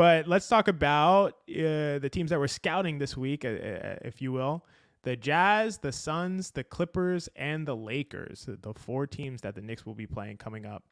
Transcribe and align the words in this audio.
but 0.00 0.26
let's 0.26 0.48
talk 0.48 0.66
about 0.66 1.34
uh, 1.50 1.98
the 1.98 2.08
teams 2.10 2.30
that 2.30 2.38
were 2.38 2.48
scouting 2.48 2.96
this 2.96 3.18
week, 3.18 3.44
uh, 3.44 3.48
uh, 3.48 3.96
if 4.00 4.22
you 4.22 4.32
will. 4.32 4.64
The 5.02 5.14
Jazz, 5.14 5.76
the 5.76 5.92
Suns, 5.92 6.52
the 6.52 6.64
Clippers, 6.64 7.28
and 7.36 7.68
the 7.68 7.76
Lakers. 7.76 8.48
The 8.48 8.72
four 8.72 9.06
teams 9.06 9.42
that 9.42 9.54
the 9.54 9.60
Knicks 9.60 9.84
will 9.84 9.94
be 9.94 10.06
playing 10.06 10.38
coming 10.38 10.64
up. 10.64 10.84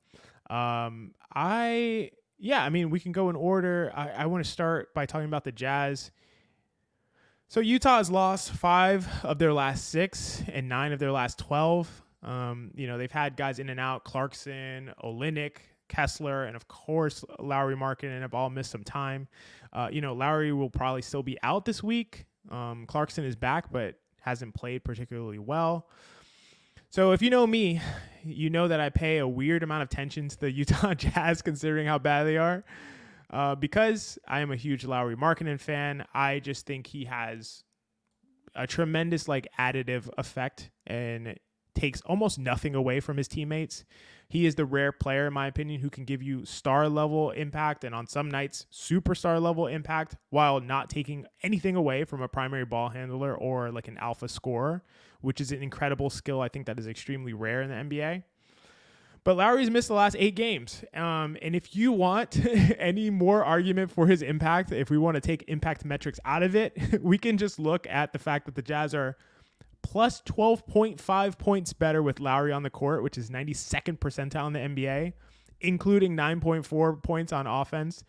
Um, 0.51 1.15
I 1.35 2.11
yeah, 2.37 2.63
I 2.63 2.69
mean 2.69 2.91
we 2.91 3.01
can 3.01 3.13
go 3.13 3.31
in 3.31 3.37
order. 3.37 3.91
I, 3.95 4.11
I 4.11 4.27
want 4.27 4.45
to 4.45 4.51
start 4.51 4.93
by 4.93 5.07
talking 5.07 5.25
about 5.29 5.45
the 5.45 5.53
Jazz. 5.53 6.11
So 7.49 7.61
Utah 7.61 7.97
has 7.97 8.11
lost 8.11 8.51
five 8.51 9.09
of 9.23 9.39
their 9.39 9.55
last 9.55 9.89
six 9.89 10.43
and 10.53 10.69
nine 10.69 10.93
of 10.93 10.99
their 10.99 11.13
last 11.13 11.39
twelve. 11.39 11.89
Um, 12.23 12.73
you 12.75 12.87
know, 12.87 12.99
they've 12.99 13.11
had 13.11 13.39
guys 13.39 13.59
in 13.59 13.71
and 13.71 13.81
out, 13.81 14.05
Clarkson, 14.05 14.93
Olynyk, 15.03 15.57
Kessler, 15.89 16.45
and 16.45 16.57
of 16.57 16.69
course 16.69 17.25
Lauri 17.39 17.77
Markkanen 17.77 18.21
have 18.21 18.35
all 18.35 18.51
missed 18.51 18.71
some 18.71 18.85
time. 18.85 19.29
Uh, 19.73 19.89
you 19.91 20.01
know, 20.01 20.13
Lauri 20.15 20.53
will 20.53 20.71
probably 20.71 21.03
still 21.03 21.23
be 21.23 21.39
out 21.43 21.65
this 21.65 21.83
week. 21.83 22.27
Um, 22.51 22.87
Clarkson 22.87 23.25
is 23.25 23.37
back, 23.37 23.71
but 23.73 23.97
hasn't 24.21 24.55
played 24.55 24.85
particularly 24.85 25.39
well. 25.39 25.89
So 26.91 27.13
if 27.13 27.21
you 27.21 27.31
know 27.31 27.47
me, 27.47 27.81
you 28.25 28.49
know 28.51 28.69
that 28.69 28.81
I 28.81 28.89
pay 28.89 29.19
a 29.19 29.29
weird 29.29 29.63
amount 29.63 29.83
of 29.83 29.89
attention 29.89 30.29
to 30.29 30.41
the 30.41 30.51
Utah 30.53 30.95
Jazz 30.95 31.43
considering 31.43 31.87
how 31.87 31.99
bad 31.99 32.25
they 32.25 32.37
are. 32.37 32.65
Uh, 33.31 33.55
because 33.55 34.19
I 34.27 34.41
am 34.41 34.51
a 34.51 34.57
huge 34.57 34.87
Lauri 34.87 35.15
Markkanen 35.15 35.61
fan, 35.61 36.07
I 36.15 36.39
just 36.39 36.65
think 36.65 36.87
he 36.87 37.05
has 37.05 37.63
a 38.55 38.67
tremendous 38.67 39.29
like 39.29 39.47
additive 39.59 40.09
effect 40.17 40.71
and 40.87 41.39
takes 41.75 42.01
almost 42.03 42.39
nothing 42.39 42.75
away 42.75 43.01
from 43.01 43.19
his 43.19 43.29
teammates. 43.29 43.85
He 44.31 44.45
is 44.45 44.57
the 44.57 44.67
rare 44.67 44.93
player, 44.93 45.27
in 45.27 45.33
my 45.33 45.47
opinion, 45.47 45.81
who 45.81 45.89
can 45.89 46.05
give 46.05 46.23
you 46.23 46.45
star 46.45 46.87
level 46.89 47.31
impact 47.31 47.83
and 47.83 47.95
on 47.95 48.07
some 48.07 48.31
nights 48.31 48.67
superstar 48.71 49.41
level 49.41 49.67
impact 49.67 50.17
while 50.29 50.61
not 50.61 50.91
taking 50.91 51.27
anything 51.43 51.77
away 51.77 52.05
from 52.05 52.21
a 52.21 52.29
primary 52.29 52.67
ball 52.67 52.91
handler 52.91 53.35
or 53.35 53.71
like 53.71 53.89
an 53.89 53.97
alpha 53.97 54.29
scorer, 54.29 54.83
which 55.23 55.41
is 55.41 55.51
an 55.51 55.63
incredible 55.63 56.11
skill. 56.11 56.43
I 56.43 56.49
think 56.49 56.67
that 56.67 56.79
is 56.79 56.87
extremely 56.87 57.33
rare 57.33 57.63
in 57.63 57.71
the 57.71 57.97
NBA. 57.97 58.23
But 59.25 59.37
Lauri's 59.37 59.71
missed 59.71 59.89
the 59.89 59.95
last 59.95 60.17
eight 60.19 60.37
games. 60.37 60.85
Um, 60.95 61.37
and 61.41 61.57
if 61.57 61.75
you 61.75 61.93
want 61.93 62.39
any 62.79 63.09
more 63.09 63.45
argument 63.45 63.91
for 63.91 64.07
his 64.07 64.21
impact, 64.21 64.73
if 64.73 64.91
we 64.91 64.99
want 64.99 65.15
to 65.15 65.21
take 65.23 65.45
impact 65.49 65.87
metrics 65.87 66.21
out 66.27 66.43
of 66.43 66.55
it, 66.55 66.77
we 67.03 67.17
can 67.17 67.39
just 67.39 67.59
look 67.59 67.87
at 67.87 68.13
the 68.13 68.19
fact 68.19 68.45
that 68.47 68.55
the 68.55 68.63
Jazz 68.63 68.95
are 68.95 69.17
plus 69.91 70.21
12.5 70.23 71.39
points 71.39 71.73
better 71.73 72.03
with 72.03 72.21
Lauri 72.21 72.53
on 72.53 72.63
the 72.63 72.69
court, 72.69 73.03
which 73.03 73.17
is 73.17 73.31
92nd 73.31 73.99
percentile 73.99 74.47
in 74.47 74.53
the 74.53 74.59
NBA, 74.59 75.15
including 75.63 76.15
9.4 76.15 77.03
points 77.03 77.33
on 77.33 77.47
offense. 77.47 78.05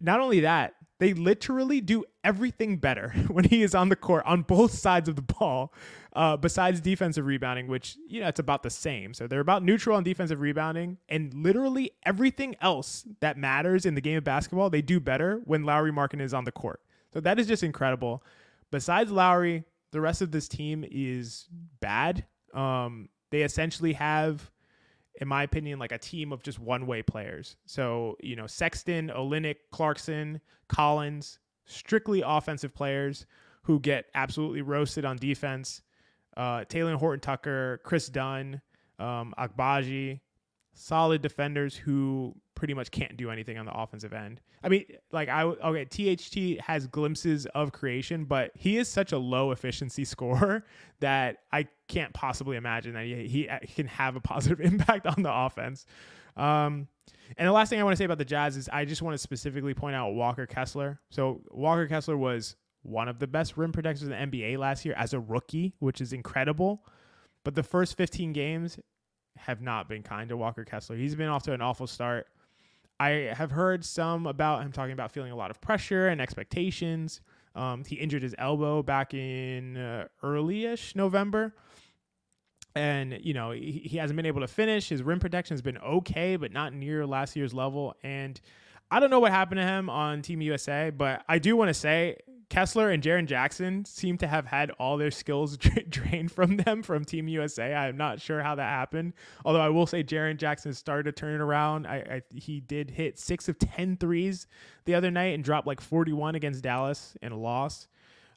Not 0.00 0.20
only 0.20 0.40
that, 0.40 0.72
they 1.00 1.12
literally 1.12 1.82
do 1.82 2.04
everything 2.24 2.78
better 2.78 3.10
when 3.28 3.44
he 3.44 3.62
is 3.62 3.74
on 3.74 3.90
the 3.90 3.96
court 3.96 4.24
on 4.24 4.40
both 4.40 4.72
sides 4.72 5.06
of 5.06 5.16
the 5.16 5.22
ball, 5.22 5.74
uh, 6.14 6.38
besides 6.38 6.80
defensive 6.80 7.26
rebounding, 7.26 7.68
which, 7.68 7.98
you 8.08 8.22
know, 8.22 8.28
it's 8.28 8.40
about 8.40 8.62
the 8.62 8.70
same. 8.70 9.12
So 9.12 9.26
they're 9.26 9.40
about 9.40 9.62
neutral 9.62 9.98
on 9.98 10.04
defensive 10.04 10.40
rebounding, 10.40 10.96
and 11.10 11.34
literally 11.34 11.90
everything 12.06 12.56
else 12.62 13.06
that 13.20 13.36
matters 13.36 13.84
in 13.84 13.94
the 13.94 14.00
game 14.00 14.16
of 14.16 14.24
basketball, 14.24 14.70
they 14.70 14.82
do 14.82 14.98
better 14.98 15.42
when 15.44 15.64
Lauri 15.64 15.92
Markkanen 15.92 16.22
is 16.22 16.32
on 16.32 16.44
the 16.44 16.52
court. 16.52 16.80
So 17.12 17.20
that 17.20 17.38
is 17.38 17.46
just 17.46 17.62
incredible. 17.62 18.24
Besides 18.70 19.10
Lauri, 19.10 19.64
the 19.92 20.00
rest 20.00 20.22
of 20.22 20.30
this 20.32 20.48
team 20.48 20.84
is 20.90 21.46
bad. 21.80 22.24
Um, 22.54 23.08
they 23.30 23.42
essentially 23.42 23.92
have, 23.94 24.50
in 25.20 25.28
my 25.28 25.42
opinion, 25.42 25.78
like 25.78 25.92
a 25.92 25.98
team 25.98 26.32
of 26.32 26.42
just 26.42 26.58
one 26.58 26.86
way 26.86 27.02
players. 27.02 27.56
So, 27.66 28.16
you 28.20 28.36
know, 28.36 28.46
Sexton, 28.46 29.10
Olynyk, 29.14 29.56
Clarkson, 29.70 30.40
Collins, 30.68 31.38
strictly 31.66 32.22
offensive 32.24 32.74
players 32.74 33.26
who 33.62 33.78
get 33.80 34.06
absolutely 34.14 34.62
roasted 34.62 35.04
on 35.04 35.16
defense. 35.16 35.82
Uh, 36.36 36.64
Talen 36.64 36.96
Horton 36.96 37.20
Tucker, 37.20 37.80
Kris 37.84 38.08
Dunn, 38.08 38.60
um, 38.98 39.34
Agbaji, 39.38 40.20
solid 40.74 41.22
defenders 41.22 41.76
who 41.76 42.34
pretty 42.54 42.74
much 42.74 42.90
can't 42.90 43.16
do 43.16 43.30
anything 43.30 43.58
on 43.58 43.66
the 43.66 43.72
offensive 43.72 44.12
end. 44.12 44.40
I 44.62 44.68
mean, 44.68 44.84
like 45.10 45.28
I 45.28 45.42
okay, 45.42 45.84
THT 45.84 46.60
has 46.60 46.86
glimpses 46.86 47.46
of 47.54 47.72
creation, 47.72 48.24
but 48.24 48.52
he 48.54 48.78
is 48.78 48.88
such 48.88 49.12
a 49.12 49.18
low 49.18 49.50
efficiency 49.50 50.04
scorer 50.06 50.64
that 51.00 51.38
I 51.52 51.66
can't 51.88 52.12
possibly 52.12 52.56
imagine 52.56 52.94
that 52.94 53.04
he, 53.04 53.48
he 53.62 53.74
can 53.74 53.86
have 53.88 54.16
a 54.16 54.20
positive 54.20 54.60
impact 54.72 55.06
on 55.06 55.22
the 55.22 55.32
offense. 55.32 55.86
Um, 56.36 56.88
and 57.36 57.48
the 57.48 57.52
last 57.52 57.70
thing 57.70 57.80
I 57.80 57.84
want 57.84 57.94
to 57.94 57.98
say 57.98 58.04
about 58.04 58.18
the 58.18 58.24
Jazz 58.24 58.56
is 58.56 58.68
I 58.68 58.84
just 58.84 59.02
want 59.02 59.14
to 59.14 59.18
specifically 59.18 59.74
point 59.74 59.96
out 59.96 60.12
Walker 60.12 60.46
Kessler. 60.46 61.00
So 61.10 61.40
Walker 61.50 61.86
Kessler 61.86 62.16
was 62.16 62.56
one 62.82 63.08
of 63.08 63.18
the 63.18 63.26
best 63.26 63.56
rim 63.56 63.72
protectors 63.72 64.02
in 64.02 64.10
the 64.10 64.16
NBA 64.16 64.58
last 64.58 64.84
year 64.84 64.94
as 64.96 65.14
a 65.14 65.20
rookie, 65.20 65.74
which 65.78 66.00
is 66.00 66.12
incredible. 66.12 66.84
But 67.44 67.54
the 67.54 67.62
first 67.62 67.96
15 67.96 68.32
games 68.32 68.78
have 69.36 69.60
not 69.60 69.88
been 69.88 70.02
kind 70.02 70.28
to 70.28 70.36
Walker 70.36 70.64
Kessler. 70.64 70.96
He's 70.96 71.14
been 71.14 71.28
off 71.28 71.42
to 71.44 71.52
an 71.52 71.60
awful 71.60 71.86
start. 71.86 72.26
I 73.00 73.32
have 73.34 73.50
heard 73.50 73.84
some 73.84 74.26
about 74.26 74.62
him 74.62 74.72
talking 74.72 74.92
about 74.92 75.10
feeling 75.10 75.32
a 75.32 75.36
lot 75.36 75.50
of 75.50 75.60
pressure 75.60 76.08
and 76.08 76.20
expectations. 76.20 77.20
Um, 77.54 77.84
he 77.84 77.96
injured 77.96 78.22
his 78.22 78.34
elbow 78.38 78.82
back 78.82 79.12
in 79.14 79.76
uh, 79.76 80.08
early-ish 80.22 80.94
November. 80.94 81.54
And, 82.74 83.18
you 83.20 83.34
know, 83.34 83.50
he, 83.50 83.82
he 83.84 83.98
hasn't 83.98 84.16
been 84.16 84.26
able 84.26 84.40
to 84.40 84.48
finish. 84.48 84.88
His 84.88 85.02
rim 85.02 85.20
protection 85.20 85.54
has 85.54 85.62
been 85.62 85.78
okay, 85.78 86.36
but 86.36 86.52
not 86.52 86.72
near 86.72 87.06
last 87.06 87.36
year's 87.36 87.52
level. 87.52 87.94
And 88.02 88.40
I 88.90 89.00
don't 89.00 89.10
know 89.10 89.20
what 89.20 89.32
happened 89.32 89.58
to 89.58 89.66
him 89.66 89.90
on 89.90 90.22
Team 90.22 90.40
USA, 90.40 90.90
but 90.90 91.22
I 91.28 91.38
do 91.38 91.56
want 91.56 91.68
to 91.68 91.74
say 91.74 92.18
Kessler 92.52 92.90
and 92.90 93.02
Jaren 93.02 93.24
Jackson 93.24 93.82
seem 93.86 94.18
to 94.18 94.26
have 94.26 94.44
had 94.44 94.72
all 94.72 94.98
their 94.98 95.10
skills 95.10 95.56
dra- 95.58 95.84
drained 95.84 96.30
from 96.30 96.58
them 96.58 96.82
from 96.82 97.02
Team 97.02 97.26
USA. 97.26 97.72
I'm 97.72 97.96
not 97.96 98.20
sure 98.20 98.42
how 98.42 98.54
that 98.56 98.68
happened. 98.68 99.14
Although 99.46 99.62
I 99.62 99.70
will 99.70 99.86
say 99.86 100.04
Jaren 100.04 100.36
Jackson 100.36 100.74
started 100.74 101.04
to 101.04 101.12
turn 101.12 101.34
it 101.34 101.40
around. 101.40 101.86
I, 101.86 101.96
I, 101.96 102.22
he 102.34 102.60
did 102.60 102.90
hit 102.90 103.18
six 103.18 103.48
of 103.48 103.58
10 103.58 103.96
threes 103.96 104.46
the 104.84 104.94
other 104.94 105.10
night 105.10 105.34
and 105.34 105.42
dropped 105.42 105.66
like 105.66 105.80
41 105.80 106.34
against 106.34 106.62
Dallas 106.62 107.16
in 107.22 107.32
a 107.32 107.38
loss. 107.38 107.88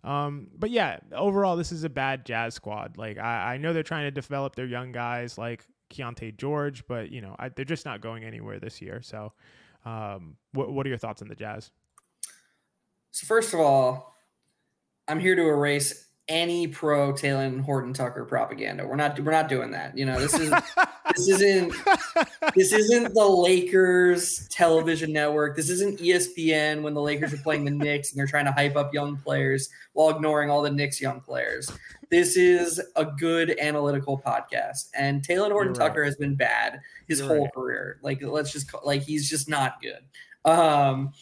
Um, 0.06 0.47
but 0.58 0.70
yeah, 0.70 1.00
overall, 1.12 1.58
this 1.58 1.74
is 1.74 1.84
a 1.84 1.90
bad 1.90 2.26
Jazz 2.26 2.53
squad. 2.53 2.97
Like 2.97 3.18
I, 3.18 3.56
I 3.56 3.58
know 3.58 3.74
they're 3.74 3.84
trying 3.84 4.06
to 4.06 4.12
develop 4.12 4.56
their 4.56 4.66
young 4.66 4.94
guys 4.94 5.38
like 5.38 5.66
Keyonte 5.90 6.38
George, 6.38 6.88
but 6.88 7.12
you 7.12 7.20
know 7.20 7.36
I, 7.38 7.50
they're 7.50 7.66
just 7.66 7.86
not 7.86 8.00
going 8.00 8.24
anywhere 8.24 8.59
this 8.59 8.82
year. 8.82 9.02
So, 9.02 9.34
um, 9.84 10.38
what 10.53 10.72
what 10.72 10.86
are 10.86 10.90
your 10.90 11.00
thoughts 11.00 11.22
on 11.22 11.28
the 11.28 11.36
Jazz? 11.36 11.72
So 13.16 13.26
first 13.28 13.53
of 13.53 13.62
all, 13.62 14.14
I'm 15.08 15.22
here 15.22 15.38
to 15.38 15.42
erase 15.44 16.08
any 16.28 16.68
pro 16.68 17.14
Talen 17.14 17.62
Horton 17.62 17.94
Tucker 17.94 18.26
propaganda. 18.26 18.86
We're 18.86 18.98
not 18.98 19.18
we're 19.18 19.31
not 19.31 19.48
doing 19.48 19.72
that. 19.72 19.98
You 19.98 20.06
know, 20.06 20.20
this 20.20 20.34
is 20.34 20.50
this 21.16 21.30
isn't 21.30 21.74
this 22.56 22.74
isn't 22.74 23.14
the 23.14 23.26
Lakers 23.26 24.50
television 24.50 25.14
network. 25.14 25.56
This 25.56 25.70
isn't 25.70 26.02
ESPN 26.02 26.81
when 26.81 26.94
the 26.94 27.02
Lakers 27.02 27.34
are 27.34 27.38
playing 27.38 27.64
the 27.64 27.72
Knicks 27.86 28.12
and 28.12 28.20
they're 28.20 28.28
trying 28.28 28.48
to 28.48 28.52
hype 28.52 28.76
up 28.76 28.94
young 28.94 29.16
players 29.16 29.70
while 29.94 30.09
ignoring 30.09 30.50
all 30.50 30.62
the 30.62 30.70
Knicks 30.70 31.00
young 31.00 31.22
players. 31.22 31.72
This 32.09 32.36
is 32.36 32.82
a 32.97 33.06
good 33.06 33.58
analytical 33.62 34.22
podcast. 34.22 34.90
And 34.94 35.26
Talen 35.26 35.52
Horton 35.52 35.72
right. 35.72 35.88
Tucker 35.88 36.03
has 36.03 36.18
been 36.18 36.36
bad 36.36 36.82
his 37.08 37.20
You're 37.20 37.30
whole 37.30 37.44
right. 37.44 37.53
career. 37.53 38.00
Like 38.02 38.22
let's 38.22 38.52
just 38.52 38.70
like 38.84 39.03
he's 39.03 39.30
just 39.30 39.47
not 39.47 39.82
good. 39.82 40.03
Um 40.44 41.14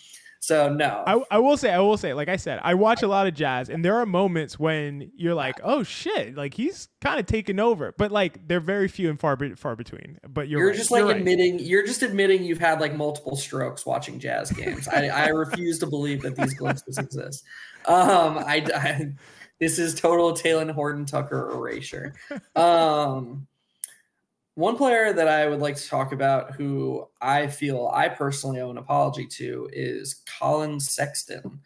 so 0.44 0.68
no. 0.68 1.06
I, 1.08 1.22
I 1.32 1.40
will 1.40 1.56
say, 1.56 1.72
I 1.72 1.80
will 1.80 1.96
say, 1.96 2.14
like 2.14 2.28
I 2.28 2.36
said, 2.36 2.60
I 2.64 2.74
watch 2.74 3.02
a 3.02 3.08
lot 3.08 3.28
of 3.28 3.34
jazz, 3.34 3.70
and 3.70 3.84
there 3.84 3.96
are 3.96 4.06
moments 4.06 4.60
when 4.60 5.10
you're 5.16 5.36
like, 5.36 5.58
oh 5.64 5.84
shit, 5.84 6.36
like 6.36 6.54
he's 6.54 6.90
kind 7.00 7.18
of 7.18 7.26
taken 7.28 7.62
over, 7.62 7.94
but 7.98 8.12
like 8.12 8.46
they're 8.46 8.60
very 8.60 8.90
few 8.90 9.10
and 9.10 9.18
far 9.18 9.38
far 9.56 9.78
between. 9.78 10.20
But 10.28 10.50
you're, 10.50 10.60
you're 10.60 10.70
right. 10.72 10.76
just 10.76 10.92
like 10.92 11.00
you're 11.00 11.12
admitting 11.12 11.54
right. 11.54 11.66
you're 11.66 11.86
just 11.86 12.02
admitting 12.02 12.44
you've 12.44 12.60
had 12.60 12.82
like 12.82 12.94
multiple 12.94 13.38
strokes 13.38 13.86
watching 13.86 14.20
jazz 14.20 14.52
games. 14.52 14.86
I, 14.90 15.08
I 15.08 15.28
refuse 15.28 15.80
to 15.80 15.88
believe 15.88 16.24
that 16.24 16.36
these 16.36 16.54
glimpses 16.56 16.98
exist. 16.98 17.46
Um, 17.86 18.38
I, 18.38 18.66
I 18.76 19.14
this 19.62 19.80
is 19.80 19.96
total 19.96 20.34
Talen 20.34 20.72
Horton 20.72 21.06
Tucker 21.06 21.52
erasure. 21.52 22.16
Um. 22.58 23.48
One 24.56 24.78
player 24.78 25.14
that 25.14 25.28
I 25.28 25.48
would 25.48 25.62
like 25.62 25.76
to 25.78 25.88
talk 25.88 26.12
about 26.12 26.54
who 26.54 27.08
I 27.20 27.48
feel 27.48 27.90
I 27.92 28.08
personally 28.10 28.62
owe 28.62 28.70
an 28.70 28.78
apology 28.78 29.26
to 29.26 29.68
is 29.74 30.22
Collin 30.38 30.80
Sexton. 30.80 31.60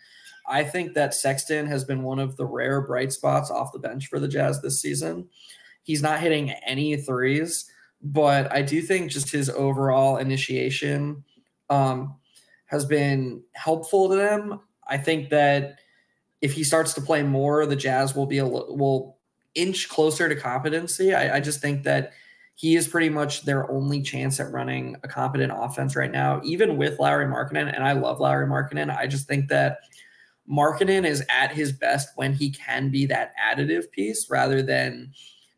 I 0.48 0.64
think 0.64 0.94
that 0.94 1.14
Sexton 1.14 1.68
has 1.68 1.84
been 1.84 2.04
one 2.04 2.20
of 2.20 2.38
the 2.38 2.46
rare 2.46 2.80
bright 2.80 3.12
spots 3.12 3.52
off 3.52 3.74
the 3.74 3.80
bench 3.80 4.08
for 4.08 4.20
the 4.20 4.28
Jazz 4.30 4.62
this 4.62 4.82
season. 4.82 5.28
He's 5.84 6.02
not 6.02 6.22
hitting 6.22 6.52
any 6.66 6.96
threes, 6.96 7.70
but 8.02 8.52
I 8.54 8.62
do 8.62 8.82
think 8.82 9.12
just 9.12 9.32
his 9.32 9.50
overall 9.50 10.18
initiation 10.18 11.26
um, 11.70 12.16
has 12.68 12.86
been 12.86 13.44
helpful 13.54 14.08
to 14.10 14.16
them. 14.16 14.62
I 14.88 14.98
think 14.98 15.30
that 15.32 15.80
if 16.40 16.54
he 16.54 16.64
starts 16.64 16.94
to 16.94 17.02
play 17.02 17.24
more, 17.24 17.66
the 17.66 17.76
Jazz 17.76 18.16
will 18.16 18.28
be 18.28 18.38
a 18.38 18.46
will 18.46 19.18
inch 19.56 19.90
closer 19.90 20.30
to 20.30 20.36
competency. 20.36 21.14
I, 21.14 21.38
I 21.38 21.40
just 21.42 21.60
think 21.60 21.84
that 21.84 22.14
he 22.58 22.76
is 22.76 22.88
pretty 22.88 23.10
much 23.10 23.44
their 23.44 23.70
only 23.70 24.02
chance 24.02 24.40
at 24.40 24.52
running 24.52 24.96
a 25.04 25.08
competent 25.08 25.54
offense 25.56 25.96
right 25.96 26.12
now, 26.12 26.42
even 26.44 26.76
with 26.76 27.00
Lauri 27.00 27.28
Markkanen. 27.28 27.72
And 27.72 27.84
I 27.84 27.92
love 27.92 28.20
Lauri 28.20 28.48
Markkanen. 28.48 28.90
I 28.90 29.06
just 29.06 29.28
think 29.28 29.48
that 29.50 29.82
Markkanen 30.50 31.06
is 31.06 31.24
at 31.30 31.52
his 31.52 31.72
best 31.72 32.10
when 32.16 32.34
he 32.34 32.50
can 32.50 32.90
be 32.90 33.06
that 33.06 33.34
additive 33.38 33.92
piece 33.92 34.28
rather 34.28 34.64
than 34.64 35.14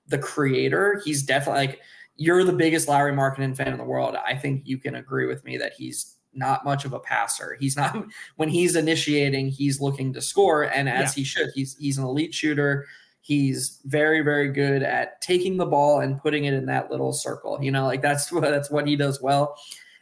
the 0.09 0.17
creator. 0.17 1.01
He's 1.05 1.23
definitely 1.23 1.67
like 1.67 1.79
you're 2.17 2.43
the 2.43 2.51
biggest 2.51 2.89
Lauri 2.89 3.13
Markkanen 3.13 3.55
fan 3.55 3.69
in 3.69 3.77
the 3.77 3.85
world. 3.85 4.17
I 4.17 4.35
think 4.35 4.63
you 4.65 4.77
can 4.77 4.95
agree 4.95 5.25
with 5.25 5.41
me 5.45 5.57
that 5.57 5.71
he's 5.77 6.17
not 6.33 6.65
much 6.65 6.83
of 6.83 6.91
a 6.91 6.99
passer. 6.99 7.55
He's 7.61 7.77
not 7.77 7.95
when 8.35 8.49
he's 8.49 8.75
initiating, 8.75 9.47
he's 9.47 9.79
looking 9.79 10.11
to 10.11 10.21
score, 10.21 10.63
and 10.63 10.89
as 10.89 11.15
yeah. 11.15 11.21
he 11.21 11.23
should. 11.23 11.49
He's 11.55 11.77
he's 11.77 11.97
an 11.97 12.03
elite 12.03 12.33
shooter. 12.33 12.87
He's 13.21 13.79
very, 13.85 14.21
very 14.21 14.49
good 14.49 14.81
at 14.81 15.21
taking 15.21 15.57
the 15.57 15.65
ball 15.65 15.99
and 15.99 16.19
putting 16.19 16.45
it 16.45 16.53
in 16.53 16.65
that 16.67 16.89
little 16.89 17.13
circle. 17.13 17.59
You 17.61 17.71
know, 17.71 17.85
like 17.85 18.01
that's 18.01 18.31
what 18.31 18.41
that's 18.41 18.71
what 18.71 18.87
he 18.87 18.95
does 18.95 19.21
well. 19.21 19.57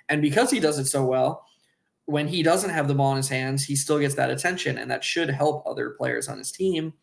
And 0.10 0.22
because 0.22 0.50
he 0.52 0.60
does 0.60 0.80
it 0.80 0.86
so 0.86 1.06
well, 1.06 1.46
when 2.06 2.28
he 2.28 2.42
doesn't 2.42 2.70
have 2.70 2.88
the 2.88 2.96
ball 2.96 3.12
in 3.12 3.18
his 3.18 3.28
hands, 3.28 3.66
he 3.66 3.76
still 3.76 4.00
gets 4.00 4.16
that 4.16 4.30
attention, 4.30 4.78
and 4.78 4.90
that 4.90 5.04
should 5.04 5.30
help 5.30 5.64
other 5.68 5.90
players 5.92 6.30
on 6.30 6.38
his 6.38 6.52
team. 6.52 6.94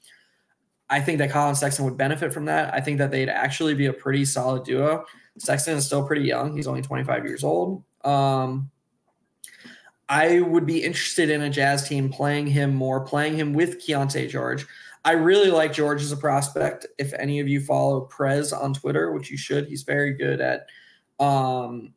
I 0.89 1.01
think 1.01 1.19
that 1.19 1.31
Collin 1.31 1.55
Sexton 1.55 1.85
would 1.85 1.97
benefit 1.97 2.33
from 2.33 2.47
that. 2.47 2.73
I 2.73 2.81
think 2.81 2.99
that 2.99 3.11
they'd 3.11 3.29
actually 3.29 3.75
be 3.75 3.87
a 3.87 3.93
pretty 3.93 4.25
solid 4.25 4.65
duo. 4.65 5.05
Sexton 5.39 5.77
is 5.77 5.85
still 5.87 6.07
pretty 6.07 6.23
young; 6.23 6.57
he's 6.57 6.67
only 6.67 6.83
25 6.83 7.25
years 7.25 7.45
old. 7.45 7.85
Um, 8.05 8.71
I 10.09 10.41
would 10.41 10.67
be 10.67 10.83
interested 10.83 11.31
in 11.31 11.43
a 11.43 11.51
Jazz 11.51 11.89
team 11.89 12.11
playing 12.11 12.47
him 12.47 12.75
more, 12.75 13.01
playing 13.01 13.37
him 13.37 13.53
with 13.53 13.85
Keyonte 13.85 14.29
George. 14.29 14.67
I 15.05 15.13
really 15.13 15.51
like 15.51 15.73
George 15.73 16.03
as 16.03 16.13
a 16.13 16.17
prospect. 16.17 16.87
If 16.99 17.13
any 17.15 17.41
of 17.41 17.49
you 17.49 17.61
follow 17.61 18.03
Prez 18.03 18.53
on 18.53 18.73
Twitter, 18.73 19.13
which 19.13 19.31
you 19.31 19.37
should, 19.37 19.67
he's 19.69 19.83
very 19.83 20.15
good 20.15 20.41
at, 20.41 20.67
um, 21.21 21.93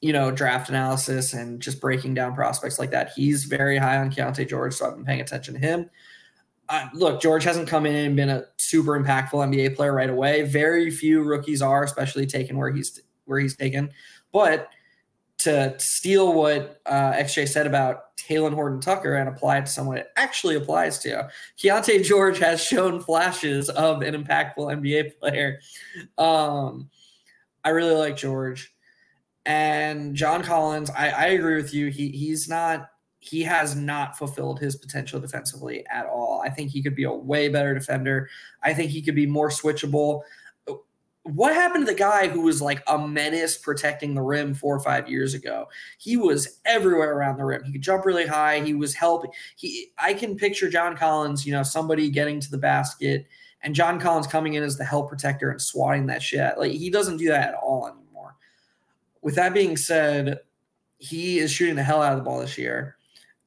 you 0.00 0.12
know, 0.14 0.30
draft 0.30 0.70
analysis 0.70 1.34
and 1.34 1.60
just 1.60 1.80
breaking 1.80 2.14
down 2.14 2.34
prospects 2.34 2.78
like 2.78 2.90
that. 2.92 3.12
He's 3.14 3.44
very 3.44 3.76
high 3.76 3.98
on 3.98 4.10
Keyonte 4.10 4.48
George, 4.48 4.72
so 4.72 4.86
I've 4.86 4.94
been 4.94 5.04
paying 5.04 5.20
attention 5.20 5.54
to 5.54 5.60
him. 5.60 5.90
Uh, 6.70 6.88
look, 6.94 7.20
George 7.20 7.44
hasn't 7.44 7.68
come 7.68 7.84
in 7.84 7.94
and 7.94 8.16
been 8.16 8.30
a 8.30 8.44
super 8.56 8.98
impactful 8.98 9.32
NBA 9.32 9.76
player 9.76 9.92
right 9.92 10.08
away. 10.08 10.42
Very 10.42 10.90
few 10.90 11.22
rookies 11.22 11.60
are, 11.60 11.82
especially 11.82 12.26
taken 12.26 12.56
where 12.56 12.70
he's 12.70 13.00
where 13.26 13.40
he's 13.40 13.56
taken. 13.56 13.90
But 14.32 14.70
to 15.38 15.74
steal 15.78 16.32
what 16.32 16.80
uh, 16.86 17.12
XJ 17.12 17.48
said 17.48 17.66
about 17.66 18.09
Talen 18.28 18.54
Horton 18.54 18.80
Tucker 18.80 19.14
and 19.14 19.28
apply 19.28 19.58
it 19.58 19.66
to 19.66 19.72
someone 19.72 19.98
it 19.98 20.10
actually 20.16 20.56
applies 20.56 20.98
to. 21.00 21.28
Keyonte 21.58 22.04
George 22.04 22.38
has 22.38 22.62
shown 22.62 23.00
flashes 23.00 23.68
of 23.70 24.02
an 24.02 24.14
impactful 24.14 24.56
NBA 24.56 25.18
player. 25.18 25.60
Um, 26.18 26.90
I 27.64 27.70
really 27.70 27.94
like 27.94 28.16
George. 28.16 28.72
And 29.46 30.14
John 30.14 30.42
Collins, 30.42 30.90
I, 30.90 31.10
I 31.10 31.26
agree 31.28 31.56
with 31.56 31.72
you. 31.72 31.88
He 31.88 32.10
he's 32.10 32.48
not 32.48 32.90
he 33.20 33.42
has 33.42 33.76
not 33.76 34.16
fulfilled 34.16 34.60
his 34.60 34.76
potential 34.76 35.20
defensively 35.20 35.84
at 35.90 36.06
all. 36.06 36.42
I 36.44 36.48
think 36.48 36.70
he 36.70 36.82
could 36.82 36.94
be 36.94 37.04
a 37.04 37.12
way 37.12 37.48
better 37.48 37.74
defender. 37.74 38.28
I 38.62 38.72
think 38.72 38.90
he 38.90 39.02
could 39.02 39.14
be 39.14 39.26
more 39.26 39.50
switchable 39.50 40.22
what 41.34 41.54
happened 41.54 41.86
to 41.86 41.92
the 41.92 41.98
guy 41.98 42.28
who 42.28 42.42
was 42.42 42.62
like 42.62 42.82
a 42.86 42.98
menace 42.98 43.58
protecting 43.58 44.14
the 44.14 44.22
rim 44.22 44.54
four 44.54 44.74
or 44.74 44.80
five 44.80 45.08
years 45.08 45.34
ago? 45.34 45.68
He 45.98 46.16
was 46.16 46.60
everywhere 46.64 47.16
around 47.16 47.38
the 47.38 47.44
rim. 47.44 47.64
He 47.64 47.72
could 47.72 47.82
jump 47.82 48.04
really 48.04 48.26
high. 48.26 48.60
He 48.60 48.74
was 48.74 48.94
helping. 48.94 49.30
He 49.56 49.92
I 49.98 50.14
can 50.14 50.36
picture 50.36 50.70
John 50.70 50.96
Collins, 50.96 51.46
you 51.46 51.52
know, 51.52 51.62
somebody 51.62 52.10
getting 52.10 52.40
to 52.40 52.50
the 52.50 52.58
basket 52.58 53.26
and 53.62 53.74
John 53.74 54.00
Collins 54.00 54.26
coming 54.26 54.54
in 54.54 54.62
as 54.62 54.76
the 54.76 54.84
help 54.84 55.08
protector 55.08 55.50
and 55.50 55.60
swatting 55.60 56.06
that 56.06 56.22
shit. 56.22 56.58
Like 56.58 56.72
he 56.72 56.90
doesn't 56.90 57.18
do 57.18 57.28
that 57.28 57.48
at 57.50 57.54
all 57.54 57.86
anymore. 57.86 58.36
With 59.22 59.34
that 59.34 59.52
being 59.52 59.76
said, 59.76 60.40
he 60.98 61.38
is 61.38 61.50
shooting 61.50 61.76
the 61.76 61.82
hell 61.82 62.02
out 62.02 62.12
of 62.12 62.18
the 62.18 62.24
ball 62.24 62.40
this 62.40 62.56
year. 62.56 62.96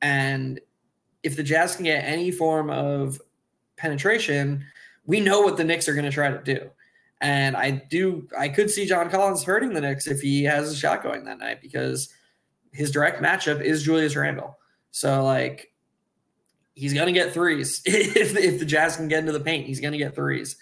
And 0.02 0.60
if 1.24 1.36
the 1.36 1.44
Jazz 1.44 1.76
can 1.76 1.86
get 1.86 2.04
any 2.04 2.30
form 2.30 2.70
of 2.70 3.20
penetration, 3.78 4.66
we 5.06 5.20
know 5.20 5.42
what 5.42 5.58
the 5.58 5.64
Knicks 5.64 5.88
are 5.88 5.94
going 5.94 6.06
to 6.06 6.12
try 6.12 6.30
to 6.30 6.42
do. 6.44 6.70
And 7.24 7.56
I 7.56 7.72
do, 7.90 8.28
I 8.38 8.50
could 8.50 8.70
see 8.70 8.86
John 8.86 9.10
Collins 9.10 9.44
hurting 9.44 9.74
the 9.74 9.82
Knicks 9.82 10.08
if 10.08 10.20
he 10.20 10.44
has 10.44 10.70
a 10.70 10.76
shot 10.76 11.02
going 11.02 11.24
that 11.24 11.40
night 11.40 11.62
because 11.62 12.10
his 12.74 12.92
direct 12.92 13.24
matchup 13.24 13.62
is 13.62 13.82
Julius 13.82 14.16
Randle. 14.16 14.58
So 14.92 15.24
like, 15.24 15.72
he's 16.76 16.94
gonna 16.94 17.14
get 17.14 17.34
threes 17.34 17.82
if 17.86 18.36
if 18.36 18.60
the 18.60 18.66
Jazz 18.66 18.98
can 18.98 19.08
get 19.08 19.20
into 19.20 19.32
the 19.32 19.40
paint. 19.40 19.66
He's 19.66 19.80
gonna 19.80 19.98
get 19.98 20.16
threes. 20.16 20.58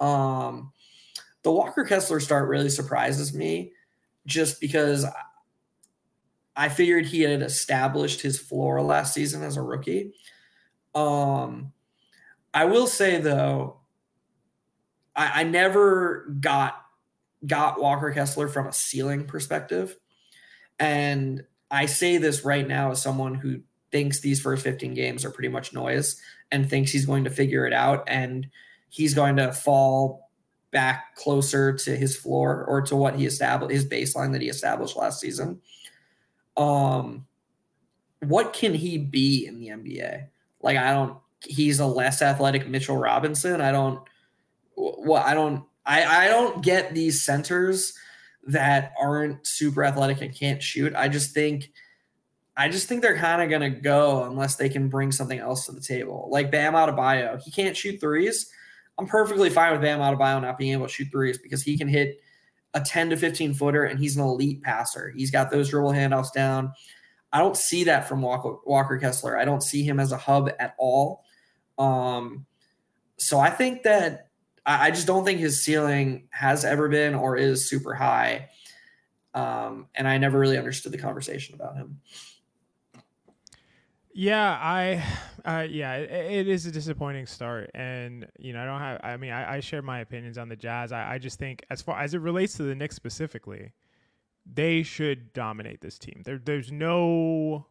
Um, 0.00 0.72
the 1.42 1.52
Walker 1.52 1.84
Kessler 1.84 2.20
start 2.20 2.48
really 2.48 2.68
surprises 2.68 3.32
me, 3.32 3.72
just 4.26 4.60
because 4.60 5.06
I 6.56 6.68
figured 6.68 7.06
he 7.06 7.22
had 7.22 7.42
established 7.42 8.20
his 8.20 8.38
floor 8.38 8.82
last 8.82 9.14
season 9.14 9.42
as 9.42 9.56
a 9.56 9.62
rookie. 9.62 10.14
Um, 10.94 11.72
I 12.52 12.64
will 12.64 12.86
say 12.86 13.20
though, 13.20 13.81
I, 15.14 15.40
I 15.40 15.44
never 15.44 16.26
got 16.40 16.82
got 17.46 17.80
Walker 17.80 18.10
Kessler 18.12 18.48
from 18.48 18.66
a 18.66 18.72
ceiling 18.72 19.26
perspective. 19.26 19.96
And 20.78 21.42
I 21.70 21.86
say 21.86 22.18
this 22.18 22.44
right 22.44 22.66
now 22.66 22.92
as 22.92 23.02
someone 23.02 23.34
who 23.34 23.60
thinks 23.90 24.20
these 24.20 24.40
first 24.40 24.62
15 24.62 24.94
games 24.94 25.24
are 25.24 25.30
pretty 25.30 25.48
much 25.48 25.72
noise 25.72 26.20
and 26.50 26.68
thinks 26.68 26.90
he's 26.90 27.06
going 27.06 27.24
to 27.24 27.30
figure 27.30 27.66
it 27.66 27.72
out 27.72 28.04
and 28.06 28.46
he's 28.88 29.14
going 29.14 29.36
to 29.36 29.52
fall 29.52 30.30
back 30.70 31.14
closer 31.16 31.74
to 31.74 31.96
his 31.96 32.16
floor 32.16 32.64
or 32.64 32.80
to 32.80 32.96
what 32.96 33.16
he 33.16 33.26
established 33.26 33.72
his 33.72 33.86
baseline 33.86 34.32
that 34.32 34.40
he 34.40 34.48
established 34.48 34.96
last 34.96 35.20
season. 35.20 35.60
Um 36.56 37.26
what 38.20 38.52
can 38.52 38.72
he 38.72 38.98
be 38.98 39.46
in 39.46 39.58
the 39.58 39.68
NBA? 39.68 40.28
Like 40.62 40.78
I 40.78 40.92
don't 40.92 41.18
he's 41.44 41.80
a 41.80 41.86
less 41.86 42.22
athletic 42.22 42.68
Mitchell 42.68 42.96
Robinson. 42.96 43.60
I 43.60 43.72
don't 43.72 44.00
well, 44.76 45.22
I 45.24 45.34
don't 45.34 45.64
I, 45.84 46.26
I 46.26 46.28
don't 46.28 46.62
get 46.62 46.94
these 46.94 47.22
centers 47.22 47.94
that 48.46 48.92
aren't 49.00 49.46
super 49.46 49.84
athletic 49.84 50.20
and 50.20 50.34
can't 50.34 50.62
shoot. 50.62 50.94
I 50.94 51.08
just 51.08 51.32
think 51.32 51.70
I 52.56 52.68
just 52.68 52.86
think 52.86 53.02
they're 53.02 53.16
kind 53.16 53.42
of 53.42 53.50
gonna 53.50 53.70
go 53.70 54.24
unless 54.24 54.56
they 54.56 54.68
can 54.68 54.88
bring 54.88 55.12
something 55.12 55.38
else 55.38 55.66
to 55.66 55.72
the 55.72 55.80
table. 55.80 56.28
Like 56.30 56.50
Bam 56.50 56.74
Adebayo, 56.74 57.40
he 57.40 57.50
can't 57.50 57.76
shoot 57.76 58.00
threes. 58.00 58.50
I'm 58.98 59.06
perfectly 59.06 59.50
fine 59.50 59.72
with 59.72 59.80
Bam 59.80 60.00
Adebayo 60.00 60.42
not 60.42 60.58
being 60.58 60.72
able 60.72 60.86
to 60.86 60.92
shoot 60.92 61.08
threes 61.10 61.38
because 61.38 61.62
he 61.62 61.78
can 61.78 61.88
hit 61.88 62.20
a 62.74 62.80
10 62.80 63.10
to 63.10 63.16
15 63.16 63.54
footer 63.54 63.84
and 63.84 63.98
he's 63.98 64.16
an 64.16 64.22
elite 64.22 64.62
passer. 64.62 65.10
He's 65.10 65.30
got 65.30 65.50
those 65.50 65.70
dribble 65.70 65.92
handoffs 65.92 66.32
down. 66.32 66.72
I 67.32 67.38
don't 67.38 67.56
see 67.56 67.84
that 67.84 68.08
from 68.08 68.20
Walker, 68.22 68.56
Walker 68.66 68.98
Kessler. 68.98 69.38
I 69.38 69.44
don't 69.44 69.62
see 69.62 69.82
him 69.82 69.98
as 69.98 70.12
a 70.12 70.18
hub 70.18 70.50
at 70.58 70.74
all. 70.78 71.24
Um, 71.78 72.44
so 73.16 73.38
I 73.38 73.50
think 73.50 73.82
that 73.84 74.28
I, 74.64 74.88
I 74.88 74.90
just 74.90 75.06
don't 75.06 75.24
think 75.24 75.40
his 75.40 75.62
ceiling 75.62 76.28
has 76.30 76.64
ever 76.64 76.88
been 76.88 77.14
or 77.14 77.36
is 77.36 77.68
super 77.68 77.94
high. 77.94 78.48
Um, 79.34 79.86
and 79.94 80.06
I 80.06 80.18
never 80.18 80.38
really 80.38 80.58
understood 80.58 80.92
the 80.92 80.98
conversation 80.98 81.54
about 81.54 81.76
him. 81.76 82.00
Yeah, 84.14 84.58
I, 84.60 85.02
uh, 85.44 85.66
yeah, 85.68 85.94
it, 85.94 86.10
it 86.10 86.48
is 86.48 86.66
a 86.66 86.70
disappointing 86.70 87.24
start, 87.24 87.70
and 87.72 88.26
you 88.38 88.52
know, 88.52 88.62
I 88.62 88.66
don't 88.66 88.78
have. 88.78 89.00
I 89.02 89.16
mean, 89.16 89.32
I, 89.32 89.54
I 89.54 89.60
share 89.60 89.80
my 89.80 90.00
opinions 90.00 90.36
on 90.36 90.50
the 90.50 90.56
Jazz. 90.56 90.92
I, 90.92 91.14
I 91.14 91.18
just 91.18 91.38
think, 91.38 91.64
as 91.70 91.80
far 91.80 91.98
as 91.98 92.12
it 92.12 92.18
relates 92.18 92.54
to 92.58 92.64
the 92.64 92.74
Knicks 92.74 92.94
specifically, 92.94 93.72
they 94.44 94.82
should 94.82 95.32
dominate 95.32 95.80
this 95.80 95.98
team. 95.98 96.20
There, 96.26 96.38
there's 96.44 96.70
no 96.70 97.66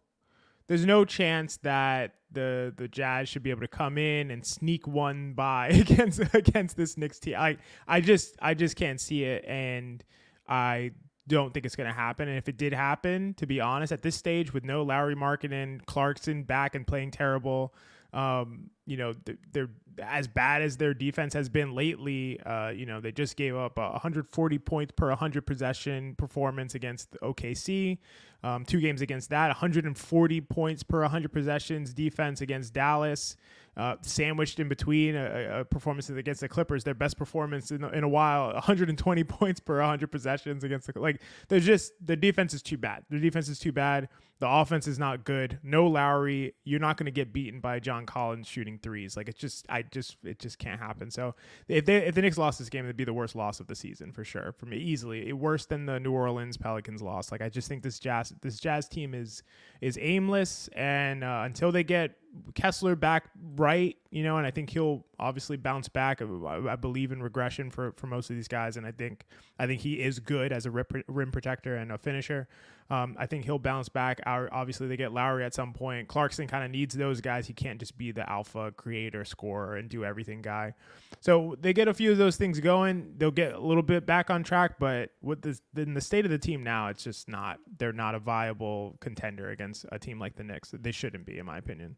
there's 0.67 0.85
no 0.85 1.05
chance 1.05 1.57
that 1.57 2.15
the 2.31 2.73
the 2.75 2.87
Jazz 2.87 3.29
should 3.29 3.43
be 3.43 3.49
able 3.49 3.61
to 3.61 3.67
come 3.67 3.97
in 3.97 4.31
and 4.31 4.45
sneak 4.45 4.87
one 4.87 5.33
by 5.33 5.67
against 5.71 6.21
against 6.33 6.77
this 6.77 6.97
Knicks 6.97 7.19
team. 7.19 7.35
I 7.37 7.57
I 7.87 8.01
just 8.01 8.35
I 8.41 8.53
just 8.53 8.75
can't 8.75 8.99
see 8.99 9.23
it, 9.23 9.45
and 9.45 10.03
I 10.47 10.91
don't 11.27 11.53
think 11.53 11.65
it's 11.65 11.75
going 11.75 11.89
to 11.89 11.95
happen. 11.95 12.27
And 12.27 12.37
if 12.37 12.49
it 12.49 12.57
did 12.57 12.73
happen, 12.73 13.33
to 13.35 13.45
be 13.45 13.61
honest, 13.61 13.91
at 13.93 14.01
this 14.01 14.15
stage 14.15 14.53
with 14.53 14.63
no 14.63 14.83
Lauri 14.83 15.15
Markkanen, 15.15 15.85
Clarkson 15.85 16.43
back 16.43 16.75
and 16.75 16.85
playing 16.85 17.11
terrible, 17.11 17.73
um, 18.13 18.69
you 18.85 18.97
know, 18.97 19.13
they're 19.53 19.69
as 19.99 20.27
bad 20.27 20.61
as 20.61 20.77
their 20.77 20.93
defense 20.93 21.33
has 21.33 21.49
been 21.49 21.73
lately. 21.73 22.39
Uh, 22.41 22.69
you 22.69 22.85
know, 22.85 22.99
they 22.99 23.11
just 23.11 23.35
gave 23.35 23.55
up 23.55 23.77
140 23.77 24.59
points 24.59 24.93
per 24.95 25.09
100 25.09 25.45
possession 25.45 26.15
performance 26.15 26.75
against 26.75 27.15
OKC. 27.21 27.97
Um, 28.43 28.65
two 28.65 28.79
games 28.79 29.01
against 29.01 29.29
that, 29.29 29.47
140 29.47 30.41
points 30.41 30.81
per 30.81 31.01
100 31.01 31.31
possessions 31.31 31.93
defense 31.93 32.41
against 32.41 32.73
Dallas 32.73 33.35
uh, 33.77 33.95
sandwiched 34.01 34.59
in 34.59 34.67
between 34.67 35.15
a, 35.15 35.61
a 35.61 35.65
performance 35.65 36.09
against 36.09 36.41
the 36.41 36.49
Clippers, 36.49 36.83
their 36.83 36.93
best 36.93 37.17
performance 37.17 37.71
in, 37.71 37.83
in 37.83 38.03
a 38.03 38.09
while, 38.09 38.53
120 38.53 39.23
points 39.25 39.59
per 39.59 39.79
100 39.79 40.11
possessions 40.11 40.63
against 40.63 40.91
the 40.91 40.99
like. 40.99 41.21
They're 41.47 41.59
just 41.59 41.93
the 42.05 42.15
defense 42.15 42.53
is 42.53 42.61
too 42.61 42.77
bad. 42.77 43.03
The 43.09 43.19
defense 43.19 43.47
is 43.47 43.59
too 43.59 43.71
bad. 43.71 44.09
The 44.41 44.49
offense 44.49 44.87
is 44.87 44.97
not 44.97 45.23
good. 45.23 45.59
No 45.61 45.85
Lauri. 45.85 46.55
You're 46.63 46.79
not 46.79 46.97
going 46.97 47.05
to 47.05 47.11
get 47.11 47.31
beaten 47.31 47.59
by 47.59 47.79
John 47.79 48.07
Collins 48.07 48.47
shooting 48.47 48.79
threes. 48.81 49.15
Like 49.15 49.29
it's 49.29 49.39
just 49.39 49.67
I 49.69 49.83
just 49.83 50.17
it 50.23 50.39
just 50.39 50.57
can't 50.57 50.79
happen. 50.79 51.11
So 51.11 51.35
if 51.67 51.85
they 51.85 51.97
if 51.97 52.15
the 52.15 52.23
Knicks 52.23 52.39
lost 52.39 52.57
this 52.57 52.67
game, 52.67 52.83
it'd 52.85 52.97
be 52.97 53.03
the 53.03 53.13
worst 53.13 53.35
loss 53.35 53.59
of 53.59 53.67
the 53.67 53.75
season 53.75 54.11
for 54.11 54.23
sure 54.23 54.53
for 54.57 54.65
me 54.65 54.77
easily. 54.77 55.31
Worse 55.31 55.67
than 55.67 55.85
the 55.85 55.99
New 55.99 56.11
Orleans 56.11 56.57
Pelicans 56.57 57.03
loss. 57.03 57.31
Like 57.31 57.41
I 57.41 57.49
just 57.49 57.69
think 57.69 57.83
this 57.83 57.99
Jazz 57.99 58.33
this 58.41 58.59
Jazz 58.59 58.89
team 58.89 59.13
is 59.13 59.43
is 59.79 59.97
aimless, 60.01 60.69
and 60.69 61.23
uh, 61.23 61.43
until 61.45 61.71
they 61.71 61.83
get 61.83 62.15
Kessler 62.53 62.95
back 62.95 63.25
right, 63.55 63.97
you 64.09 64.23
know, 64.23 64.37
and 64.37 64.47
I 64.47 64.51
think 64.51 64.69
he'll 64.69 65.05
obviously 65.19 65.57
bounce 65.57 65.89
back. 65.89 66.21
I, 66.21 66.25
I, 66.69 66.75
believe 66.75 67.11
in 67.11 67.21
regression 67.21 67.69
for, 67.69 67.93
for 67.97 68.07
most 68.07 68.29
of 68.29 68.35
these 68.35 68.47
guys, 68.47 68.77
and 68.77 68.85
I 68.85 68.91
think 68.91 69.25
I 69.59 69.67
think 69.67 69.81
he 69.81 70.01
is 70.01 70.19
good 70.19 70.51
as 70.51 70.65
a 70.65 70.71
rim 70.71 71.31
protector 71.31 71.75
and 71.75 71.91
a 71.91 71.97
finisher. 71.97 72.47
Um, 72.89 73.15
I 73.17 73.25
think 73.25 73.45
he'll 73.45 73.59
bounce 73.59 73.87
back. 73.87 74.19
Our, 74.25 74.49
obviously, 74.51 74.87
they 74.87 74.97
get 74.97 75.13
Lauri 75.13 75.45
at 75.45 75.53
some 75.53 75.71
point. 75.71 76.09
Clarkson 76.09 76.47
kind 76.47 76.65
of 76.65 76.71
needs 76.71 76.93
those 76.93 77.21
guys. 77.21 77.47
He 77.47 77.53
can't 77.53 77.79
just 77.79 77.97
be 77.97 78.11
the 78.11 78.29
alpha 78.29 78.73
creator, 78.75 79.23
scorer, 79.23 79.77
and 79.77 79.89
do 79.89 80.03
everything 80.03 80.41
guy. 80.41 80.73
So 81.21 81.55
they 81.61 81.71
get 81.71 81.87
a 81.87 81.93
few 81.93 82.11
of 82.11 82.17
those 82.17 82.35
things 82.35 82.59
going. 82.59 83.13
They'll 83.17 83.31
get 83.31 83.53
a 83.53 83.59
little 83.59 83.83
bit 83.83 84.05
back 84.05 84.29
on 84.29 84.43
track, 84.43 84.77
but 84.77 85.11
with 85.21 85.41
this, 85.41 85.61
in 85.77 85.93
the 85.93 86.01
state 86.01 86.25
of 86.25 86.31
the 86.31 86.37
team 86.37 86.63
now, 86.63 86.87
it's 86.87 87.03
just 87.03 87.29
not. 87.29 87.59
They're 87.77 87.93
not 87.93 88.13
a 88.13 88.19
viable 88.19 88.97
contender 88.99 89.51
against 89.51 89.85
a 89.91 89.97
team 89.97 90.19
like 90.19 90.35
the 90.35 90.43
Knicks. 90.43 90.73
They 90.77 90.91
shouldn't 90.91 91.25
be, 91.25 91.37
in 91.37 91.45
my 91.45 91.57
opinion. 91.57 91.95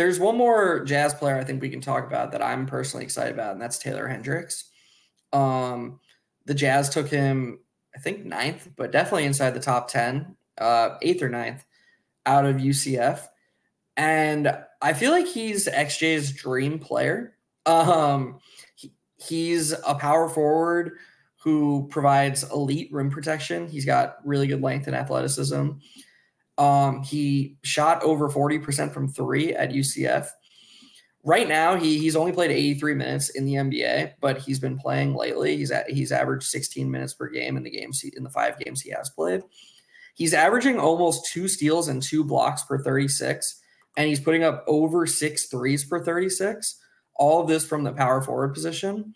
There's 0.00 0.18
one 0.18 0.38
more 0.38 0.82
Jazz 0.82 1.12
player 1.12 1.36
I 1.36 1.44
think 1.44 1.60
we 1.60 1.68
can 1.68 1.82
talk 1.82 2.06
about 2.06 2.32
that 2.32 2.40
I'm 2.40 2.64
personally 2.64 3.04
excited 3.04 3.34
about, 3.34 3.52
and 3.52 3.60
that's 3.60 3.76
Taylor 3.76 4.08
Hendricks. 4.08 4.64
Um, 5.30 6.00
the 6.46 6.54
Jazz 6.54 6.88
took 6.88 7.06
him 7.06 7.58
I 7.94 7.98
think 7.98 8.24
ninth, 8.24 8.66
but 8.76 8.92
definitely 8.92 9.26
inside 9.26 9.50
the 9.50 9.60
top 9.60 9.88
10, 9.88 10.34
uh, 10.56 10.96
eighth 11.02 11.22
or 11.22 11.28
ninth 11.28 11.66
out 12.24 12.46
of 12.46 12.56
UCF. 12.56 13.26
And 13.98 14.56
I 14.80 14.94
feel 14.94 15.10
like 15.10 15.26
he's 15.26 15.68
XJ's 15.68 16.32
dream 16.32 16.78
player. 16.78 17.36
Um, 17.66 18.38
he, 18.76 18.94
he's 19.18 19.72
a 19.72 19.94
power 19.96 20.30
forward 20.30 20.92
who 21.42 21.88
provides 21.90 22.42
elite 22.50 22.90
rim 22.90 23.10
protection. 23.10 23.68
He's 23.68 23.84
got 23.84 24.16
really 24.24 24.46
good 24.46 24.62
length 24.62 24.86
and 24.86 24.96
athleticism. 24.96 25.72
Um, 26.60 27.02
he 27.02 27.56
shot 27.62 28.02
over 28.02 28.28
40% 28.28 28.92
from 28.92 29.08
three 29.08 29.54
at 29.54 29.70
UCF 29.70 30.28
right 31.24 31.48
now 31.48 31.76
he 31.76 31.98
he's 31.98 32.16
only 32.16 32.32
played 32.32 32.50
83 32.50 32.94
minutes 32.94 33.28
in 33.30 33.44
the 33.44 33.54
NBA, 33.54 34.14
but 34.20 34.38
he's 34.38 34.58
been 34.58 34.78
playing 34.78 35.14
lately. 35.14 35.56
He's 35.56 35.70
at 35.70 35.90
he's 35.90 36.12
averaged 36.12 36.44
16 36.44 36.90
minutes 36.90 37.14
per 37.14 37.28
game 37.28 37.56
in 37.56 37.62
the 37.62 37.70
games 37.70 38.04
in 38.04 38.24
the 38.24 38.30
five 38.30 38.58
games 38.58 38.80
he 38.80 38.90
has 38.90 39.10
played. 39.10 39.42
He's 40.14 40.34
averaging 40.34 40.78
almost 40.78 41.32
two 41.32 41.48
steals 41.48 41.88
and 41.88 42.02
two 42.02 42.24
blocks 42.24 42.62
per 42.62 42.78
36, 42.78 43.60
and 43.96 44.08
he's 44.08 44.20
putting 44.20 44.44
up 44.44 44.64
over 44.66 45.06
six 45.06 45.46
threes 45.46 45.84
per 45.84 46.04
36. 46.04 46.76
All 47.16 47.40
of 47.40 47.48
this 47.48 47.66
from 47.66 47.84
the 47.84 47.92
power 47.92 48.22
forward 48.22 48.54
position. 48.54 49.14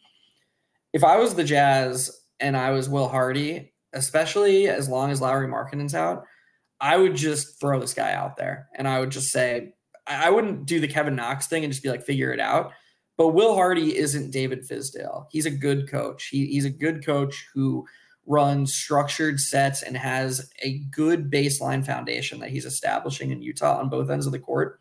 If 0.93 1.05
I 1.05 1.17
was 1.17 1.35
the 1.35 1.45
Jazz 1.45 2.11
and 2.39 2.57
I 2.57 2.71
was 2.71 2.89
Will 2.89 3.09
Hardy, 3.09 3.73
especially 3.93 4.69
as 4.69 4.89
long 4.89 5.11
as 5.11 5.21
Lauri 5.21 5.49
Markkanen's 5.49 5.95
out, 5.95 6.25
I 6.85 6.99
would 6.99 7.17
just 7.17 7.59
throw 7.59 7.81
this 7.81 7.95
guy 7.95 8.12
out 8.12 8.37
there 8.37 8.69
and 8.75 8.87
I 8.87 9.00
would 9.00 9.09
just 9.09 9.33
say, 9.33 9.73
I 10.07 10.29
wouldn't 10.29 10.67
do 10.67 10.81
the 10.81 10.87
Kevin 10.87 11.17
Knox 11.17 11.47
thing 11.47 11.64
and 11.64 11.73
just 11.73 11.83
be 11.83 11.88
like, 11.88 12.05
figure 12.05 12.31
it 12.31 12.41
out. 12.41 12.73
But 13.17 13.29
Will 13.29 13.55
Hardy 13.55 13.97
isn't 13.97 14.33
David 14.33 14.69
Fizdale. 14.69 15.25
He's 15.31 15.47
a 15.47 15.50
good 15.50 15.91
coach. 15.91 16.26
He, 16.26 16.45
he's 16.45 16.67
a 16.67 16.71
good 16.71 17.03
coach 17.03 17.47
who 17.55 17.87
runs 18.26 18.75
structured 18.75 19.41
sets 19.41 19.81
and 19.81 19.97
has 19.97 20.50
a 20.62 20.81
good 20.91 21.31
baseline 21.31 21.87
foundation 21.87 22.38
that 22.41 22.50
he's 22.50 22.67
establishing 22.67 23.31
in 23.31 23.41
Utah 23.41 23.79
on 23.79 23.88
both 23.88 24.11
ends 24.11 24.26
of 24.26 24.33
the 24.33 24.38
court. 24.38 24.79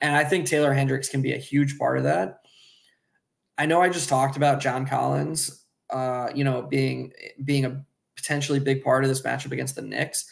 And 0.00 0.16
I 0.16 0.24
think 0.24 0.44
Taylor 0.44 0.74
Hendricks 0.74 1.08
can 1.08 1.22
be 1.22 1.34
a 1.34 1.38
huge 1.38 1.78
part 1.78 1.98
of 1.98 2.04
that. 2.04 2.40
I 3.56 3.66
know 3.66 3.80
I 3.80 3.90
just 3.90 4.08
talked 4.08 4.36
about 4.36 4.60
John 4.60 4.86
Collins, 4.86 5.64
uh, 5.90 6.30
you 6.34 6.42
know, 6.42 6.62
being 6.62 7.12
being 7.44 7.64
a 7.64 7.84
potentially 8.16 8.58
big 8.58 8.82
part 8.82 9.04
of 9.04 9.08
this 9.08 9.22
matchup 9.22 9.52
against 9.52 9.76
the 9.76 9.82
Knicks. 9.82 10.28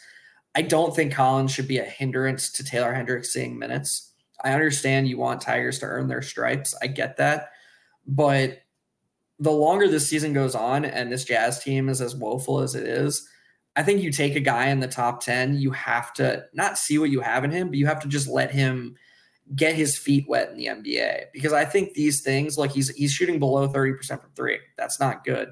I 0.57 0.63
don't 0.63 0.95
think 0.95 1.13
Collins 1.13 1.51
should 1.51 1.67
be 1.67 1.77
a 1.77 1.83
hindrance 1.83 2.51
to 2.53 2.63
Taylor 2.63 2.91
Hendricks 2.91 3.31
seeing 3.31 3.59
minutes. 3.59 4.11
I 4.43 4.53
understand 4.53 5.07
you 5.07 5.19
want 5.19 5.39
Tigers 5.39 5.77
to 5.79 5.85
earn 5.85 6.07
their 6.07 6.23
stripes. 6.23 6.73
I 6.81 6.87
get 6.87 7.17
that. 7.17 7.51
But 8.07 8.63
the 9.37 9.51
longer 9.51 9.87
this 9.87 10.09
season 10.09 10.33
goes 10.33 10.55
on 10.55 10.83
and 10.83 11.11
this 11.11 11.25
Jazz 11.25 11.63
team 11.63 11.89
is 11.89 12.01
as 12.01 12.15
woeful 12.15 12.59
as 12.59 12.73
it 12.73 12.87
is, 12.87 13.29
I 13.75 13.83
think 13.83 14.01
you 14.01 14.11
take 14.11 14.35
a 14.35 14.39
guy 14.39 14.69
in 14.69 14.79
the 14.79 14.87
top 14.87 15.23
10, 15.23 15.59
you 15.59 15.69
have 15.69 16.11
to 16.13 16.45
not 16.55 16.79
see 16.79 16.97
what 16.97 17.11
you 17.11 17.21
have 17.21 17.43
in 17.43 17.51
him, 17.51 17.67
but 17.67 17.77
you 17.77 17.85
have 17.85 18.01
to 18.01 18.07
just 18.07 18.27
let 18.27 18.49
him 18.49 18.95
get 19.55 19.75
his 19.75 19.95
feet 19.95 20.25
wet 20.27 20.49
in 20.49 20.57
the 20.57 20.65
NBA. 20.65 21.25
Because 21.33 21.53
I 21.53 21.65
think 21.65 21.93
these 21.93 22.23
things, 22.23 22.57
like 22.57 22.71
he's 22.71 22.89
he's 22.89 23.11
shooting 23.11 23.37
below 23.37 23.67
30% 23.67 24.07
from 24.07 24.31
three. 24.35 24.57
That's 24.75 24.99
not 24.99 25.23
good. 25.23 25.49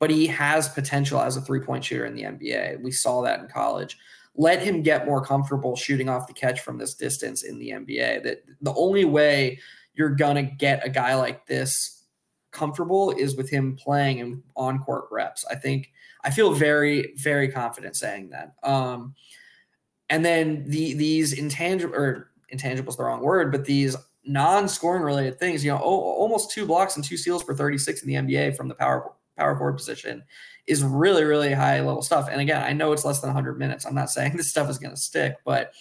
But 0.00 0.10
he 0.10 0.26
has 0.26 0.68
potential 0.68 1.20
as 1.20 1.36
a 1.36 1.40
three-point 1.40 1.84
shooter 1.84 2.04
in 2.04 2.16
the 2.16 2.24
NBA. 2.24 2.82
We 2.82 2.90
saw 2.90 3.22
that 3.22 3.38
in 3.38 3.46
college 3.46 3.96
let 4.36 4.62
him 4.62 4.82
get 4.82 5.06
more 5.06 5.24
comfortable 5.24 5.76
shooting 5.76 6.08
off 6.08 6.26
the 6.26 6.32
catch 6.32 6.60
from 6.60 6.78
this 6.78 6.94
distance 6.94 7.42
in 7.42 7.58
the 7.58 7.70
NBA. 7.70 8.22
That 8.22 8.42
the 8.60 8.74
only 8.74 9.04
way 9.04 9.58
you're 9.94 10.10
gonna 10.10 10.42
get 10.42 10.84
a 10.84 10.90
guy 10.90 11.14
like 11.14 11.46
this 11.46 12.04
comfortable 12.50 13.12
is 13.12 13.36
with 13.36 13.50
him 13.50 13.76
playing 13.76 14.18
in 14.18 14.42
on 14.56 14.78
court 14.78 15.06
reps. 15.10 15.44
I 15.50 15.54
think 15.54 15.90
I 16.24 16.30
feel 16.30 16.52
very 16.52 17.14
very 17.16 17.48
confident 17.48 17.96
saying 17.96 18.30
that. 18.30 18.54
Um, 18.62 19.14
and 20.10 20.24
then 20.24 20.64
the 20.66 20.94
these 20.94 21.32
intangible 21.32 21.94
or 21.94 22.30
intangible 22.50 22.90
is 22.90 22.96
the 22.96 23.04
wrong 23.04 23.22
word, 23.22 23.50
but 23.50 23.64
these 23.64 23.96
non-scoring 24.24 25.02
related 25.02 25.38
things, 25.38 25.64
you 25.64 25.70
know, 25.70 25.78
almost 25.78 26.50
two 26.50 26.66
blocks 26.66 26.96
and 26.96 27.04
two 27.04 27.16
steals 27.16 27.42
for 27.42 27.54
36 27.54 28.02
in 28.02 28.08
the 28.08 28.14
NBA 28.14 28.56
from 28.56 28.66
the 28.68 28.74
power 28.74 29.12
power 29.36 29.56
forward 29.56 29.76
position 29.76 30.22
is 30.66 30.82
really, 30.82 31.24
really 31.24 31.52
high 31.52 31.80
level 31.80 32.02
stuff. 32.02 32.28
And 32.30 32.40
again, 32.40 32.62
I 32.62 32.72
know 32.72 32.92
it's 32.92 33.04
less 33.04 33.20
than 33.20 33.28
100 33.28 33.58
minutes. 33.58 33.84
I'm 33.84 33.94
not 33.94 34.10
saying 34.16 34.36
this 34.36 34.50
stuff 34.50 34.68
is 34.70 34.78
going 34.78 34.94
to 34.94 35.00
stick, 35.00 35.36
but 35.44 35.72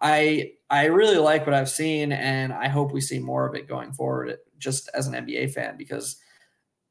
I 0.00 0.54
I 0.68 0.86
really 0.86 1.18
like 1.18 1.46
what 1.46 1.54
I've 1.54 1.70
seen, 1.70 2.10
and 2.12 2.52
I 2.52 2.68
hope 2.68 2.92
we 2.92 3.00
see 3.00 3.20
more 3.20 3.46
of 3.46 3.54
it 3.54 3.68
going 3.68 3.92
forward. 3.92 4.36
Just 4.58 4.90
as 4.94 5.06
an 5.06 5.14
NBA 5.14 5.52
fan, 5.52 5.76
because 5.76 6.16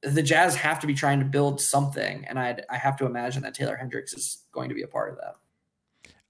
the 0.02 0.24
Jazz 0.24 0.56
have 0.56 0.80
to 0.80 0.88
be 0.88 0.94
trying 0.94 1.20
to 1.20 1.26
build 1.26 1.60
something, 1.60 2.26
and 2.26 2.40
I 2.40 2.58
I 2.70 2.78
have 2.78 2.96
to 2.98 3.06
imagine 3.06 3.44
that 3.44 3.54
Taylor 3.54 3.76
Hendricks 3.76 4.14
is 4.14 4.46
going 4.54 4.70
to 4.70 4.76
be 4.76 4.84
a 4.84 4.88
part 4.88 5.12
of 5.12 5.18
that. 5.18 5.36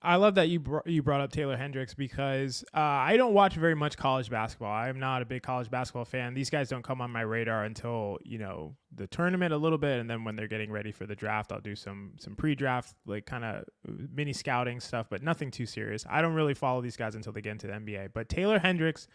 I 0.04 0.16
love 0.16 0.36
that 0.36 0.50
you 0.50 0.60
br- 0.60 0.80
you 0.86 1.04
brought 1.04 1.22
up 1.22 1.32
Taylor 1.32 1.56
Hendricks 1.56 1.94
because 1.94 2.64
uh, 2.74 2.80
I 2.80 3.18
don't 3.18 3.34
watch 3.34 3.54
very 3.54 3.76
much 3.76 3.98
college 3.98 4.32
basketball. 4.32 4.72
I'm 4.72 5.00
not 5.00 5.22
a 5.22 5.26
big 5.26 5.44
college 5.44 5.70
basketball 5.70 6.06
fan. 6.06 6.34
These 6.34 6.50
guys 6.50 6.70
don't 6.70 6.84
come 6.84 7.02
on 7.02 7.12
my 7.12 7.22
radar 7.22 7.66
until 7.66 8.18
you 8.24 8.40
know 8.40 8.76
the 8.96 9.06
tournament 9.06 9.54
a 9.54 9.58
little 9.58 9.78
bit, 9.78 10.00
and 10.00 10.10
then 10.10 10.24
when 10.24 10.36
they're 10.36 10.48
getting 10.48 10.72
ready 10.72 10.92
for 10.92 11.06
the 11.06 11.16
draft, 11.16 11.52
I'll 11.52 11.62
do 11.62 11.76
some 11.76 12.14
some 12.20 12.36
pre-draft 12.36 12.96
like 13.06 13.28
kind 13.28 13.46
of 13.46 13.66
mini 13.86 14.34
scouting 14.34 14.80
stuff, 14.80 15.06
but 15.10 15.22
nothing 15.22 15.52
too 15.52 15.68
serious. 15.68 16.04
I 16.10 16.22
don't 16.22 16.34
really 16.34 16.56
follow 16.56 16.82
these 16.82 16.98
guys 16.98 17.14
until 17.14 17.34
they 17.34 17.42
get 17.42 17.52
into 17.52 17.68
the 17.68 17.74
NBA. 17.74 18.10
But 18.14 18.28
Taylor 18.28 18.58
Hendricks 18.58 19.08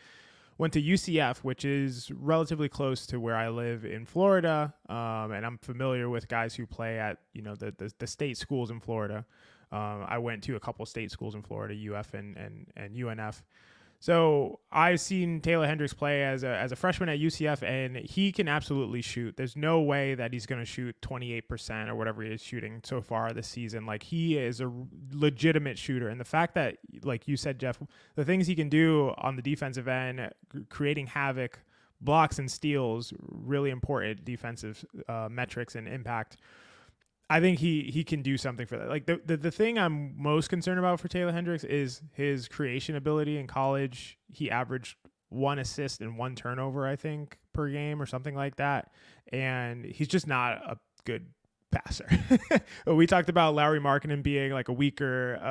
went 0.59 0.73
to 0.75 0.83
UCF, 0.83 1.39
which 1.39 1.65
is 1.65 2.11
relatively 2.13 2.69
close 2.69 3.07
to 3.07 3.19
where 3.19 3.37
I 3.37 3.49
live 3.49 3.85
in 3.85 4.07
Florida, 4.07 4.73
um, 4.89 5.33
and 5.33 5.45
I'm 5.45 5.59
familiar 5.59 6.09
with 6.09 6.29
guys 6.29 6.55
who 6.55 6.65
play 6.65 7.01
at 7.01 7.19
you 7.33 7.43
know 7.43 7.57
the, 7.57 7.75
the, 7.77 7.93
the 7.99 8.07
state 8.07 8.37
schools 8.37 8.71
in 8.71 8.79
Florida. 8.79 9.27
Um, 9.73 10.05
I 10.07 10.19
went 10.19 10.43
to 10.45 10.57
a 10.57 10.61
couple 10.61 10.87
state 10.87 11.11
schools 11.11 11.35
in 11.35 11.43
Florida, 11.43 11.75
UF 11.95 12.15
and 12.15 12.37
and 12.37 12.67
and 12.77 12.97
UNF. 12.97 13.43
So 13.99 14.61
I've 14.71 15.01
seen 15.01 15.41
Taylor 15.41 15.67
Hendricks 15.67 15.95
play 15.95 16.23
as 16.23 16.45
a, 16.45 16.49
as 16.49 16.71
a 16.71 16.77
freshman 16.77 17.09
at 17.09 17.19
UCF, 17.19 17.63
and 17.63 17.97
he 17.97 18.31
can 18.31 18.47
absolutely 18.47 19.01
shoot. 19.01 19.37
There's 19.37 19.57
no 19.57 19.81
way 19.81 20.15
that 20.15 20.33
he's 20.33 20.45
going 20.45 20.61
to 20.61 20.67
shoot 20.67 20.95
28% 21.01 21.89
or 21.89 21.95
whatever 21.95 22.23
he 22.23 22.31
is 22.31 22.43
shooting 22.43 22.81
so 22.85 23.01
far 23.01 23.33
this 23.33 23.49
season. 23.49 23.87
Like 23.87 24.03
he 24.03 24.37
is 24.37 24.61
a 24.61 24.71
legitimate 25.13 25.79
shooter, 25.79 26.09
and 26.09 26.21
the 26.21 26.27
fact 26.27 26.55
that, 26.55 26.77
like 27.03 27.27
you 27.27 27.37
said, 27.37 27.59
Geoff, 27.59 27.81
the 28.17 28.25
things 28.25 28.47
he 28.47 28.55
can 28.55 28.69
do 28.69 29.15
on 29.19 29.37
the 29.37 29.43
defensive 29.43 29.89
end, 29.89 30.31
creating 30.69 31.07
havoc, 31.07 31.59
blocks 32.01 32.39
and 32.39 32.51
steals, 32.51 33.15
really 33.19 33.71
important 33.71 34.25
defensive 34.25 34.85
uh, 35.09 35.29
metrics 35.31 35.75
and 35.75 35.89
impact 35.89 36.37
I 37.29 37.41
think 37.41 37.59
he 37.59 37.91
he 37.93 38.05
can 38.05 38.23
do 38.23 38.37
something 38.37 38.67
for 38.67 38.77
that. 38.79 38.89
Like 38.89 39.07
the, 39.07 39.21
the 39.25 39.37
the 39.37 39.51
thing 39.51 39.79
I'm 39.79 40.15
most 40.17 40.49
concerned 40.49 40.79
about 40.79 41.01
for 41.01 41.09
Taylor 41.09 41.33
Hendricks 41.33 41.65
is 41.65 42.03
his 42.13 42.47
creation 42.47 42.95
ability 42.95 43.39
in 43.39 43.47
college. 43.47 44.19
He 44.33 44.51
averaged 44.51 44.97
one 45.29 45.59
assist 45.59 46.01
and 46.01 46.17
one 46.17 46.35
turnover, 46.35 46.87
I 46.87 46.97
think, 46.97 47.39
per 47.53 47.69
game 47.69 48.01
or 48.01 48.07
something 48.07 48.35
like 48.35 48.57
that. 48.57 48.93
And 49.33 49.85
he's 49.85 50.09
just 50.09 50.27
not 50.27 50.59
a 50.59 50.79
good 51.05 51.27
passer. 51.73 52.09
we 52.87 53.07
talked 53.07 53.29
about 53.29 53.55
Lauri 53.55 53.81
Markkanen 53.81 54.23
being 54.23 54.53
like 54.53 54.69
a 54.69 54.73
weaker, 54.73 55.39
uh, 55.43 55.47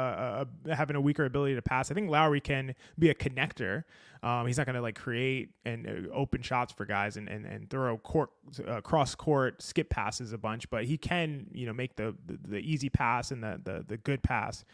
uh, 0.71 0.75
having 0.75 0.95
a 0.95 1.01
weaker 1.01 1.25
ability 1.25 1.55
to 1.55 1.61
pass. 1.61 1.91
I 1.91 1.93
think 1.93 2.09
Lauri 2.09 2.39
can 2.41 2.73
be 2.97 3.09
a 3.09 3.15
connector. 3.15 3.83
Um, 4.25 4.47
he's 4.47 4.57
not 4.57 4.65
going 4.65 4.75
to 4.75 4.81
like 4.81 4.99
create 4.99 5.49
and 5.65 5.87
uh, 5.87 6.11
open 6.11 6.41
shots 6.41 6.73
for 6.73 6.83
guys 6.83 7.15
and, 7.15 7.29
and, 7.29 7.45
and 7.45 7.69
throw 7.69 7.95
court, 7.99 8.31
uh, 8.67 8.81
cross 8.81 9.13
court 9.13 9.61
skip 9.61 9.87
passes 9.91 10.33
a 10.33 10.37
bunch, 10.39 10.67
but 10.71 10.85
he 10.85 10.97
can, 10.97 11.45
you 11.53 11.67
know, 11.67 11.73
make 11.73 11.95
the, 11.95 12.15
the, 12.25 12.39
the 12.43 12.57
easy 12.57 12.89
pass 12.89 13.29
and 13.29 13.43
the, 13.43 13.61
the, 13.63 13.85
the 13.87 13.97
good 13.97 14.23
pass. 14.23 14.65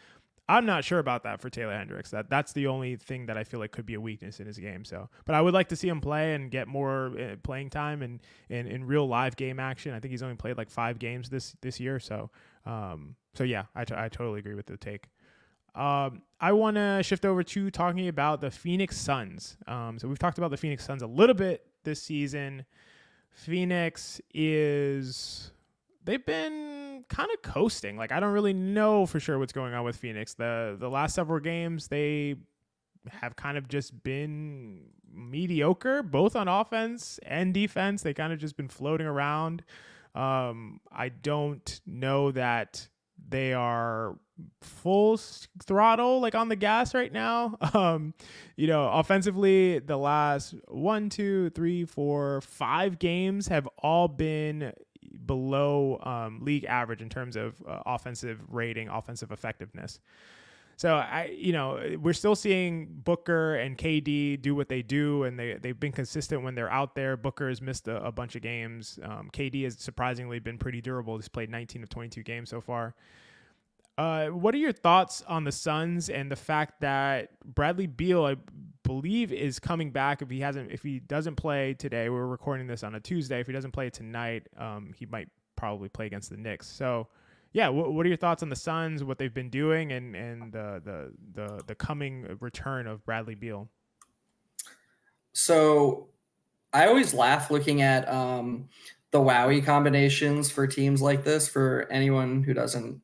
I'm 0.48 0.64
not 0.64 0.84
sure 0.84 0.98
about 0.98 1.22
that 1.24 1.40
for 1.40 1.50
Taylor 1.50 1.74
Hendricks. 1.74 2.10
That 2.10 2.28
that's 2.28 2.52
the 2.52 2.66
only 2.66 2.96
thing 2.96 3.26
that 3.26 3.36
I 3.36 3.44
feel 3.44 3.60
like 3.60 3.72
could 3.72 3.86
be 3.86 3.94
a 3.94 4.00
weakness 4.00 4.40
in 4.40 4.46
his 4.46 4.58
game. 4.58 4.84
So, 4.84 5.08
but 5.24 5.34
I 5.34 5.40
would 5.40 5.54
like 5.54 5.68
to 5.68 5.76
see 5.76 5.88
him 5.88 6.00
play 6.00 6.34
and 6.34 6.50
get 6.50 6.66
more 6.66 7.12
uh, 7.18 7.36
playing 7.42 7.70
time 7.70 8.02
and 8.02 8.20
in, 8.48 8.66
in 8.66 8.84
real 8.84 9.06
live 9.06 9.36
game 9.36 9.60
action. 9.60 9.94
I 9.94 10.00
think 10.00 10.10
he's 10.10 10.22
only 10.22 10.34
played 10.36 10.56
like 10.56 10.68
five 10.68 10.98
games 10.98 11.30
this 11.30 11.54
this 11.60 11.78
year. 11.78 12.00
So, 12.00 12.30
um, 12.66 13.14
so 13.34 13.44
yeah, 13.44 13.64
I, 13.74 13.84
t- 13.84 13.94
I 13.96 14.08
totally 14.08 14.40
agree 14.40 14.54
with 14.54 14.66
the 14.66 14.76
take. 14.76 15.08
Um, 15.74 16.22
I 16.40 16.52
want 16.52 16.76
to 16.76 17.02
shift 17.02 17.24
over 17.24 17.42
to 17.42 17.70
talking 17.70 18.08
about 18.08 18.40
the 18.40 18.50
Phoenix 18.50 18.96
Suns. 18.96 19.56
Um, 19.66 19.98
so 19.98 20.08
we've 20.08 20.18
talked 20.18 20.38
about 20.38 20.50
the 20.50 20.56
Phoenix 20.56 20.84
Suns 20.84 21.02
a 21.02 21.06
little 21.06 21.34
bit 21.34 21.64
this 21.84 22.02
season. 22.02 22.64
Phoenix 23.30 24.20
is 24.34 25.50
they've 26.04 26.24
been 26.24 27.04
kind 27.08 27.30
of 27.32 27.42
coasting. 27.42 27.96
Like 27.96 28.12
I 28.12 28.20
don't 28.20 28.32
really 28.32 28.52
know 28.52 29.06
for 29.06 29.20
sure 29.20 29.38
what's 29.38 29.52
going 29.52 29.72
on 29.74 29.84
with 29.84 29.96
Phoenix. 29.96 30.34
The 30.34 30.76
the 30.78 30.90
last 30.90 31.14
several 31.14 31.40
games 31.40 31.88
they 31.88 32.36
have 33.08 33.36
kind 33.36 33.56
of 33.56 33.68
just 33.68 34.02
been 34.02 34.82
mediocre, 35.12 36.02
both 36.02 36.36
on 36.36 36.48
offense 36.48 37.18
and 37.24 37.52
defense. 37.52 38.02
They 38.02 38.14
kind 38.14 38.32
of 38.32 38.38
just 38.38 38.56
been 38.56 38.68
floating 38.68 39.06
around. 39.06 39.62
Um, 40.14 40.80
I 40.90 41.08
don't 41.08 41.80
know 41.86 42.30
that 42.32 42.88
they 43.28 43.54
are 43.54 44.16
full 44.60 45.18
throttle 45.62 46.20
like 46.20 46.34
on 46.34 46.48
the 46.48 46.56
gas 46.56 46.94
right 46.94 47.12
now 47.12 47.56
um 47.74 48.14
you 48.56 48.66
know 48.66 48.88
offensively 48.88 49.78
the 49.78 49.96
last 49.96 50.54
one 50.68 51.08
two 51.08 51.50
three 51.50 51.84
four 51.84 52.40
five 52.40 52.98
games 52.98 53.48
have 53.48 53.68
all 53.78 54.08
been 54.08 54.72
below 55.26 56.00
um, 56.02 56.40
league 56.42 56.64
average 56.64 57.02
in 57.02 57.08
terms 57.08 57.36
of 57.36 57.62
uh, 57.68 57.82
offensive 57.86 58.40
rating 58.48 58.88
offensive 58.88 59.30
effectiveness 59.30 60.00
so 60.76 60.96
I, 60.96 61.32
you 61.36 61.52
know, 61.52 61.96
we're 62.00 62.12
still 62.12 62.34
seeing 62.34 62.88
Booker 63.04 63.54
and 63.54 63.78
KD 63.78 64.42
do 64.42 64.54
what 64.56 64.68
they 64.68 64.82
do, 64.82 65.22
and 65.22 65.38
they 65.38 65.54
they've 65.54 65.78
been 65.78 65.92
consistent 65.92 66.42
when 66.42 66.56
they're 66.56 66.70
out 66.72 66.96
there. 66.96 67.16
Booker 67.16 67.48
has 67.48 67.62
missed 67.62 67.86
a, 67.86 68.04
a 68.04 68.10
bunch 68.10 68.34
of 68.34 68.42
games. 68.42 68.98
Um, 69.04 69.30
KD 69.32 69.62
has 69.62 69.78
surprisingly 69.78 70.40
been 70.40 70.58
pretty 70.58 70.80
durable. 70.80 71.16
He's 71.16 71.28
played 71.28 71.50
19 71.50 71.84
of 71.84 71.88
22 71.88 72.24
games 72.24 72.50
so 72.50 72.60
far. 72.60 72.96
Uh, 73.98 74.28
what 74.28 74.54
are 74.54 74.58
your 74.58 74.72
thoughts 74.72 75.22
on 75.28 75.44
the 75.44 75.52
Suns 75.52 76.08
and 76.08 76.30
the 76.30 76.36
fact 76.36 76.80
that 76.80 77.28
Bradley 77.44 77.86
Beal, 77.86 78.24
I 78.24 78.36
believe, 78.84 79.32
is 79.32 79.58
coming 79.58 79.90
back? 79.90 80.22
If 80.22 80.30
he 80.30 80.40
hasn't, 80.40 80.72
if 80.72 80.82
he 80.82 80.98
doesn't 80.98 81.36
play 81.36 81.74
today, 81.74 82.08
we're 82.08 82.26
recording 82.26 82.66
this 82.66 82.82
on 82.82 82.94
a 82.94 83.00
Tuesday. 83.00 83.40
If 83.40 83.46
he 83.46 83.52
doesn't 83.52 83.72
play 83.72 83.90
tonight, 83.90 84.46
um, 84.56 84.94
he 84.96 85.04
might 85.06 85.28
probably 85.56 85.90
play 85.90 86.06
against 86.06 86.30
the 86.30 86.38
Knicks. 86.38 86.66
So, 86.68 87.08
yeah, 87.52 87.68
what, 87.68 87.92
what 87.92 88.06
are 88.06 88.08
your 88.08 88.16
thoughts 88.16 88.42
on 88.42 88.48
the 88.48 88.56
Suns, 88.56 89.04
what 89.04 89.18
they've 89.18 89.32
been 89.32 89.50
doing, 89.50 89.92
and 89.92 90.16
and 90.16 90.52
the 90.52 91.12
the 91.34 91.62
the 91.66 91.74
coming 91.74 92.38
return 92.40 92.86
of 92.86 93.04
Bradley 93.04 93.34
Beal? 93.34 93.68
So, 95.34 96.08
I 96.72 96.86
always 96.86 97.12
laugh 97.12 97.50
looking 97.50 97.82
at 97.82 98.08
um, 98.08 98.70
the 99.10 99.20
WOWY 99.20 99.60
combinations 99.66 100.50
for 100.50 100.66
teams 100.66 101.02
like 101.02 101.24
this. 101.24 101.46
For 101.46 101.86
anyone 101.90 102.42
who 102.42 102.54
doesn't 102.54 103.02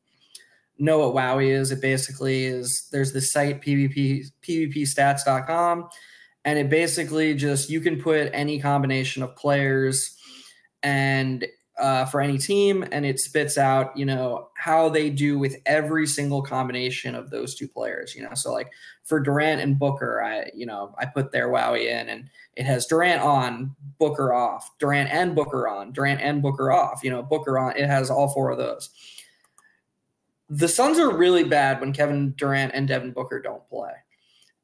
know 0.79 1.09
what 1.09 1.15
WOWY 1.15 1.51
is, 1.51 1.71
it 1.71 1.81
basically 1.81 2.45
is 2.45 2.87
there's 2.91 3.13
this 3.13 3.31
site 3.31 3.61
PBP 3.61 4.31
PBPstats.com, 4.41 5.89
and 6.45 6.59
it 6.59 6.69
basically 6.69 7.35
just 7.35 7.69
you 7.69 7.81
can 7.81 8.01
put 8.01 8.31
any 8.33 8.59
combination 8.59 9.21
of 9.21 9.35
players 9.35 10.15
and 10.81 11.45
uh, 11.77 12.05
for 12.05 12.19
any 12.19 12.37
team, 12.37 12.85
and 12.91 13.05
it 13.05 13.19
spits 13.19 13.57
out 13.57 13.95
you 13.97 14.05
know 14.05 14.49
how 14.57 14.89
they 14.89 15.09
do 15.09 15.37
with 15.37 15.57
every 15.65 16.07
single 16.07 16.41
combination 16.41 17.15
of 17.15 17.29
those 17.29 17.55
two 17.55 17.67
players. 17.67 18.15
You 18.15 18.23
know, 18.23 18.33
so 18.33 18.51
like 18.51 18.71
for 19.03 19.19
Durant 19.19 19.61
and 19.61 19.77
Booker, 19.77 20.23
I 20.23 20.49
you 20.53 20.65
know 20.65 20.95
I 20.97 21.05
put 21.05 21.31
their 21.31 21.49
WOWY 21.49 21.85
in, 21.85 22.09
and 22.09 22.29
it 22.55 22.65
has 22.65 22.85
Durant 22.85 23.21
on, 23.21 23.75
Booker 23.97 24.33
off, 24.33 24.69
Durant 24.79 25.09
and 25.09 25.35
Booker 25.35 25.67
on, 25.67 25.91
Durant 25.91 26.21
and 26.21 26.41
Booker 26.41 26.71
off. 26.71 27.01
You 27.03 27.11
know, 27.11 27.23
Booker 27.23 27.59
on. 27.59 27.75
It 27.77 27.87
has 27.87 28.09
all 28.09 28.29
four 28.29 28.49
of 28.49 28.57
those 28.57 28.89
the 30.49 30.67
Suns 30.67 30.97
are 30.97 31.15
really 31.15 31.43
bad 31.43 31.79
when 31.79 31.93
Kevin 31.93 32.33
Durant 32.35 32.73
and 32.73 32.87
Devin 32.87 33.11
Booker 33.11 33.39
don't 33.39 33.67
play. 33.69 33.91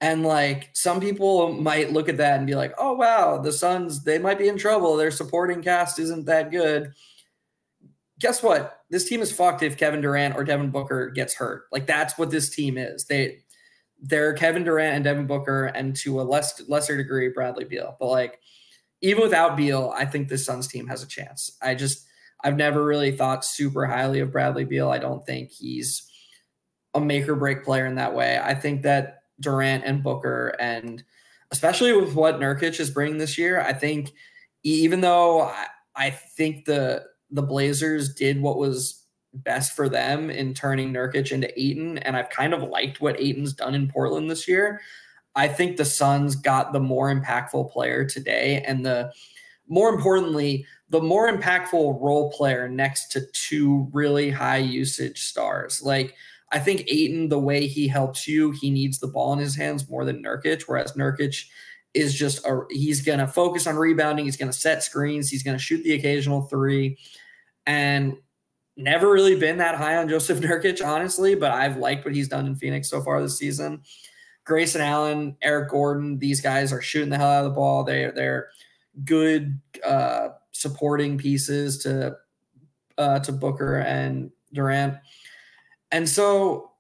And 0.02 0.24
like 0.24 0.70
some 0.74 1.00
people 1.00 1.54
might 1.54 1.94
look 1.94 2.10
at 2.10 2.18
that 2.18 2.38
and 2.38 2.48
be 2.48 2.56
like, 2.56 2.74
oh, 2.78 2.94
wow, 2.94 3.38
the 3.38 3.52
Suns, 3.52 4.04
they 4.04 4.18
might 4.20 4.40
be 4.40 4.48
in 4.48 4.58
trouble. 4.58 4.98
Their 4.98 5.12
supporting 5.12 5.62
cast 5.62 6.00
isn't 6.00 6.26
that 6.26 6.52
good. 6.52 6.94
Guess 8.20 8.42
what? 8.44 8.82
This 8.90 9.08
team 9.08 9.22
is 9.22 9.32
fucked 9.32 9.64
if 9.64 9.78
Kevin 9.78 10.02
Durant 10.02 10.36
or 10.36 10.44
Devin 10.44 10.72
Booker 10.72 11.10
gets 11.10 11.36
hurt. 11.36 11.66
Like 11.72 11.86
that's 11.86 12.18
what 12.18 12.32
this 12.32 12.50
team 12.50 12.78
is. 12.78 13.06
They 13.06 13.40
they're 14.02 14.34
Kevin 14.34 14.64
Durant 14.64 14.96
and 14.96 15.04
Devin 15.04 15.28
Booker 15.28 15.66
and 15.68 15.96
to 15.98 16.22
a 16.22 16.24
less 16.24 16.62
lesser 16.68 16.98
degree 16.98 17.30
Bradley 17.30 17.66
Beal. 17.66 17.96
But 18.00 18.08
like 18.08 18.40
even 19.02 19.24
without 19.24 19.58
Beal, 19.58 19.94
I 19.96 20.06
think 20.06 20.28
this 20.28 20.46
Suns 20.46 20.68
team 20.68 20.88
has 20.88 21.04
a 21.04 21.08
chance. 21.08 21.58
I 21.62 21.76
just 21.76 22.06
I've 22.46 22.58
never 22.58 22.86
really 22.86 23.12
thought 23.12 23.44
super 23.44 23.88
highly 23.88 24.20
of 24.20 24.32
Bradley 24.32 24.66
Beal. 24.66 24.92
I 24.92 25.00
don't 25.00 25.26
think 25.26 25.50
he's 25.52 26.08
a 26.94 27.02
make 27.02 27.28
or 27.28 27.36
break 27.36 27.66
player 27.66 27.88
in 27.88 27.96
that 27.96 28.14
way. 28.14 28.40
I 28.42 28.54
think 28.54 28.84
that 28.84 29.24
Durant 29.40 29.84
and 29.84 30.04
Booker, 30.04 30.56
and 30.60 31.04
especially 31.50 31.92
with 31.94 32.14
what 32.14 32.40
Nurkic 32.40 32.80
is 32.80 32.92
bringing 32.92 33.18
this 33.18 33.40
year, 33.40 33.60
I 33.60 33.74
think 33.74 34.14
even 34.62 35.02
though 35.02 35.42
I, 35.42 35.66
I 35.96 36.10
think 36.12 36.66
the 36.66 37.04
the 37.32 37.42
Blazers 37.42 38.14
did 38.14 38.40
what 38.40 38.60
was 38.60 39.04
best 39.34 39.76
for 39.76 39.90
them 39.90 40.30
in 40.30 40.54
turning 40.54 40.94
Nurkic 40.94 41.32
into 41.32 41.60
Ayton, 41.60 41.98
and 41.98 42.16
I've 42.16 42.30
kind 42.30 42.54
of 42.54 42.62
liked 42.62 43.02
what 43.02 43.20
Ayton's 43.20 43.54
done 43.54 43.74
in 43.74 43.90
Portland 43.90 44.30
this 44.30 44.48
year. 44.48 44.82
I 45.36 45.48
think 45.48 45.78
the 45.78 45.84
Suns 45.84 46.36
got 46.36 46.74
the 46.74 46.80
more 46.80 47.14
impactful 47.14 47.72
player 47.72 48.06
today, 48.06 48.64
and 48.68 48.86
the 48.86 49.12
more 49.68 49.90
importantly, 49.90 50.68
the 50.90 51.02
more 51.02 51.32
impactful 51.32 52.02
role 52.02 52.32
player 52.32 52.70
next 52.70 53.08
to 53.10 53.26
two 53.34 53.90
really 53.92 54.30
high 54.30 54.58
usage 54.58 55.22
stars. 55.22 55.82
Like 55.82 56.16
I 56.52 56.60
think 56.60 56.86
Ayton, 56.88 57.30
the 57.30 57.40
way 57.40 57.68
he 57.68 57.88
helps 57.88 58.28
you, 58.28 58.52
he 58.52 58.70
needs 58.70 59.00
the 59.00 59.08
ball 59.08 59.34
in 59.34 59.40
his 59.40 59.56
hands 59.56 59.90
more 59.90 60.06
than 60.06 60.24
Nurkic, 60.24 60.64
whereas 60.64 60.94
Nurkic 60.94 61.46
is 61.94 62.14
just 62.14 62.46
a 62.46 62.62
he's 62.70 63.02
gonna 63.02 63.28
focus 63.28 63.68
on 63.68 63.76
rebounding, 63.76 64.26
he's 64.26 64.38
gonna 64.38 64.54
set 64.54 64.84
screens, 64.84 65.30
he's 65.30 65.44
gonna 65.44 65.58
shoot 65.58 65.84
the 65.84 65.94
occasional 65.94 66.44
three. 66.44 66.98
And 67.66 68.18
never 68.78 69.12
really 69.12 69.40
been 69.40 69.58
that 69.58 69.76
high 69.76 69.98
on 69.98 70.08
Joseph 70.08 70.40
Nurkic, 70.42 70.86
honestly, 70.86 71.34
but 71.36 71.52
I've 71.52 71.78
liked 71.78 72.06
what 72.06 72.14
he's 72.14 72.28
done 72.28 72.46
in 72.46 72.56
Phoenix 72.56 72.90
so 72.90 73.02
far 73.02 73.22
this 73.22 73.38
season. 73.38 73.82
Grayson 74.46 74.82
Allen, 74.82 75.36
Eric 75.42 75.72
Gordon, 75.72 76.20
these 76.20 76.40
guys 76.40 76.72
are 76.72 76.82
shooting 76.82 77.10
the 77.10 77.18
hell 77.18 77.32
out 77.32 77.46
of 77.46 77.52
the 77.52 77.56
ball. 77.56 77.84
They 77.84 78.12
they're 78.14 78.50
good 79.04 79.60
uh, 79.84 80.30
supporting 80.56 81.18
pieces 81.18 81.78
to 81.80 82.16
uh, 82.98 83.20
to 83.20 83.32
Booker 83.34 83.80
and 83.80 84.32
Durant. 84.54 84.96
And 85.92 86.08
so 86.08 86.72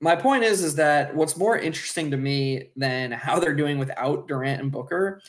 my 0.00 0.14
point 0.14 0.44
is 0.44 0.62
is 0.62 0.76
that 0.76 1.14
what's 1.14 1.36
more 1.36 1.58
interesting 1.58 2.12
to 2.12 2.16
me 2.16 2.70
than 2.76 3.10
how 3.10 3.40
they're 3.40 3.54
doing 3.56 3.78
without 3.78 4.28
Durant 4.28 4.62
and 4.62 4.70
Booker 4.70 5.20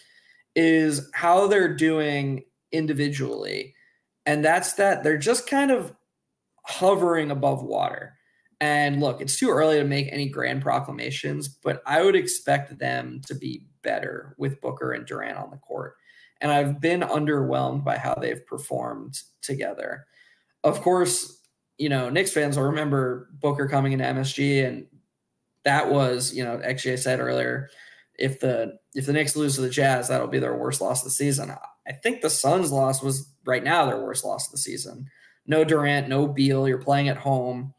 is 0.55 1.09
how 1.13 1.47
they're 1.47 1.75
doing 1.75 2.43
individually. 2.71 3.73
And 4.25 4.45
that's 4.45 4.73
that 4.73 5.03
they're 5.03 5.17
just 5.17 5.49
kind 5.49 5.71
of 5.71 5.95
hovering 6.65 7.31
above 7.31 7.63
water. 7.63 8.13
And 8.61 8.99
look, 8.99 9.21
it's 9.21 9.39
too 9.39 9.49
early 9.49 9.79
to 9.79 9.85
make 9.85 10.09
any 10.11 10.29
grand 10.29 10.61
proclamations, 10.61 11.47
but 11.47 11.81
I 11.87 12.03
would 12.03 12.15
expect 12.15 12.77
them 12.77 13.21
to 13.25 13.33
be 13.33 13.65
better 13.81 14.35
with 14.37 14.61
Booker 14.61 14.91
and 14.91 15.05
Durant 15.07 15.37
on 15.37 15.49
the 15.49 15.57
court 15.57 15.95
and 16.41 16.51
I've 16.51 16.79
been 16.79 17.01
underwhelmed 17.01 17.83
by 17.83 17.97
how 17.97 18.15
they've 18.15 18.45
performed 18.45 19.21
together. 19.41 20.05
Of 20.63 20.81
course, 20.81 21.41
you 21.77 21.89
know, 21.89 22.09
Knicks 22.09 22.31
fans 22.31 22.57
will 22.57 22.65
remember 22.65 23.29
Booker 23.39 23.67
coming 23.67 23.93
into 23.93 24.05
MSG, 24.05 24.65
and 24.65 24.87
that 25.63 25.89
was, 25.89 26.33
you 26.33 26.43
know, 26.43 26.61
I 26.65 26.75
said 26.75 27.19
earlier, 27.19 27.69
if 28.17 28.39
the 28.39 28.77
if 28.93 29.05
the 29.05 29.13
Knicks 29.13 29.35
lose 29.35 29.55
to 29.55 29.61
the 29.61 29.69
Jazz, 29.69 30.07
that'll 30.07 30.27
be 30.27 30.39
their 30.39 30.55
worst 30.55 30.81
loss 30.81 31.01
of 31.01 31.05
the 31.05 31.11
season. 31.11 31.51
I 31.87 31.91
think 31.93 32.21
the 32.21 32.29
Suns' 32.29 32.71
loss 32.71 33.01
was 33.01 33.31
right 33.45 33.63
now 33.63 33.85
their 33.85 34.01
worst 34.01 34.25
loss 34.25 34.47
of 34.47 34.51
the 34.51 34.57
season. 34.57 35.07
No 35.47 35.63
Durant, 35.63 36.09
no 36.09 36.27
Beal. 36.27 36.67
You're 36.67 36.77
playing 36.77 37.09
at 37.09 37.17
home. 37.17 37.73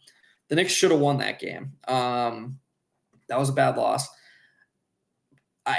The 0.49 0.57
Knicks 0.57 0.73
should 0.73 0.91
have 0.91 1.01
won 1.01 1.19
that 1.19 1.39
game. 1.39 1.73
Um, 1.87 2.59
that 3.29 3.39
was 3.39 3.49
a 3.49 3.55
bad 3.55 3.77
loss. 3.77 4.09
I 5.67 5.79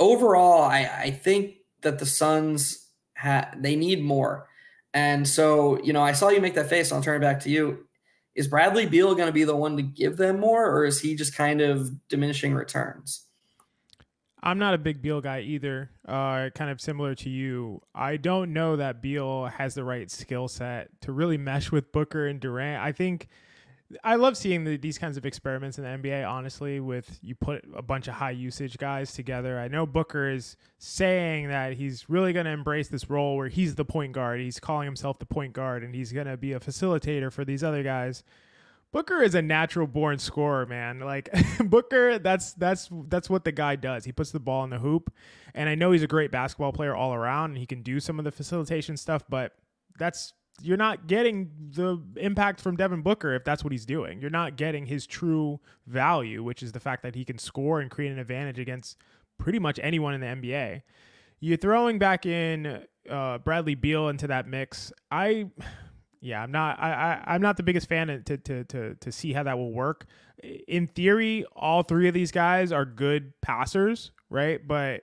overall, 0.00 0.62
I, 0.62 0.90
I 0.96 1.10
think 1.10 1.56
that 1.82 1.98
the 1.98 2.06
Suns 2.06 2.88
ha- 3.16 3.50
they 3.56 3.76
need 3.76 4.02
more. 4.02 4.48
And 4.92 5.26
so, 5.26 5.82
you 5.82 5.92
know, 5.92 6.02
I 6.02 6.12
saw 6.12 6.28
you 6.28 6.40
make 6.40 6.54
that 6.54 6.68
face. 6.68 6.92
I'll 6.92 7.02
turn 7.02 7.16
it 7.16 7.26
back 7.26 7.40
to 7.40 7.50
you. 7.50 7.86
Is 8.34 8.48
Bradley 8.48 8.86
Beal 8.86 9.14
going 9.14 9.28
to 9.28 9.32
be 9.32 9.44
the 9.44 9.56
one 9.56 9.76
to 9.76 9.82
give 9.82 10.16
them 10.16 10.40
more, 10.40 10.68
or 10.70 10.84
is 10.84 11.00
he 11.00 11.14
just 11.14 11.36
kind 11.36 11.60
of 11.60 11.90
diminishing 12.08 12.54
returns? 12.54 13.26
I'm 14.42 14.58
not 14.58 14.74
a 14.74 14.78
big 14.78 15.00
Beal 15.00 15.20
guy 15.20 15.40
either. 15.40 15.90
Uh, 16.06 16.50
kind 16.54 16.70
of 16.70 16.80
similar 16.80 17.14
to 17.14 17.30
you. 17.30 17.80
I 17.94 18.18
don't 18.18 18.52
know 18.52 18.76
that 18.76 19.00
Beal 19.00 19.46
has 19.46 19.74
the 19.74 19.84
right 19.84 20.10
skill 20.10 20.48
set 20.48 20.90
to 21.02 21.12
really 21.12 21.38
mesh 21.38 21.72
with 21.72 21.92
Booker 21.92 22.26
and 22.26 22.40
Durant. 22.40 22.82
I 22.82 22.92
think 22.92 23.28
I 24.02 24.16
love 24.16 24.36
seeing 24.36 24.64
the, 24.64 24.76
these 24.76 24.98
kinds 24.98 25.16
of 25.16 25.26
experiments 25.26 25.78
in 25.78 25.84
the 25.84 25.90
NBA. 25.90 26.28
Honestly, 26.28 26.80
with 26.80 27.18
you 27.22 27.34
put 27.34 27.64
a 27.74 27.82
bunch 27.82 28.08
of 28.08 28.14
high 28.14 28.30
usage 28.30 28.78
guys 28.78 29.12
together. 29.12 29.58
I 29.58 29.68
know 29.68 29.86
Booker 29.86 30.30
is 30.30 30.56
saying 30.78 31.48
that 31.48 31.74
he's 31.74 32.08
really 32.08 32.32
going 32.32 32.46
to 32.46 32.52
embrace 32.52 32.88
this 32.88 33.10
role 33.10 33.36
where 33.36 33.48
he's 33.48 33.74
the 33.74 33.84
point 33.84 34.12
guard. 34.12 34.40
He's 34.40 34.58
calling 34.58 34.86
himself 34.86 35.18
the 35.18 35.26
point 35.26 35.52
guard, 35.52 35.84
and 35.84 35.94
he's 35.94 36.12
going 36.12 36.26
to 36.26 36.36
be 36.36 36.52
a 36.52 36.60
facilitator 36.60 37.30
for 37.30 37.44
these 37.44 37.62
other 37.62 37.82
guys. 37.82 38.24
Booker 38.90 39.22
is 39.22 39.34
a 39.34 39.42
natural 39.42 39.88
born 39.88 40.18
scorer, 40.18 40.66
man. 40.66 41.00
Like 41.00 41.28
Booker, 41.64 42.18
that's 42.18 42.54
that's 42.54 42.88
that's 43.08 43.28
what 43.28 43.44
the 43.44 43.52
guy 43.52 43.76
does. 43.76 44.04
He 44.04 44.12
puts 44.12 44.30
the 44.30 44.40
ball 44.40 44.64
in 44.64 44.70
the 44.70 44.78
hoop, 44.78 45.12
and 45.52 45.68
I 45.68 45.74
know 45.74 45.90
he's 45.90 46.04
a 46.04 46.08
great 46.08 46.30
basketball 46.30 46.72
player 46.72 46.94
all 46.94 47.12
around, 47.12 47.50
and 47.50 47.58
he 47.58 47.66
can 47.66 47.82
do 47.82 48.00
some 48.00 48.18
of 48.18 48.24
the 48.24 48.30
facilitation 48.32 48.96
stuff, 48.96 49.24
but 49.28 49.52
that's 49.98 50.32
you're 50.62 50.76
not 50.76 51.06
getting 51.06 51.50
the 51.72 52.00
impact 52.16 52.60
from 52.60 52.76
Devin 52.76 53.02
Booker 53.02 53.34
if 53.34 53.44
that's 53.44 53.64
what 53.64 53.72
he's 53.72 53.86
doing. 53.86 54.20
You're 54.20 54.30
not 54.30 54.56
getting 54.56 54.86
his 54.86 55.06
true 55.06 55.60
value, 55.86 56.42
which 56.42 56.62
is 56.62 56.72
the 56.72 56.80
fact 56.80 57.02
that 57.02 57.14
he 57.14 57.24
can 57.24 57.38
score 57.38 57.80
and 57.80 57.90
create 57.90 58.12
an 58.12 58.18
advantage 58.18 58.58
against 58.58 58.96
pretty 59.38 59.58
much 59.58 59.80
anyone 59.82 60.14
in 60.14 60.20
the 60.20 60.26
NBA. 60.26 60.82
You're 61.40 61.56
throwing 61.56 61.98
back 61.98 62.24
in 62.24 62.84
uh, 63.10 63.38
Bradley 63.38 63.74
Beal 63.74 64.08
into 64.08 64.28
that 64.28 64.46
mix. 64.46 64.92
I 65.10 65.46
yeah, 66.20 66.42
I'm 66.42 66.50
not. 66.50 66.80
I, 66.80 67.20
I 67.22 67.34
am 67.34 67.42
not 67.42 67.58
the 67.58 67.62
biggest 67.62 67.86
fan 67.86 68.06
to, 68.24 68.38
to 68.38 68.64
to 68.64 68.94
to 68.94 69.12
see 69.12 69.34
how 69.34 69.42
that 69.42 69.58
will 69.58 69.72
work. 69.72 70.06
In 70.66 70.86
theory, 70.86 71.44
all 71.54 71.82
three 71.82 72.08
of 72.08 72.14
these 72.14 72.32
guys 72.32 72.72
are 72.72 72.86
good 72.86 73.38
passers, 73.42 74.10
right? 74.30 74.66
But 74.66 75.02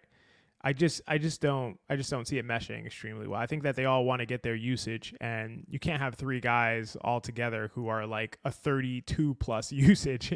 I 0.64 0.74
just 0.74 1.02
I 1.08 1.18
just 1.18 1.42
don't 1.42 1.80
I 1.90 1.96
just 1.96 2.10
don't 2.10 2.28
see 2.28 2.38
it 2.38 2.48
meshing 2.48 2.86
extremely 2.86 3.28
well. 3.28 3.40
I 3.40 3.48
think 3.48 3.64
that 3.64 3.76
they 3.76 3.86
all 3.86 4.06
want 4.06 4.20
to 4.20 4.26
get 4.26 4.44
their 4.44 4.56
usage, 4.56 5.14
and 5.20 5.66
you 5.68 5.80
can't 5.80 6.02
have 6.02 6.16
three 6.16 6.40
guys 6.40 6.96
all 7.02 7.20
together 7.20 7.72
who 7.74 7.88
are 7.88 8.06
like 8.06 8.38
a 8.46 8.52
32 8.52 9.36
plus 9.36 9.72
usage. 9.72 10.32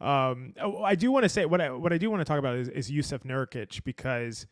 um, 0.00 0.54
oh, 0.60 0.82
I 0.82 0.94
do 0.94 1.10
want 1.10 1.24
to 1.24 1.28
say 1.28 1.46
what 1.46 1.60
I 1.60 1.70
what 1.70 1.92
I 1.92 1.98
do 1.98 2.10
want 2.10 2.20
to 2.20 2.24
talk 2.24 2.38
about 2.38 2.56
is, 2.56 2.68
is 2.68 2.90
Jusuf 2.90 3.24
Nurkic 3.24 3.82
because 3.84 4.46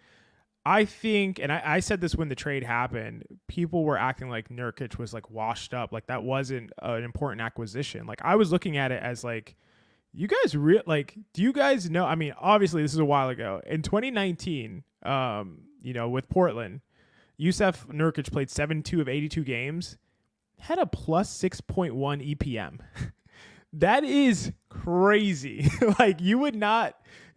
I 0.66 0.86
think, 0.86 1.38
and 1.38 1.52
I, 1.52 1.62
I, 1.62 1.80
said 1.80 2.00
this 2.00 2.16
when 2.16 2.30
the 2.30 2.34
trade 2.34 2.64
happened, 2.64 3.24
people 3.48 3.84
were 3.84 3.98
acting 3.98 4.30
like 4.30 4.48
Nurkic 4.48 4.96
was 4.96 5.12
like 5.12 5.30
washed 5.30 5.74
up, 5.74 5.92
like 5.92 6.06
that 6.06 6.22
wasn't 6.22 6.72
an 6.80 7.04
important 7.04 7.42
acquisition. 7.42 8.06
Like 8.06 8.22
I 8.24 8.36
was 8.36 8.50
looking 8.50 8.78
at 8.78 8.90
it 8.90 9.02
as 9.02 9.22
like, 9.22 9.56
you 10.14 10.28
guys 10.28 10.56
real 10.56 10.82
like, 10.86 11.16
do 11.32 11.42
you 11.42 11.52
guys 11.52 11.90
know? 11.90 12.04
I 12.04 12.14
mean, 12.14 12.32
obviously 12.38 12.82
this 12.82 12.92
is 12.92 12.98
a 12.98 13.04
while 13.04 13.28
ago. 13.28 13.60
In 13.66 13.82
2019, 13.82 14.84
um, 15.02 15.62
you 15.82 15.92
know, 15.92 16.08
with 16.08 16.28
Portland, 16.28 16.80
Jusuf 17.38 17.86
Nurkic 17.88 18.30
played 18.30 18.48
72 18.48 19.00
of 19.00 19.08
82 19.08 19.42
games, 19.42 19.98
had 20.58 20.78
a 20.78 20.86
plus 20.86 21.36
6.1 21.36 22.36
EPM. 22.36 22.78
that 23.72 24.04
is 24.04 24.52
crazy. 24.68 25.68
like 25.98 26.20
you 26.20 26.38
would 26.38 26.54
not 26.54 26.94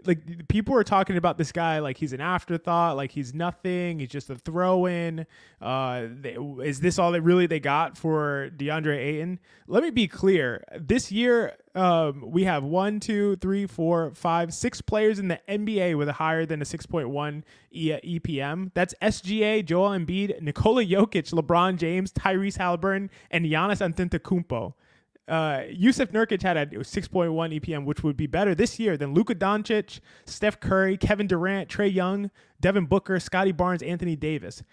like 0.08 0.48
people 0.48 0.76
are 0.76 0.84
talking 0.84 1.17
about 1.17 1.38
this 1.38 1.52
guy 1.52 1.80
like 1.80 1.98
he's 1.98 2.13
an 2.13 2.22
afterthought, 2.22 2.96
like 2.96 3.12
he's 3.12 3.34
nothing, 3.34 4.00
he's 4.00 4.10
just 4.10 4.30
a 4.30 4.36
throw 4.36 4.86
in. 4.86 5.26
Uh, 5.62 6.08
they, 6.22 6.38
is 6.63 6.80
this 6.80 6.98
all 6.98 7.12
that 7.12 7.22
really 7.22 7.46
they 7.46 7.60
got 7.60 7.98
for 7.98 8.50
DeAndre 8.58 8.98
Ayton? 8.98 9.39
Let 9.67 9.84
me 9.84 9.89
be 9.89 10.08
clear. 10.08 10.63
This 10.80 11.12
year, 11.12 11.58
um, 11.76 12.24
we 12.32 12.46
have 12.46 12.63
one, 12.63 13.00
two, 13.00 13.36
three, 13.36 13.67
four, 13.67 14.13
five, 14.15 14.54
six 14.54 14.82
players 14.82 15.20
in 15.20 15.28
the 15.28 15.39
NBA 15.48 15.98
with 15.98 16.10
a 16.10 16.13
higher 16.13 16.46
than 16.46 16.62
a 16.62 16.65
6.1 16.65 17.43
e- 17.72 18.20
EPM. 18.20 18.72
That's 18.74 18.96
SGA, 19.02 19.63
Joel 19.63 19.89
Embiid, 19.91 20.41
Nikola 20.41 20.84
Jokic, 20.84 21.32
LeBron 21.34 21.78
James, 21.78 22.12
Tyrese 22.13 22.58
Halliburton, 22.58 23.10
and 23.30 23.46
Giannis 23.46 23.82
Antetokounmpo. 23.82 24.74
Uh, 25.28 25.63
Jusuf 25.74 26.12
Nurkic 26.12 26.42
had 26.42 26.56
a 26.58 26.66
6.1 26.68 27.60
EPM, 27.60 27.86
which 27.86 28.04
would 28.04 28.16
be 28.16 28.28
better 28.28 28.56
this 28.56 28.80
year 28.80 28.96
than 28.96 29.13
Luka 29.13 29.36
Doncic, 29.36 30.00
Steph 30.26 30.60
Curry, 30.60 30.96
Kevin 30.96 31.28
Durant, 31.28 31.70
Trae 31.70 31.94
Young, 31.94 32.32
Devin 32.62 32.86
Booker, 32.86 33.20
Scottie 33.20 33.52
Barnes, 33.52 33.84
Anthony 33.84 34.16
Davis. 34.16 34.63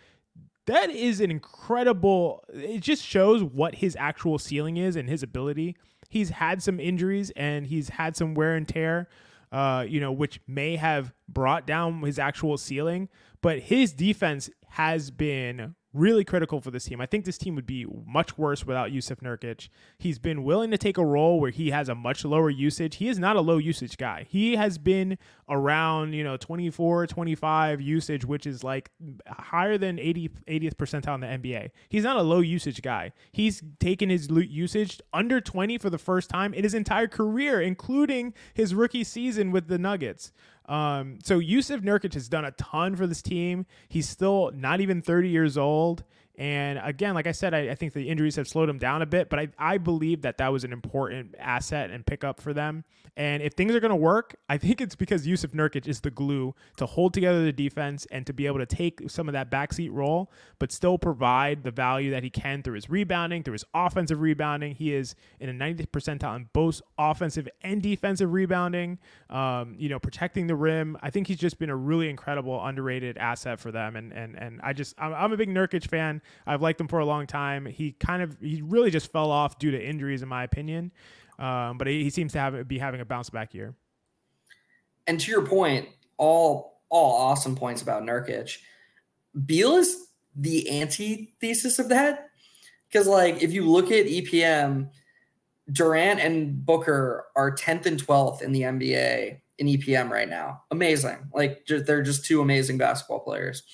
That 0.67 0.90
is 0.90 1.21
an 1.21 1.31
incredible. 1.31 2.45
It 2.53 2.81
just 2.81 3.05
shows 3.05 3.43
what 3.43 3.77
his 3.77 3.97
actual 3.99 4.38
ceiling 4.38 4.77
is 4.77 4.97
and 4.97 5.09
his 5.09 5.23
ability. 5.23 5.77
He's 6.09 6.31
had 6.31 6.62
some 6.62 6.79
injuries 6.79 7.31
and 7.37 7.67
he's 7.67 7.88
had 7.90 8.17
some 8.17 8.35
wear 8.35 8.55
and 8.55 8.67
tear, 8.67 9.09
uh, 9.53 9.85
you 9.87 10.01
know, 10.01 10.12
which 10.12 10.40
may 10.47 10.77
have 10.77 11.12
brought 11.29 11.67
down 11.67 12.01
his 12.03 12.19
actual 12.19 12.57
ceiling. 12.57 13.09
But 13.43 13.59
his 13.59 13.93
defense 13.93 14.49
has 14.69 15.11
been 15.11 15.75
really 15.95 16.25
critical 16.25 16.61
for 16.61 16.71
this 16.71 16.85
team. 16.85 17.01
I 17.01 17.07
think 17.07 17.25
this 17.25 17.39
team 17.39 17.55
would 17.55 17.67
be 17.67 17.87
much 18.05 18.37
worse 18.37 18.67
without 18.67 18.91
Jusuf 18.91 19.21
Nurkic. 19.23 19.69
He's 19.97 20.19
been 20.19 20.43
willing 20.43 20.71
to 20.73 20.79
take 20.79 20.99
a 20.99 21.05
role 21.05 21.41
where 21.41 21.53
he 21.53 21.71
has 21.71 21.89
a 21.89 21.95
much 21.95 22.25
lower 22.25 22.51
usage. 22.51 22.97
He 22.97 23.09
is 23.09 23.19
not 23.19 23.37
a 23.37 23.41
low 23.41 23.59
usage 23.59 23.97
guy. 23.97 24.27
He 24.29 24.57
has 24.57 24.77
been 24.77 25.17
around, 25.49 26.13
you 26.13 26.25
know, 26.25 26.37
24, 26.37 27.07
25 27.07 27.81
usage, 27.81 28.25
which 28.25 28.47
is 28.47 28.65
like 28.65 28.91
higher 29.29 29.79
than 29.79 29.99
80, 30.01 30.31
80th 30.49 30.75
percentile 30.75 31.15
in 31.15 31.21
the 31.21 31.49
NBA. 31.49 31.71
He's 31.89 32.05
not 32.05 32.17
a 32.17 32.23
low 32.23 32.41
usage 32.41 32.83
guy. 32.83 33.13
He's 33.33 33.63
taken 33.79 34.11
his 34.11 34.29
usage 34.29 35.01
under 35.13 35.41
20 35.41 35.79
for 35.79 35.91
the 35.91 35.99
first 35.99 36.29
time 36.29 36.53
in 36.53 36.65
his 36.65 36.75
entire 36.75 37.07
career, 37.07 37.61
including 37.61 38.35
his 38.53 38.75
rookie 38.75 39.05
season 39.05 39.53
with 39.53 39.69
the 39.69 39.79
Nuggets. 39.79 40.33
Um, 40.66 41.18
so 41.22 41.40
Jusuf 41.40 41.83
Nurkic 41.83 42.14
has 42.14 42.29
done 42.29 42.44
a 42.44 42.50
ton 42.53 42.96
for 42.96 43.07
this 43.07 43.22
team. 43.22 43.66
He's 43.88 44.09
still 44.09 44.50
not 44.55 44.81
even 44.81 45.03
30 45.03 45.29
years 45.29 45.59
old. 45.59 46.05
And 46.37 46.81
again, 46.83 47.14
like 47.14 47.29
I 47.29 47.33
said, 47.33 47.55
I, 47.55 47.70
I, 47.70 47.75
think 47.77 47.92
the 47.92 48.09
injuries 48.09 48.35
have 48.37 48.49
slowed 48.49 48.68
him 48.68 48.79
down 48.79 49.03
a 49.03 49.07
bit, 49.07 49.31
but 49.31 49.38
I, 49.38 49.49
I 49.57 49.79
believe 49.79 50.23
that 50.23 50.38
that 50.38 50.53
was 50.53 50.64
an 50.64 50.73
important 50.73 51.37
asset 51.38 51.90
and 51.90 52.05
pickup 52.05 52.40
for 52.40 52.53
them. 52.53 52.85
And 53.16 53.40
if 53.42 53.53
things 53.53 53.73
are 53.77 53.81
going 53.81 53.90
to 53.90 53.97
work, 53.97 54.35
I 54.49 54.59
think 54.59 54.81
it's 54.81 54.97
because 54.97 55.25
Jusuf 55.25 55.51
Nurkic 55.51 55.87
is 55.87 56.01
the 56.01 56.11
glue 56.11 56.53
to 56.79 56.87
hold 56.87 57.14
together 57.14 57.44
the 57.44 57.53
defense 57.53 58.05
and 58.11 58.27
to 58.27 58.33
be 58.33 58.47
able 58.49 58.59
to 58.59 58.66
take 58.66 59.09
some 59.09 59.29
of 59.29 59.35
that 59.35 59.51
backseat 59.51 59.90
role, 59.92 60.33
but 60.59 60.73
still 60.73 60.99
provide 60.99 61.62
the 61.62 61.70
value 61.70 62.11
that 62.11 62.25
he 62.25 62.31
can 62.31 62.62
through 62.64 62.75
his 62.75 62.90
rebounding, 62.90 63.44
through 63.44 63.53
his 63.53 63.64
offensive 63.73 64.20
rebounding. 64.20 64.75
He 64.75 64.92
is 64.92 65.14
in 65.38 65.49
a 65.49 65.53
90th 65.53 65.90
percentile 65.90 66.35
in 66.35 66.49
both 66.53 66.83
offensive 66.99 67.49
and 67.62 67.81
defensive 67.81 68.33
rebounding, 68.33 68.99
um, 69.31 69.77
you 69.79 69.88
know, 69.88 70.01
protecting 70.01 70.49
the 70.49 70.57
rim. 70.57 70.99
I 71.01 71.11
think 71.11 71.29
he's 71.29 71.38
just 71.38 71.61
been 71.61 71.70
a 71.70 71.77
really 71.77 72.09
incredible, 72.09 72.64
underrated 72.64 73.16
asset 73.18 73.61
for 73.61 73.70
them. 73.70 73.94
And, 73.94 74.12
and, 74.12 74.37
and 74.37 74.61
I 74.64 74.73
just, 74.73 74.97
I'm, 74.99 75.14
I'm 75.14 75.33
a 75.33 75.37
big 75.37 75.49
Nurkic 75.49 75.88
fan. 75.88 76.20
I've 76.47 76.63
liked 76.63 76.81
him 76.81 76.89
for 76.89 76.99
a 76.99 77.07
long 77.07 77.27
time. 77.27 77.67
He 77.67 77.93
kind 77.93 78.23
of 78.23 78.37
he 78.41 78.63
really 78.63 78.91
just 78.91 79.13
fell 79.13 79.31
off 79.31 79.59
due 79.59 79.71
to 79.71 79.83
injuries, 79.83 80.23
in 80.23 80.29
my 80.29 80.45
opinion. 80.45 80.93
Um, 81.39 81.79
but 81.79 81.87
he, 81.87 82.05
he, 82.05 82.11
seems 82.11 82.33
to 82.33 82.39
have 82.39 82.69
be 82.69 82.79
having 82.79 83.01
a 83.01 83.05
bounce 83.05 83.29
back 83.29 83.55
year. 83.55 83.75
And 85.07 85.19
to 85.21 85.31
your 85.31 85.45
point, 85.45 85.89
all 86.17 86.81
all 86.91 87.17
awesome 87.17 87.57
points 87.57 87.83
about 87.83 88.05
Nurkic. 88.05 88.57
Beal 89.47 89.77
is 89.77 90.07
the 90.37 90.81
antithesis 90.81 91.79
of 91.79 91.89
that 91.89 92.31
because, 92.89 93.09
like, 93.09 93.43
if 93.43 93.53
you 93.53 93.69
look 93.69 93.91
at 93.91 94.07
EPM, 94.07 94.91
Durant 95.73 96.21
and 96.21 96.65
Booker 96.65 97.27
are 97.35 97.55
10th 97.55 97.87
and 97.87 98.01
12th 98.05 98.43
in 98.43 98.53
the 98.53 98.63
NBA 98.63 99.41
in 99.59 99.67
EPM 99.67 100.11
right 100.11 100.29
now. 100.29 100.63
Amazing. 100.71 101.19
Like, 101.33 101.67
they're 101.67 102.03
just 102.03 102.25
two 102.25 102.41
amazing 102.43 102.79
basketball 102.79 103.21
players 103.21 103.65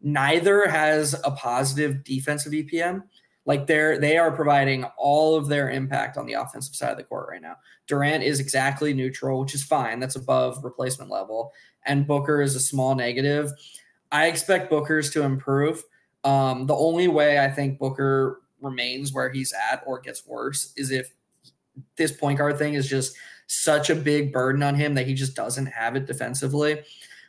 neither 0.00 0.68
has 0.68 1.14
a 1.24 1.30
positive 1.30 2.04
defensive 2.04 2.52
EPM. 2.52 3.02
Like 3.46 3.66
they're 3.66 3.98
they 3.98 4.18
are 4.18 4.30
providing 4.30 4.84
all 4.98 5.34
of 5.34 5.48
their 5.48 5.70
impact 5.70 6.16
on 6.16 6.26
the 6.26 6.34
offensive 6.34 6.74
side 6.74 6.90
of 6.90 6.98
the 6.98 7.04
court 7.04 7.28
right 7.30 7.40
now. 7.40 7.56
Durant 7.86 8.22
is 8.22 8.40
exactly 8.40 8.92
neutral, 8.92 9.40
which 9.40 9.54
is 9.54 9.64
fine. 9.64 10.00
That's 10.00 10.16
above 10.16 10.62
replacement 10.62 11.10
level. 11.10 11.52
And 11.86 12.06
Booker 12.06 12.42
is 12.42 12.54
a 12.54 12.60
small 12.60 12.94
negative. 12.94 13.50
I 14.12 14.26
expect 14.26 14.70
Booker's 14.70 15.10
to 15.10 15.22
improve. 15.22 15.82
Um, 16.24 16.66
the 16.66 16.74
only 16.74 17.08
way 17.08 17.38
I 17.38 17.48
think 17.48 17.78
Booker 17.78 18.42
remains 18.60 19.12
where 19.12 19.30
he's 19.30 19.52
at 19.70 19.82
or 19.86 20.00
gets 20.00 20.26
worse 20.26 20.72
is 20.76 20.90
if 20.90 21.14
this 21.96 22.12
point 22.12 22.38
guard 22.38 22.58
thing 22.58 22.74
is 22.74 22.88
just 22.88 23.16
such 23.46 23.88
a 23.88 23.94
big 23.94 24.32
burden 24.32 24.62
on 24.62 24.74
him 24.74 24.94
that 24.94 25.06
he 25.06 25.14
just 25.14 25.34
doesn't 25.34 25.66
have 25.66 25.96
it 25.96 26.06
defensively. 26.06 26.74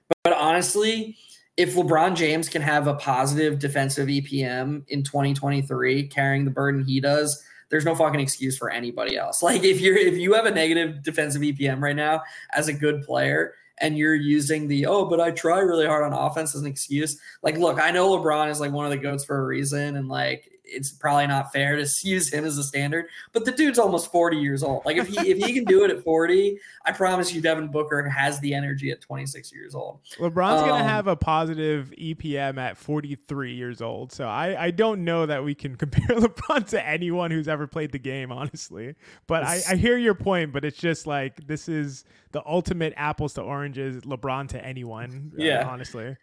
But, 0.08 0.18
but 0.24 0.34
honestly, 0.34 1.18
if 1.60 1.76
LeBron 1.76 2.16
James 2.16 2.48
can 2.48 2.62
have 2.62 2.88
a 2.88 2.94
positive 2.94 3.60
defensive 3.60 4.08
EPM 4.08 4.82
in 4.88 5.04
2023, 5.04 6.08
carrying 6.08 6.46
the 6.46 6.52
burden 6.52 6.86
he 6.86 7.02
does, 7.02 7.44
there's 7.68 7.84
no 7.84 7.94
fucking 7.94 8.22
excuse 8.22 8.58
for 8.58 8.70
anybody 8.70 9.18
else. 9.18 9.44
Like 9.50 9.66
if 9.66 9.82
you're 9.82 9.98
if 9.98 10.16
you 10.18 10.34
have 10.36 10.46
a 10.46 10.52
negative 10.52 11.04
defensive 11.04 11.42
EPM 11.42 11.82
right 11.82 11.98
now 11.98 12.22
as 12.54 12.70
a 12.70 12.74
good 12.74 13.04
player 13.04 13.56
and 13.80 13.98
you're 13.98 14.16
using 14.16 14.70
the 14.70 14.86
oh, 14.86 15.04
but 15.04 15.20
I 15.20 15.32
try 15.32 15.60
really 15.60 15.86
hard 15.86 16.06
on 16.06 16.14
offense 16.14 16.56
as 16.56 16.62
an 16.62 16.68
excuse. 16.68 17.20
Like, 17.44 17.58
look, 17.58 17.78
I 17.78 17.92
know 17.92 18.18
LeBron 18.18 18.50
is 18.50 18.62
like 18.62 18.72
one 18.72 18.86
of 18.86 18.92
the 18.92 18.98
goats 18.98 19.26
for 19.26 19.38
a 19.38 19.46
reason, 19.46 19.98
and 19.98 20.08
like 20.08 20.50
it's 20.72 20.92
probably 20.92 21.28
not 21.28 21.52
fair 21.52 21.76
to 21.76 21.88
use 22.04 22.32
him 22.32 22.46
as 22.46 22.58
a 22.58 22.64
standard. 22.64 23.08
But 23.34 23.46
the 23.46 23.52
dude's 23.52 23.80
almost 23.80 24.12
40 24.12 24.38
years 24.38 24.64
old. 24.64 24.86
Like 24.86 24.98
if 24.98 25.08
he 25.08 25.18
if 25.30 25.38
he 25.38 25.54
can 25.54 25.66
do 25.66 25.84
it 25.84 25.92
at 25.92 26.04
40, 26.04 26.60
I 26.86 26.92
promise 26.92 27.34
you, 27.34 27.42
Devin 27.42 27.68
Booker 27.70 28.08
has 28.08 28.40
the 28.40 28.54
energy 28.54 28.92
at 28.92 29.02
26 29.02 29.52
years 29.54 29.76
old. 29.76 30.00
LeBron's 30.18 30.62
um, 30.62 30.70
gonna 30.70 30.84
have 30.84 31.08
a 31.08 31.16
positive 31.16 31.94
EPM 31.98 32.58
at 32.58 32.78
43 32.78 33.54
years 33.54 33.82
old. 33.82 34.12
So 34.12 34.28
I 34.28 34.66
I 34.66 34.72
don't 34.72 35.04
know 35.04 35.26
that 35.26 35.44
we 35.44 35.56
can 35.56 35.76
compare 35.78 36.16
LeBron 36.16 36.68
to 36.70 36.88
anyone 36.88 37.32
who's 37.32 37.48
ever 37.48 37.68
played 37.68 37.92
the 37.92 38.00
game, 38.00 38.32
honestly. 38.32 38.96
But 39.28 39.44
I, 39.44 39.62
I 39.70 39.76
hear 39.76 39.98
your 39.98 40.16
point. 40.16 40.54
But 40.54 40.66
it's 40.66 40.78
just 40.78 41.08
like 41.08 41.48
this 41.48 41.70
is 41.70 42.06
the 42.32 42.46
ultimate 42.46 42.94
apples 42.96 43.34
to 43.34 43.42
oranges, 43.42 44.04
LeBron 44.04 44.50
to 44.50 44.66
anyone. 44.66 45.34
Uh, 45.34 45.44
yeah, 45.44 45.60
uh, 45.60 45.70
honestly. 45.70 46.16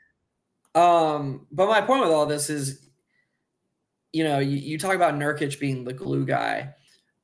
Um, 0.74 1.46
but 1.50 1.68
my 1.68 1.80
point 1.80 2.02
with 2.02 2.10
all 2.10 2.26
this 2.26 2.50
is 2.50 2.85
you 4.16 4.24
know, 4.24 4.38
you, 4.38 4.56
you 4.56 4.78
talk 4.78 4.94
about 4.94 5.12
Nurkic 5.12 5.60
being 5.60 5.84
the 5.84 5.92
glue 5.92 6.24
guy. 6.24 6.74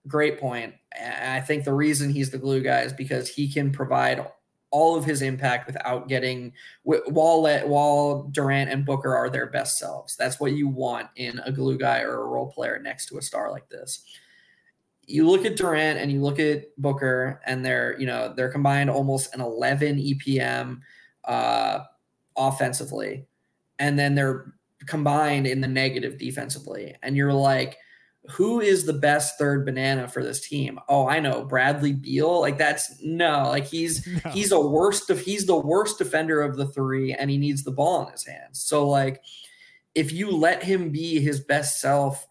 Great 0.07 0.38
point. 0.38 0.74
I 0.94 1.40
think 1.40 1.64
the 1.64 1.72
reason 1.72 2.11
he's 2.11 2.28
the 2.28 2.37
glue 2.37 2.62
guy 2.62 2.83
is 2.83 2.92
because 2.92 3.31
he 3.31 3.50
can 3.50 3.72
provide 3.72 4.26
all 4.70 4.94
of 4.94 5.07
his 5.07 5.22
impact 5.22 5.66
without 5.66 6.07
getting 6.07 6.52
while 6.83 7.42
while 7.66 8.24
Durant 8.24 8.70
and 8.70 8.85
Booker 8.85 9.16
are 9.16 9.31
their 9.31 9.46
best 9.46 9.78
selves. 9.78 10.16
That's 10.16 10.38
what 10.38 10.52
you 10.52 10.68
want 10.68 11.09
in 11.16 11.38
a 11.46 11.50
glue 11.50 11.78
guy 11.78 12.00
or 12.02 12.20
a 12.20 12.26
role 12.26 12.52
player 12.52 12.78
next 12.78 13.07
to 13.07 13.16
a 13.16 13.22
star 13.22 13.50
like 13.50 13.70
this. 13.70 14.05
You 15.07 15.26
look 15.26 15.46
at 15.46 15.57
Durant 15.57 15.98
and 15.98 16.12
you 16.12 16.20
look 16.20 16.38
at 16.38 16.76
Booker, 16.76 17.40
and 17.46 17.64
they're 17.64 17.98
you 17.98 18.07
know 18.07 18.35
they're 18.37 18.52
combined 18.52 18.90
almost 18.90 19.35
an 19.35 19.40
11 19.40 19.96
EPM 19.96 20.81
uh, 21.24 21.78
offensively, 22.37 23.26
and 23.78 23.98
then 23.98 24.14
they're 24.14 24.52
combined 24.87 25.47
in 25.47 25.61
the 25.61 25.68
negative 25.68 26.18
defensively. 26.18 26.95
And 27.03 27.16
you're 27.16 27.33
like, 27.33 27.79
who 28.31 28.61
is 28.61 28.85
the 28.85 28.92
best 28.92 29.37
third 29.37 29.64
banana 29.64 30.07
for 30.07 30.23
this 30.23 30.47
team? 30.47 30.79
Oh, 30.88 31.09
I 31.09 31.18
know, 31.18 31.45
Bradley 31.45 31.92
Beal. 31.92 32.40
Like 32.40 32.57
that's 32.57 33.03
no, 33.03 33.49
like 33.49 33.64
he's 33.64 34.07
no. 34.25 34.31
he's 34.31 34.53
a 34.53 34.61
worst 34.61 35.11
of 35.11 35.21
he's 35.21 35.47
the 35.47 35.59
worst 35.59 35.99
defender 35.99 36.40
of 36.42 36.57
the 36.57 36.66
three, 36.66 37.12
and 37.12 37.31
he 37.31 37.38
needs 37.38 37.64
the 37.64 37.73
ball 37.73 38.07
in 38.07 38.12
his 38.12 38.25
hands. 38.25 38.62
So 38.62 38.88
like, 38.88 39.23
if 39.95 40.12
you 40.12 40.31
let 40.31 40.62
him 40.62 40.90
be 40.90 41.21
his 41.21 41.40
best 41.40 41.81
self, 41.81 42.27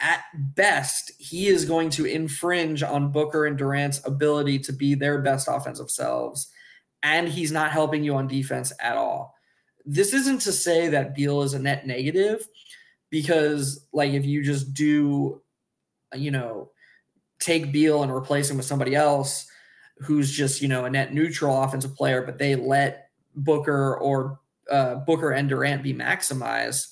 at 0.00 0.22
best, 0.34 1.12
he 1.18 1.46
is 1.46 1.64
going 1.64 1.88
to 1.90 2.04
infringe 2.04 2.82
on 2.82 3.10
Booker 3.10 3.46
and 3.46 3.56
Durant's 3.56 4.06
ability 4.06 4.58
to 4.60 4.72
be 4.72 4.94
their 4.94 5.22
best 5.22 5.48
offensive 5.50 5.90
selves, 5.90 6.48
and 7.02 7.28
he's 7.28 7.50
not 7.50 7.70
helping 7.70 8.04
you 8.04 8.14
on 8.16 8.26
defense 8.26 8.72
at 8.78 8.98
all 8.98 9.33
this 9.84 10.12
isn't 10.14 10.40
to 10.42 10.52
say 10.52 10.88
that 10.88 11.14
Beal 11.14 11.42
is 11.42 11.54
a 11.54 11.58
net 11.58 11.86
negative 11.86 12.46
because 13.10 13.86
like 13.92 14.12
if 14.12 14.24
you 14.24 14.42
just 14.42 14.74
do 14.74 15.40
you 16.14 16.30
know 16.30 16.70
take 17.40 17.72
Beal 17.72 18.02
and 18.02 18.12
replace 18.12 18.50
him 18.50 18.56
with 18.56 18.66
somebody 18.66 18.94
else 18.94 19.46
who's 19.98 20.30
just 20.30 20.62
you 20.62 20.68
know 20.68 20.84
a 20.84 20.90
net 20.90 21.12
neutral 21.12 21.62
offensive 21.62 21.94
player 21.94 22.22
but 22.22 22.38
they 22.38 22.56
let 22.56 23.10
Booker 23.36 23.96
or 23.98 24.40
uh, 24.70 24.96
Booker 24.96 25.32
and 25.32 25.48
Durant 25.48 25.82
be 25.82 25.92
maximized 25.92 26.88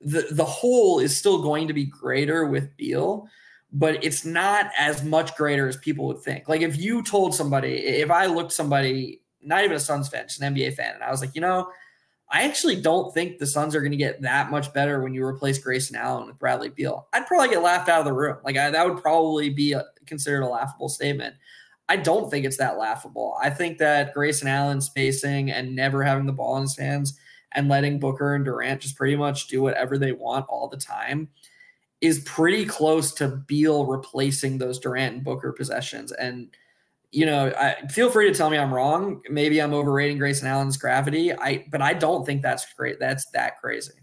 the 0.00 0.26
the 0.30 0.44
whole 0.44 0.98
is 0.98 1.16
still 1.16 1.42
going 1.42 1.68
to 1.68 1.74
be 1.74 1.84
greater 1.84 2.46
with 2.46 2.76
Beal 2.76 3.28
but 3.72 4.02
it's 4.02 4.24
not 4.24 4.70
as 4.78 5.04
much 5.04 5.36
greater 5.36 5.68
as 5.68 5.76
people 5.76 6.06
would 6.06 6.20
think. 6.20 6.48
Like 6.48 6.62
if 6.62 6.78
you 6.78 7.02
told 7.02 7.34
somebody 7.34 7.74
if 7.74 8.10
I 8.10 8.26
looked 8.26 8.52
somebody 8.52 9.20
not 9.42 9.64
even 9.64 9.76
a 9.76 9.80
Suns 9.80 10.08
fan 10.08 10.26
just 10.26 10.40
an 10.40 10.54
NBA 10.54 10.74
fan 10.74 10.94
and 10.94 11.02
I 11.02 11.10
was 11.10 11.20
like 11.20 11.34
you 11.34 11.40
know 11.40 11.68
I 12.30 12.42
actually 12.42 12.80
don't 12.80 13.14
think 13.14 13.38
the 13.38 13.46
Suns 13.46 13.74
are 13.74 13.80
going 13.80 13.92
to 13.92 13.96
get 13.96 14.22
that 14.22 14.50
much 14.50 14.72
better 14.72 15.00
when 15.00 15.14
you 15.14 15.24
replace 15.24 15.58
Grayson 15.58 15.96
Allen 15.96 16.26
with 16.26 16.38
Bradley 16.38 16.70
Beal. 16.70 17.06
I'd 17.12 17.26
probably 17.26 17.48
get 17.48 17.62
laughed 17.62 17.88
out 17.88 18.00
of 18.00 18.04
the 18.04 18.12
room. 18.12 18.38
Like 18.44 18.56
I, 18.56 18.70
that 18.70 18.88
would 18.88 19.00
probably 19.00 19.48
be 19.48 19.72
a, 19.72 19.84
considered 20.06 20.42
a 20.42 20.48
laughable 20.48 20.88
statement. 20.88 21.36
I 21.88 21.96
don't 21.96 22.28
think 22.28 22.44
it's 22.44 22.56
that 22.56 22.78
laughable. 22.78 23.36
I 23.40 23.50
think 23.50 23.78
that 23.78 24.12
Grayson 24.12 24.48
Allen 24.48 24.80
spacing 24.80 25.52
and 25.52 25.76
never 25.76 26.02
having 26.02 26.26
the 26.26 26.32
ball 26.32 26.56
in 26.56 26.62
his 26.62 26.76
hands 26.76 27.18
and 27.52 27.68
letting 27.68 28.00
Booker 28.00 28.34
and 28.34 28.44
Durant 28.44 28.80
just 28.80 28.96
pretty 28.96 29.16
much 29.16 29.46
do 29.46 29.62
whatever 29.62 29.96
they 29.96 30.12
want 30.12 30.46
all 30.48 30.68
the 30.68 30.76
time 30.76 31.28
is 32.00 32.20
pretty 32.20 32.66
close 32.66 33.12
to 33.14 33.28
Beal 33.28 33.86
replacing 33.86 34.58
those 34.58 34.80
Durant 34.80 35.14
and 35.14 35.24
Booker 35.24 35.52
possessions. 35.52 36.10
And 36.12 36.48
you 37.16 37.24
know, 37.24 37.50
I, 37.58 37.86
feel 37.86 38.10
free 38.10 38.30
to 38.30 38.36
tell 38.36 38.50
me 38.50 38.58
I'm 38.58 38.74
wrong. 38.74 39.22
Maybe 39.30 39.62
I'm 39.62 39.72
overrating 39.72 40.18
Grayson 40.18 40.46
Allen's 40.46 40.76
gravity. 40.76 41.32
I, 41.32 41.64
but 41.70 41.80
I 41.80 41.94
don't 41.94 42.26
think 42.26 42.42
that's 42.42 42.70
great. 42.74 43.00
That's 43.00 43.24
that 43.30 43.58
crazy. 43.58 43.94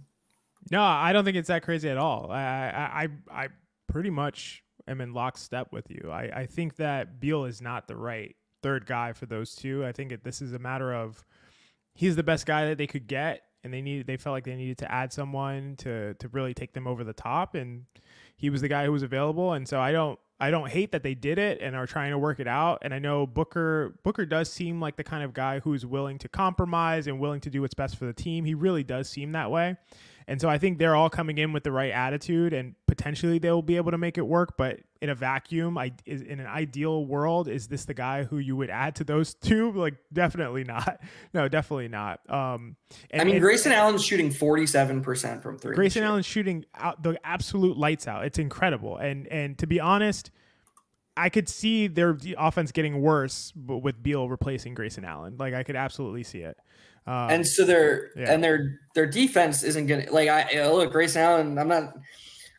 No, 0.71 0.81
I 0.81 1.13
don't 1.13 1.23
think 1.23 1.37
it's 1.37 1.49
that 1.49 1.61
crazy 1.61 1.89
at 1.89 1.97
all. 1.99 2.31
I, 2.31 2.39
I, 2.41 3.07
I, 3.31 3.47
pretty 3.87 4.09
much 4.09 4.63
am 4.87 4.99
in 4.99 5.13
lockstep 5.13 5.71
with 5.71 5.91
you. 5.91 6.09
I, 6.11 6.31
I 6.33 6.45
think 6.47 6.77
that 6.77 7.19
Beal 7.19 7.45
is 7.45 7.61
not 7.61 7.87
the 7.87 7.95
right 7.95 8.35
third 8.63 8.87
guy 8.87 9.13
for 9.13 9.27
those 9.27 9.53
two. 9.53 9.85
I 9.85 9.91
think 9.91 10.11
it, 10.11 10.23
this 10.23 10.41
is 10.41 10.53
a 10.53 10.59
matter 10.59 10.91
of 10.91 11.23
he's 11.93 12.15
the 12.15 12.23
best 12.23 12.47
guy 12.47 12.65
that 12.69 12.79
they 12.79 12.87
could 12.87 13.05
get, 13.05 13.43
and 13.63 13.71
they 13.71 13.83
needed 13.83 14.07
they 14.07 14.17
felt 14.17 14.33
like 14.33 14.45
they 14.45 14.55
needed 14.55 14.79
to 14.79 14.91
add 14.91 15.13
someone 15.13 15.75
to 15.77 16.15
to 16.15 16.27
really 16.29 16.55
take 16.55 16.73
them 16.73 16.87
over 16.87 17.03
the 17.03 17.13
top, 17.13 17.53
and 17.53 17.83
he 18.37 18.49
was 18.49 18.61
the 18.61 18.67
guy 18.67 18.85
who 18.85 18.91
was 18.91 19.03
available. 19.03 19.53
And 19.53 19.67
so 19.67 19.79
I 19.79 19.91
don't 19.91 20.17
I 20.43 20.51
don't 20.51 20.69
hate 20.69 20.91
that 20.91 21.03
they 21.03 21.15
did 21.15 21.39
it 21.39 21.61
and 21.61 21.73
are 21.73 21.87
trying 21.87 22.11
to 22.11 22.17
work 22.17 22.41
it 22.41 22.49
out. 22.49 22.79
And 22.81 22.93
I 22.93 22.99
know 22.99 23.25
Booker 23.25 23.95
Booker 24.03 24.25
does 24.25 24.51
seem 24.51 24.81
like 24.81 24.97
the 24.97 25.03
kind 25.03 25.23
of 25.23 25.33
guy 25.33 25.59
who's 25.59 25.85
willing 25.85 26.17
to 26.17 26.27
compromise 26.27 27.07
and 27.07 27.17
willing 27.17 27.39
to 27.41 27.49
do 27.49 27.61
what's 27.61 27.73
best 27.73 27.95
for 27.95 28.03
the 28.03 28.11
team. 28.11 28.43
He 28.43 28.53
really 28.53 28.83
does 28.83 29.07
seem 29.07 29.31
that 29.31 29.49
way. 29.49 29.77
And 30.27 30.39
so 30.39 30.49
I 30.49 30.57
think 30.57 30.77
they're 30.77 30.95
all 30.95 31.09
coming 31.09 31.37
in 31.37 31.53
with 31.53 31.63
the 31.63 31.71
right 31.71 31.91
attitude, 31.91 32.53
and 32.53 32.75
potentially 32.87 33.39
they'll 33.39 33.61
be 33.61 33.75
able 33.75 33.91
to 33.91 33.97
make 33.97 34.17
it 34.17 34.25
work. 34.25 34.55
But 34.57 34.79
in 35.01 35.09
a 35.09 35.15
vacuum, 35.15 35.77
I 35.77 35.91
is 36.05 36.21
in 36.21 36.39
an 36.39 36.47
ideal 36.47 37.05
world, 37.05 37.47
is 37.47 37.67
this 37.67 37.85
the 37.85 37.93
guy 37.93 38.23
who 38.23 38.37
you 38.37 38.55
would 38.55 38.69
add 38.69 38.95
to 38.95 39.03
those 39.03 39.33
two? 39.41 39.71
Like, 39.71 39.95
definitely 40.11 40.63
not. 40.63 41.01
No, 41.33 41.47
definitely 41.47 41.87
not. 41.87 42.19
Um, 42.29 42.75
and, 43.09 43.21
I 43.21 43.25
mean, 43.25 43.35
and, 43.35 43.41
Grayson 43.41 43.71
Allen's 43.71 44.03
shooting 44.03 44.29
forty-seven 44.29 45.01
percent 45.01 45.41
from 45.41 45.57
three. 45.57 45.75
Grayson 45.75 46.03
Allen's 46.03 46.27
shooting 46.27 46.65
out 46.75 47.01
the 47.01 47.19
absolute 47.23 47.75
lights 47.75 48.07
out. 48.07 48.25
It's 48.25 48.37
incredible. 48.37 48.97
And 48.97 49.27
and 49.27 49.57
to 49.59 49.67
be 49.67 49.79
honest. 49.79 50.31
I 51.15 51.29
could 51.29 51.47
see 51.47 51.85
their 51.85 52.17
offense 52.39 52.71
getting 52.71 52.99
worse 52.99 53.53
with 53.55 54.01
Beal 54.01 54.27
replacing 54.27 54.73
Grayson 54.73 55.05
Allen. 55.05 55.37
Like 55.37 55.53
I 55.53 55.61
could 55.61 55.75
absolutely 55.75 56.23
see 56.23 56.39
it. 56.39 56.57
Um, 57.05 57.29
and 57.29 57.47
so 57.47 57.65
their 57.65 58.11
yeah. 58.15 58.31
and 58.31 58.43
their 58.43 58.79
their 58.95 59.05
defense 59.05 59.63
isn't 59.63 59.87
gonna 59.87 60.05
like 60.11 60.29
I 60.29 60.67
look 60.69 60.91
Grayson 60.91 61.21
Allen. 61.21 61.57
I'm 61.57 61.67
not. 61.67 61.93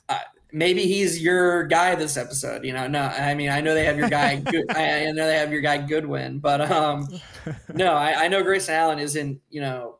Uh, 0.08 0.18
maybe 0.52 0.82
he's 0.86 1.22
your 1.22 1.64
guy 1.64 1.94
this 1.94 2.16
episode. 2.16 2.64
You 2.64 2.74
know, 2.74 2.86
no, 2.86 3.02
I 3.02 3.34
mean 3.34 3.48
I 3.48 3.60
know 3.60 3.74
they 3.74 3.84
have 3.84 3.96
your 3.96 4.10
guy. 4.10 4.36
good, 4.40 4.64
I, 4.70 5.06
I, 5.06 5.12
know 5.12 5.26
they 5.26 5.38
have 5.38 5.52
your 5.52 5.62
guy 5.62 5.78
Goodwin, 5.78 6.40
but 6.40 6.70
um, 6.70 7.08
no, 7.74 7.94
I, 7.94 8.24
I 8.24 8.28
know 8.28 8.42
Grayson 8.42 8.74
Allen 8.74 8.98
isn't. 8.98 9.40
You 9.48 9.62
know, 9.62 9.96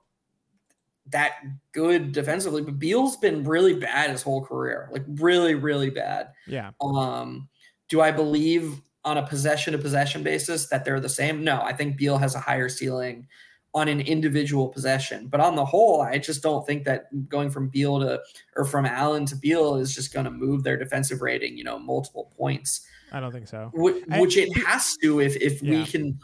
that 1.10 1.36
good 1.72 2.12
defensively, 2.12 2.60
but 2.60 2.78
Beal's 2.78 3.16
been 3.16 3.44
really 3.44 3.74
bad 3.74 4.10
his 4.10 4.20
whole 4.22 4.44
career, 4.44 4.88
like 4.92 5.04
really, 5.06 5.54
really 5.54 5.90
bad. 5.90 6.32
Yeah. 6.46 6.72
Um, 6.82 7.48
do 7.88 8.00
I 8.00 8.10
believe 8.10 8.80
on 9.04 9.18
a 9.18 9.26
possession 9.26 9.72
to 9.72 9.78
possession 9.78 10.22
basis 10.22 10.66
that 10.68 10.84
they're 10.84 11.00
the 11.00 11.08
same? 11.08 11.44
No, 11.44 11.60
I 11.62 11.72
think 11.72 11.96
Beal 11.96 12.18
has 12.18 12.34
a 12.34 12.40
higher 12.40 12.68
ceiling 12.68 13.26
on 13.74 13.88
an 13.88 14.00
individual 14.00 14.68
possession. 14.68 15.26
But 15.26 15.40
on 15.40 15.56
the 15.56 15.64
whole, 15.64 16.00
I 16.00 16.18
just 16.18 16.42
don't 16.42 16.64
think 16.64 16.84
that 16.84 17.28
going 17.28 17.50
from 17.50 17.68
Beal 17.68 17.98
to 18.00 18.20
or 18.56 18.64
from 18.64 18.86
Allen 18.86 19.26
to 19.26 19.36
Beal 19.36 19.76
is 19.76 19.94
just 19.94 20.12
going 20.12 20.24
to 20.24 20.30
move 20.30 20.62
their 20.62 20.76
defensive 20.76 21.20
rating, 21.20 21.58
you 21.58 21.64
know, 21.64 21.78
multiple 21.78 22.32
points. 22.36 22.86
I 23.12 23.20
don't 23.20 23.32
think 23.32 23.48
so. 23.48 23.70
Which, 23.74 24.04
which 24.06 24.36
it 24.36 24.56
has 24.64 24.96
to 25.02 25.20
if 25.20 25.36
if 25.36 25.62
yeah. 25.62 25.78
we 25.78 25.84
can. 25.84 26.18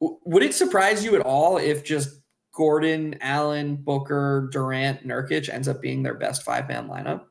Would 0.00 0.42
it 0.42 0.54
surprise 0.54 1.04
you 1.04 1.14
at 1.14 1.22
all 1.22 1.56
if 1.56 1.82
just 1.82 2.20
Gordon, 2.52 3.16
Allen, 3.20 3.76
Booker, 3.76 4.48
Durant, 4.52 5.06
Nurkic 5.06 5.48
ends 5.48 5.68
up 5.68 5.80
being 5.80 6.02
their 6.02 6.14
best 6.14 6.42
five 6.42 6.68
man 6.68 6.88
lineup? 6.88 7.24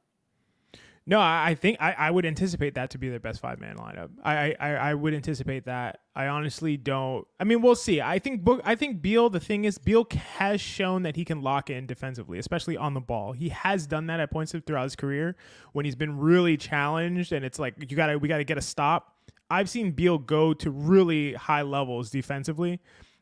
No, 1.08 1.20
I 1.20 1.56
think 1.60 1.78
I, 1.80 1.91
I 1.94 2.10
would 2.10 2.26
anticipate 2.26 2.74
that 2.76 2.89
to 2.91 2.98
be 2.98 3.10
their 3.10 3.20
best 3.20 3.39
five 3.39 3.60
man 3.60 3.78
lineup. 3.78 4.10
I, 4.24 4.56
I 4.60 4.70
I 4.74 4.94
would 4.96 5.13
anticipate 5.13 5.65
that. 5.65 6.00
I 6.15 6.26
honestly 6.28 6.78
don't. 6.78 7.28
I 7.39 7.44
mean, 7.44 7.62
we'll 7.62 7.76
see. 7.76 8.02
I 8.02 8.18
think 8.18 8.44
Book. 8.44 8.62
I 8.65 8.74
think 8.74 9.04
Beal. 9.04 9.30
The 9.30 9.39
thing 9.39 9.65
is, 9.65 9.78
Beal 9.78 10.08
has 10.38 10.60
shown 10.60 11.04
that 11.04 11.15
he 11.15 11.24
can 11.24 11.44
lock 11.44 11.70
in 11.70 11.86
defensively, 11.86 12.39
especially 12.39 12.76
on 12.76 12.96
the 12.96 13.02
ball. 13.02 13.34
He 13.34 13.50
has 13.50 13.86
done 13.86 14.08
that 14.08 14.20
at 14.20 14.32
points 14.32 14.56
throughout 14.65 14.84
his 14.84 14.96
career 14.96 15.36
when 15.74 15.86
he's 15.86 15.96
been 15.96 16.18
really 16.18 16.58
challenged, 16.58 17.34
and 17.34 17.46
it's 17.46 17.60
like 17.60 17.76
you 17.88 17.96
gotta 17.96 18.18
we 18.18 18.28
gotta 18.28 18.44
get 18.44 18.58
a 18.58 18.62
stop. 18.62 19.13
I've 19.52 19.70
seen 19.70 19.91
Beal 19.91 20.18
go 20.18 20.56
to 20.56 20.72
really 20.72 21.34
high 21.34 21.62
levels 21.62 22.10
defensively. 22.10 22.80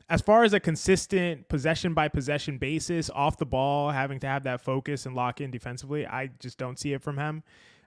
As 0.08 0.22
far 0.22 0.44
as 0.44 0.54
a 0.54 0.60
consistent 0.60 1.48
possession 1.48 1.92
by 1.92 2.08
possession 2.08 2.56
basis 2.56 3.10
off 3.10 3.36
the 3.36 3.46
ball, 3.46 3.90
having 3.90 4.20
to 4.20 4.26
have 4.26 4.44
that 4.44 4.62
focus 4.62 5.04
and 5.04 5.14
lock 5.14 5.42
in 5.42 5.50
defensively, 5.50 6.06
I 6.06 6.30
just 6.38 6.56
don't 6.56 6.78
see 6.78 6.94
it 6.94 7.02
from 7.02 7.18
him. 7.18 7.42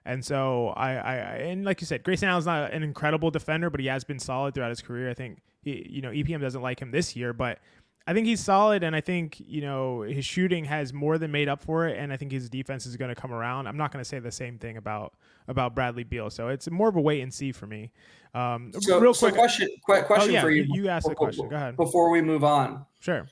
And 0.08 0.24
so 0.24 0.68
I, 0.68 0.92
I, 0.92 1.14
and 1.16 1.66
like 1.66 1.82
you 1.82 1.86
said, 1.86 2.02
Grayson 2.02 2.30
Allen's 2.30 2.46
not 2.46 2.72
an 2.72 2.82
incredible 2.82 3.30
defender, 3.30 3.68
but 3.68 3.78
he 3.78 3.86
has 3.88 4.04
been 4.04 4.18
solid 4.18 4.54
throughout 4.54 4.70
his 4.70 4.80
career. 4.80 5.10
I 5.10 5.14
think 5.14 5.40
he, 5.60 5.86
you 5.86 6.00
know, 6.00 6.08
EPM 6.08 6.40
doesn't 6.40 6.62
like 6.62 6.80
him 6.80 6.90
this 6.90 7.14
year, 7.14 7.34
but 7.34 7.58
I 8.06 8.14
think 8.14 8.26
he's 8.26 8.40
solid, 8.40 8.84
and 8.84 8.96
I 8.96 9.02
think 9.02 9.36
you 9.38 9.60
know 9.60 10.00
his 10.00 10.24
shooting 10.24 10.64
has 10.64 10.94
more 10.94 11.18
than 11.18 11.30
made 11.30 11.46
up 11.46 11.62
for 11.62 11.86
it, 11.86 11.98
and 11.98 12.10
I 12.10 12.16
think 12.16 12.32
his 12.32 12.48
defense 12.48 12.86
is 12.86 12.96
going 12.96 13.10
to 13.10 13.14
come 13.14 13.34
around. 13.34 13.66
I'm 13.66 13.76
not 13.76 13.92
going 13.92 14.02
to 14.02 14.08
say 14.08 14.18
the 14.18 14.32
same 14.32 14.56
thing 14.56 14.78
about 14.78 15.12
about 15.46 15.74
Bradley 15.74 16.04
Beal, 16.04 16.30
so 16.30 16.48
it's 16.48 16.70
more 16.70 16.88
of 16.88 16.96
a 16.96 17.02
wait 17.02 17.20
and 17.20 17.32
see 17.32 17.52
for 17.52 17.66
me. 17.66 17.92
Um, 18.32 18.72
so, 18.80 18.98
real 18.98 19.12
quick, 19.12 19.34
so 19.34 19.38
question, 19.38 19.68
question 19.84 20.14
oh, 20.16 20.24
yeah, 20.24 20.40
for 20.40 20.50
you. 20.50 20.64
You 20.70 20.88
asked 20.88 21.10
a 21.10 21.14
question. 21.14 21.50
Go 21.50 21.56
ahead. 21.56 21.76
Before 21.76 22.08
we 22.10 22.22
move 22.22 22.44
on, 22.44 22.86
sure. 22.98 23.26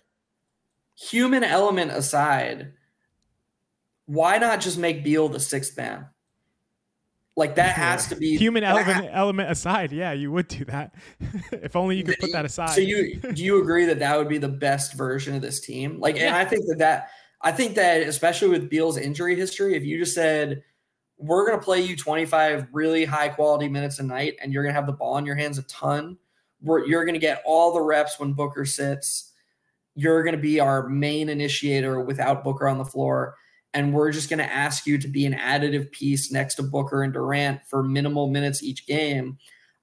Human 1.09 1.43
element 1.43 1.93
aside, 1.93 2.75
why 4.05 4.37
not 4.37 4.61
just 4.61 4.77
make 4.77 5.03
Beal 5.03 5.31
the 5.31 5.41
sixth 5.41 5.75
man? 5.75 6.09
Like 7.37 7.55
that 7.57 7.77
has 7.77 8.07
to 8.09 8.16
be 8.16 8.38
human 8.38 8.64
element 8.64 9.05
ha- 9.05 9.11
element 9.12 9.51
aside. 9.51 9.92
Yeah, 9.92 10.12
you 10.12 10.33
would 10.33 10.49
do 10.49 10.64
that. 10.66 10.94
if 11.53 11.77
only 11.77 11.96
you 11.96 12.05
could 12.05 12.18
put 12.18 12.33
that 12.33 12.46
aside. 12.46 12.70
So 12.70 12.81
you 12.81 13.16
do 13.16 13.44
you 13.44 13.61
agree 13.61 13.85
that 13.85 13.99
that 13.99 14.16
would 14.16 14.29
be 14.29 14.38
the 14.38 14.49
best 14.49 14.94
version 14.94 15.35
of 15.35 15.42
this 15.42 15.61
team? 15.61 16.01
Like, 16.01 16.16
yeah. 16.16 16.29
and 16.29 16.37
I 16.37 16.46
think 16.46 16.66
that 16.66 16.79
that 16.79 17.11
I 17.42 17.53
think 17.53 17.75
that 17.75 18.01
especially 18.03 18.49
with 18.49 18.70
Beal's 18.70 18.96
injury 18.96 19.37
history, 19.37 19.75
if 19.75 19.85
you 19.85 19.99
just 19.99 20.14
said 20.14 20.62
we're 21.18 21.46
going 21.46 21.59
to 21.59 21.64
play 21.64 21.81
you 21.81 21.96
25 21.96 22.68
really 22.72 23.05
high 23.05 23.29
quality 23.29 23.68
minutes 23.68 23.99
a 23.99 24.03
night, 24.03 24.37
and 24.40 24.53
you're 24.53 24.62
going 24.62 24.72
to 24.72 24.79
have 24.79 24.87
the 24.87 24.92
ball 24.92 25.16
in 25.18 25.27
your 25.27 25.35
hands 25.35 25.59
a 25.59 25.62
ton. 25.62 26.16
We're, 26.61 26.87
you're 26.87 27.05
going 27.05 27.14
to 27.14 27.20
get 27.20 27.42
all 27.44 27.72
the 27.72 27.81
reps 27.81 28.18
when 28.18 28.33
Booker 28.33 28.64
sits. 28.64 29.33
You're 29.94 30.22
going 30.22 30.37
to 30.37 30.40
be 30.40 30.61
our 30.61 30.88
main 30.88 31.29
initiator 31.29 32.01
without 32.01 32.44
Booker 32.44 32.68
on 32.68 32.79
the 32.79 32.85
floor 32.85 33.35
and 33.77 33.93
we're 33.93 34.11
just 34.11 34.31
going 34.31 34.39
to 34.39 34.51
ask 34.51 34.87
you 34.87 34.97
to 34.97 35.07
be 35.07 35.27
an 35.27 35.35
additive 35.35 35.93
piece 35.93 36.33
next 36.33 36.55
to 36.55 36.62
Booker 36.62 37.03
and 37.03 37.12
Durant 37.12 37.61
for 37.69 37.83
minimal 37.83 38.27
minutes 38.29 38.62
each 38.62 38.87
game. 38.87 39.37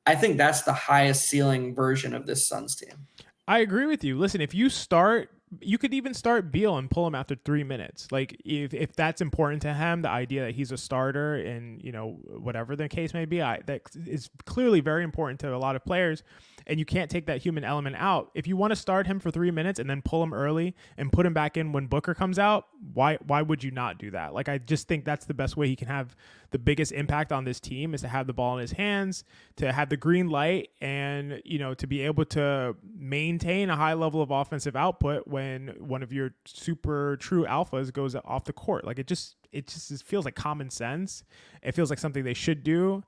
I 0.07 0.15
think 0.15 0.37
that's 0.37 0.63
the 0.63 0.73
highest 0.73 1.29
ceiling 1.29 1.75
version 1.75 2.15
of 2.15 2.25
this 2.25 2.47
Suns 2.47 2.75
team. 2.75 3.07
I 3.47 3.59
agree 3.59 3.85
with 3.85 4.03
you. 4.03 4.17
Listen, 4.17 4.41
if 4.41 4.53
you 4.53 4.69
start 4.69 5.29
you 5.61 5.77
could 5.77 5.93
even 5.93 6.15
start 6.15 6.51
Beal 6.51 6.77
and 6.79 6.89
pull 6.89 7.05
him 7.05 7.13
after 7.13 7.35
three 7.35 7.63
minutes. 7.63 8.07
Like 8.11 8.35
if, 8.43 8.73
if 8.73 8.95
that's 8.95 9.21
important 9.21 9.61
to 9.61 9.71
him, 9.71 10.01
the 10.01 10.09
idea 10.09 10.45
that 10.45 10.55
he's 10.55 10.71
a 10.71 10.77
starter 10.77 11.35
and 11.35 11.79
you 11.83 11.91
know 11.91 12.17
whatever 12.25 12.75
the 12.75 12.89
case 12.89 13.13
may 13.13 13.25
be, 13.25 13.39
I, 13.39 13.59
that 13.67 13.81
is 14.07 14.31
clearly 14.47 14.79
very 14.79 15.03
important 15.03 15.39
to 15.41 15.53
a 15.53 15.57
lot 15.57 15.75
of 15.75 15.85
players 15.85 16.23
and 16.67 16.79
you 16.79 16.85
can't 16.85 17.09
take 17.09 17.25
that 17.27 17.41
human 17.41 17.63
element 17.63 17.95
out. 17.97 18.31
If 18.33 18.47
you 18.47 18.57
want 18.57 18.71
to 18.71 18.75
start 18.75 19.07
him 19.07 19.19
for 19.19 19.31
three 19.31 19.51
minutes 19.51 19.79
and 19.79 19.89
then 19.89 20.01
pull 20.01 20.23
him 20.23 20.33
early 20.33 20.75
and 20.97 21.11
put 21.11 21.25
him 21.25 21.33
back 21.33 21.57
in 21.57 21.71
when 21.71 21.87
Booker 21.87 22.13
comes 22.13 22.39
out, 22.39 22.67
why 22.93 23.17
why 23.25 23.41
would 23.41 23.63
you 23.63 23.71
not 23.71 23.97
do 23.97 24.11
that? 24.11 24.33
Like 24.33 24.49
I 24.49 24.57
just 24.57 24.87
think 24.87 25.05
that's 25.05 25.25
the 25.25 25.33
best 25.33 25.57
way 25.57 25.67
he 25.67 25.75
can 25.75 25.87
have 25.87 26.15
the 26.51 26.59
biggest 26.59 26.91
impact 26.91 27.31
on 27.31 27.45
this 27.45 27.59
team 27.59 27.93
is 27.93 28.01
to 28.01 28.07
have 28.07 28.27
the 28.27 28.33
ball 28.33 28.55
in 28.57 28.61
his 28.61 28.73
hands, 28.73 29.23
to 29.55 29.71
have 29.71 29.89
the 29.89 29.97
green 29.97 30.29
light, 30.29 30.69
and 30.81 31.41
you 31.43 31.59
know 31.59 31.73
to 31.73 31.87
be 31.87 32.01
able 32.01 32.25
to 32.25 32.75
maintain 32.95 33.69
a 33.69 33.75
high 33.75 33.93
level 33.93 34.21
of 34.21 34.31
offensive 34.31 34.75
output 34.75 35.27
when 35.27 35.75
one 35.79 36.03
of 36.03 36.13
your 36.13 36.35
super 36.45 37.17
true 37.19 37.45
alphas 37.45 37.91
goes 37.91 38.15
off 38.15 38.45
the 38.45 38.53
court. 38.53 38.85
Like 38.85 38.99
it 38.99 39.07
just 39.07 39.35
it 39.51 39.67
just 39.67 40.03
feels 40.03 40.25
like 40.25 40.35
common 40.35 40.69
sense. 40.69 41.23
It 41.61 41.73
feels 41.73 41.89
like 41.89 41.99
something 41.99 42.23
they 42.23 42.33
should 42.33 42.63
do. 42.63 43.03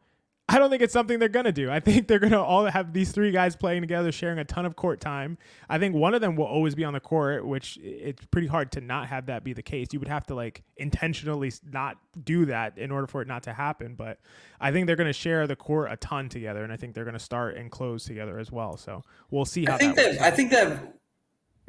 I 0.48 0.60
don't 0.60 0.70
think 0.70 0.84
it's 0.84 0.94
something 0.94 1.18
they're 1.18 1.28
gonna 1.28 1.52
do. 1.52 1.72
I 1.72 1.80
think 1.80 2.08
they're 2.08 2.20
gonna 2.20 2.42
all 2.42 2.66
have 2.66 2.94
these 2.94 3.12
three 3.12 3.32
guys 3.32 3.56
playing 3.56 3.82
together, 3.82 4.12
sharing 4.12 4.38
a 4.38 4.44
ton 4.44 4.66
of 4.66 4.76
court 4.76 5.02
time. 5.02 5.40
I 5.68 5.80
think 5.80 5.96
one 5.96 6.14
of 6.14 6.22
them 6.22 6.36
will 6.36 6.46
always 6.46 6.76
be 6.76 6.84
on 6.84 6.94
the 6.94 7.00
court, 7.00 7.48
which 7.48 7.78
it's 7.82 8.24
pretty 8.28 8.48
hard 8.48 8.72
to 8.74 8.82
not 8.82 9.08
have 9.08 9.26
that 9.26 9.44
be 9.44 9.54
the 9.54 9.64
case. 9.64 9.88
You 9.92 10.00
would 10.00 10.08
have 10.08 10.26
to 10.28 10.36
like 10.36 10.64
intentionally 10.78 11.52
not 11.72 11.98
do 12.24 12.46
that 12.46 12.78
in 12.78 12.92
order 12.92 13.08
for 13.08 13.24
it 13.24 13.28
not 13.28 13.44
to 13.44 13.54
happen. 13.54 13.96
But 13.96 14.20
I 14.62 14.72
think 14.72 14.86
they're 14.86 14.96
gonna 14.96 15.14
share 15.14 15.48
the 15.48 15.56
court 15.56 15.92
a 15.92 15.98
ton 15.98 16.30
together, 16.30 16.64
and 16.64 16.72
I 16.72 16.78
think 16.78 16.94
they're 16.94 17.06
gonna 17.06 17.18
start 17.18 17.58
and 17.58 17.72
close 17.72 18.06
together 18.06 18.38
as 18.38 18.52
well. 18.52 18.78
So 18.78 19.02
we'll 19.32 19.46
see 19.46 19.66
how. 19.66 19.76
I 19.76 19.78
think 19.80 19.96
that, 19.96 20.20
that 20.20 20.22
I 20.22 20.30
think 20.30 20.52
that 20.52 20.96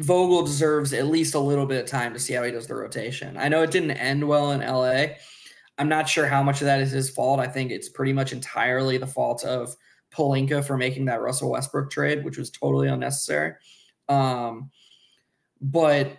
Vogel 0.00 0.42
deserves 0.42 0.92
at 0.92 1.06
least 1.06 1.34
a 1.34 1.40
little 1.40 1.64
bit 1.64 1.82
of 1.82 1.88
time 1.88 2.12
to 2.12 2.18
see 2.18 2.34
how 2.34 2.42
he 2.42 2.52
does 2.52 2.66
the 2.66 2.74
rotation. 2.74 3.38
I 3.38 3.48
know 3.48 3.62
it 3.62 3.70
didn't 3.70 3.92
end 3.92 4.28
well 4.28 4.52
in 4.52 4.60
LA 4.60 5.16
I'm 5.78 5.88
not 5.88 6.08
sure 6.08 6.26
how 6.26 6.42
much 6.42 6.60
of 6.60 6.66
that 6.66 6.80
is 6.80 6.90
his 6.90 7.10
fault. 7.10 7.40
I 7.40 7.46
think 7.46 7.70
it's 7.70 7.88
pretty 7.88 8.12
much 8.12 8.32
entirely 8.32 8.96
the 8.98 9.06
fault 9.06 9.44
of 9.44 9.76
Pelinka 10.12 10.64
for 10.64 10.76
making 10.76 11.04
that 11.06 11.20
Russell 11.20 11.50
Westbrook 11.50 11.90
trade, 11.90 12.24
which 12.24 12.38
was 12.38 12.50
totally 12.50 12.88
unnecessary. 12.88 13.54
Um, 14.08 14.70
but 15.60 16.18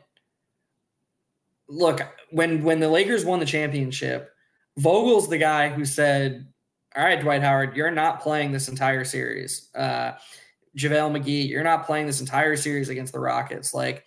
look, 1.67 2.01
when 2.31 2.63
when 2.63 2.79
the 2.79 2.89
Lakers 2.89 3.25
won 3.25 3.39
the 3.39 3.45
championship, 3.45 4.31
Vogel's 4.77 5.29
the 5.29 5.37
guy 5.37 5.69
who 5.69 5.85
said, 5.85 6.47
"All 6.95 7.03
right, 7.03 7.19
Dwight 7.19 7.41
Howard, 7.41 7.75
you're 7.75 7.91
not 7.91 8.21
playing 8.21 8.51
this 8.51 8.69
entire 8.69 9.03
series. 9.03 9.69
Uh, 9.73 10.13
JaVale 10.77 11.19
McGee, 11.19 11.49
you're 11.49 11.63
not 11.63 11.85
playing 11.85 12.05
this 12.05 12.19
entire 12.19 12.55
series 12.55 12.89
against 12.89 13.13
the 13.13 13.19
Rockets. 13.19 13.73
Like, 13.73 14.05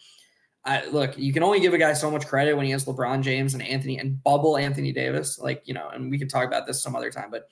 I, 0.64 0.86
look, 0.88 1.16
you 1.16 1.32
can 1.32 1.42
only 1.42 1.60
give 1.60 1.72
a 1.72 1.78
guy 1.78 1.94
so 1.94 2.10
much 2.10 2.26
credit 2.26 2.54
when 2.54 2.66
he 2.66 2.72
has 2.72 2.84
LeBron 2.84 3.22
James 3.22 3.54
and 3.54 3.62
Anthony 3.62 3.98
and 3.98 4.22
bubble 4.22 4.58
Anthony 4.58 4.92
Davis. 4.92 5.38
Like, 5.38 5.62
you 5.64 5.72
know, 5.72 5.88
and 5.88 6.10
we 6.10 6.18
can 6.18 6.28
talk 6.28 6.46
about 6.46 6.66
this 6.66 6.82
some 6.82 6.94
other 6.94 7.10
time, 7.10 7.30
but 7.30 7.48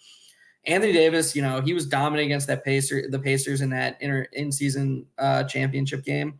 Anthony 0.66 0.92
Davis, 0.92 1.34
you 1.34 1.40
know, 1.40 1.60
he 1.60 1.72
was 1.72 1.86
dominant 1.86 2.26
against 2.26 2.46
that 2.48 2.64
Pacer, 2.64 3.08
the 3.08 3.18
Pacers 3.18 3.62
in 3.62 3.70
that 3.70 3.96
inter, 4.00 4.26
in 4.32 4.52
season 4.52 5.06
uh, 5.16 5.44
championship 5.44 6.04
game. 6.04 6.38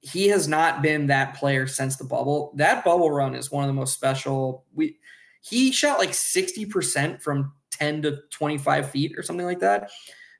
He 0.00 0.28
has 0.28 0.48
not 0.48 0.82
been 0.82 1.06
that 1.08 1.34
player 1.34 1.66
since 1.66 1.96
the 1.96 2.04
bubble. 2.04 2.52
That 2.56 2.84
bubble 2.84 3.10
run 3.10 3.34
is 3.34 3.50
one 3.50 3.64
of 3.64 3.68
the 3.68 3.74
most 3.74 3.94
special. 3.94 4.64
We 4.74 4.98
he 5.42 5.70
shot 5.70 5.98
like 5.98 6.10
60% 6.10 7.22
from 7.22 7.52
10 7.72 8.02
to 8.02 8.18
25 8.30 8.90
feet 8.90 9.16
or 9.16 9.22
something 9.22 9.46
like 9.46 9.60
that. 9.60 9.90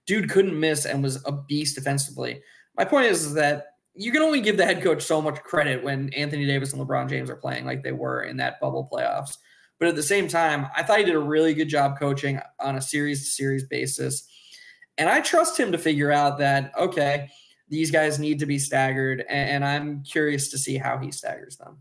Dude 0.07 0.31
couldn't 0.31 0.59
miss 0.59 0.85
and 0.85 1.03
was 1.03 1.23
a 1.27 1.33
beast 1.33 1.75
defensively. 1.75 2.43
My 2.77 2.85
point 2.85 3.07
is, 3.07 3.25
is 3.25 3.35
that 3.35 3.76
you 3.97 4.13
can 4.13 4.23
only 4.23 4.41
give 4.41 4.57
the 4.57 4.65
head 4.65 4.83
coach 4.83 5.03
so 5.03 5.23
much 5.23 5.43
credit 5.43 5.83
when 5.83 6.13
Anthony 6.13 6.47
Davis 6.47 6.73
and 6.73 6.83
LeBron 6.83 7.09
James 7.09 7.31
are 7.31 7.37
playing 7.37 7.65
like 7.65 7.83
they 7.83 7.93
were 7.93 8.23
in 8.23 8.37
that 8.37 8.61
bubble 8.61 8.89
playoffs. 8.93 9.39
But 9.79 9.89
at 9.89 9.97
the 9.97 10.03
same 10.03 10.29
time, 10.29 10.69
I 10.77 10.83
thought 10.83 10.99
he 10.99 11.05
did 11.05 11.15
a 11.15 11.21
really 11.21 11.55
good 11.55 11.69
job 11.69 11.99
coaching 11.99 12.41
on 12.61 12.77
a 12.77 12.83
series 12.83 13.21
to 13.25 13.31
series 13.31 13.65
basis. 13.65 14.29
And 14.99 15.09
I 15.09 15.21
trust 15.21 15.59
him 15.59 15.73
to 15.73 15.79
figure 15.79 16.11
out 16.13 16.39
that, 16.39 16.73
okay, 16.79 17.29
these 17.69 17.91
guys 17.91 18.19
need 18.19 18.39
to 18.39 18.47
be 18.47 18.59
staggered. 18.59 19.25
And, 19.29 19.65
I'm 19.65 20.03
curious 20.03 20.51
to 20.51 20.59
see 20.59 20.79
how 20.79 20.99
he 20.99 21.11
staggers 21.11 21.57
them. 21.57 21.79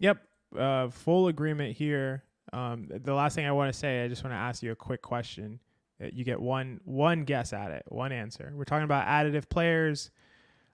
Yep. 0.00 0.18
Uh, 0.58 0.88
full 0.90 1.28
agreement 1.28 1.76
here. 1.76 2.24
Um, 2.52 2.88
the 2.90 3.14
last 3.14 3.34
thing 3.34 3.46
I 3.46 3.52
want 3.52 3.72
to 3.72 3.78
say, 3.78 4.04
I 4.04 4.08
just 4.08 4.22
want 4.22 4.34
to 4.34 4.38
ask 4.38 4.62
you 4.62 4.72
a 4.72 4.76
quick 4.76 5.00
question. 5.00 5.58
Uh, 6.02 6.08
you 6.12 6.24
get 6.24 6.40
one 6.40 6.80
one 6.84 7.24
guess 7.24 7.52
at 7.52 7.70
it, 7.70 7.84
one 7.88 8.12
answer. 8.12 8.52
We're 8.54 8.64
talking 8.64 8.84
about 8.84 9.06
additive 9.06 9.48
players 9.48 10.10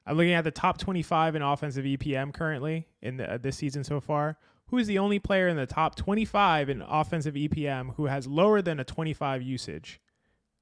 I'm 0.07 0.17
looking 0.17 0.33
at 0.33 0.45
the 0.45 0.51
top 0.51 0.79
25 0.79 1.37
in 1.37 1.43
offensive 1.43 1.85
EPM 1.85 2.33
currently 2.33 2.89
in 3.03 3.19
the, 3.19 3.35
uh, 3.35 3.39
this 3.39 3.57
season 3.57 3.85
so 3.85 4.01
far. 4.01 4.39
Who 4.67 4.79
is 4.79 4.87
the 4.87 4.99
only 4.99 5.19
player 5.19 5.49
in 5.49 5.57
the 5.57 5.67
top 5.67 5.97
25 5.97 6.69
in 6.69 6.83
offensive 6.83 7.35
EPM 7.35 7.95
who 7.97 8.07
has 8.07 8.27
lower 8.27 8.63
than 8.63 8.79
a 8.81 8.85
25 8.85 9.43
usage? 9.43 10.01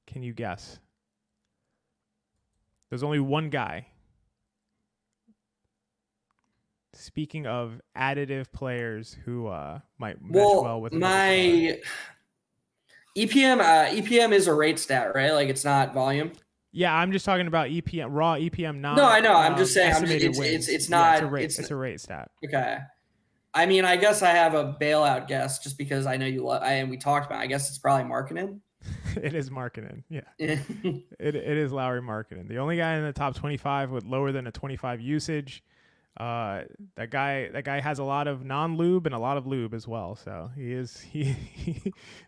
Can 0.07 0.23
you 0.23 0.33
guess? 0.33 0.79
There's 2.89 3.03
only 3.03 3.19
one 3.19 3.49
guy. 3.49 3.87
Speaking 6.93 7.45
of 7.45 7.79
additive 7.95 8.51
players 8.51 9.15
who 9.25 9.47
uh, 9.47 9.79
might 9.99 10.21
match 10.21 10.33
well, 10.33 10.63
well 10.63 10.81
with 10.81 10.93
my 10.93 11.79
EPM, 13.15 13.59
uh, 13.59 13.95
EPM 13.95 14.33
is 14.33 14.47
a 14.47 14.53
rate 14.53 14.79
stat, 14.79 15.13
right? 15.13 15.31
Like 15.31 15.49
it's 15.49 15.63
not 15.63 15.93
volume. 15.93 16.31
Yeah, 16.71 16.93
I'm 16.93 17.11
just 17.11 17.25
talking 17.25 17.47
about 17.47 17.69
EPM 17.69 18.07
raw 18.09 18.35
EPM. 18.35 18.79
Not 18.79 18.97
no, 18.97 19.05
I 19.05 19.19
know. 19.19 19.33
I'm 19.33 19.57
just 19.57 19.71
um, 19.71 19.81
saying. 19.81 19.93
I'm 19.95 20.05
just, 20.05 20.23
it's, 20.23 20.39
it's, 20.39 20.67
it's 20.67 20.89
not. 20.89 21.05
Yeah, 21.05 21.13
it's, 21.13 21.21
a 21.21 21.27
rate, 21.27 21.45
it's, 21.45 21.59
it's, 21.59 21.71
a 21.71 21.75
rate 21.75 21.99
stat. 21.99 22.31
Okay. 22.45 22.77
I 23.53 23.65
mean, 23.65 23.85
I 23.85 23.95
guess 23.95 24.21
I 24.21 24.29
have 24.29 24.53
a 24.53 24.77
bailout 24.79 25.27
guess 25.27 25.59
just 25.59 25.77
because 25.77 26.05
I 26.05 26.17
know 26.17 26.27
you. 26.27 26.45
Lo- 26.45 26.59
I 26.59 26.73
and 26.73 26.89
we 26.89 26.97
talked 26.97 27.25
about. 27.25 27.39
I 27.39 27.47
guess 27.47 27.69
it's 27.69 27.79
probably 27.79 28.09
Markkanen. 28.09 28.59
it 29.21 29.33
is 29.33 29.49
Markkanen. 29.49 30.03
Yeah. 30.09 30.21
it 30.37 31.05
it 31.19 31.57
is 31.57 31.71
Lauri 31.71 32.01
Markkanen. 32.01 32.47
The 32.47 32.57
only 32.57 32.77
guy 32.77 32.95
in 32.95 33.03
the 33.03 33.13
top 33.13 33.35
25 33.35 33.91
with 33.91 34.05
lower 34.05 34.31
than 34.31 34.47
a 34.47 34.51
25 34.51 35.01
usage. 35.01 35.63
Uh, 36.19 36.63
that 36.95 37.11
guy 37.11 37.47
that 37.49 37.63
guy 37.63 37.79
has 37.79 37.99
a 37.99 38.03
lot 38.03 38.27
of 38.27 38.43
non-lube 38.43 39.05
and 39.05 39.15
a 39.15 39.19
lot 39.19 39.37
of 39.37 39.47
lube 39.47 39.73
as 39.73 39.87
well. 39.87 40.15
So 40.15 40.51
he 40.53 40.73
is 40.73 40.99
he 41.11 41.35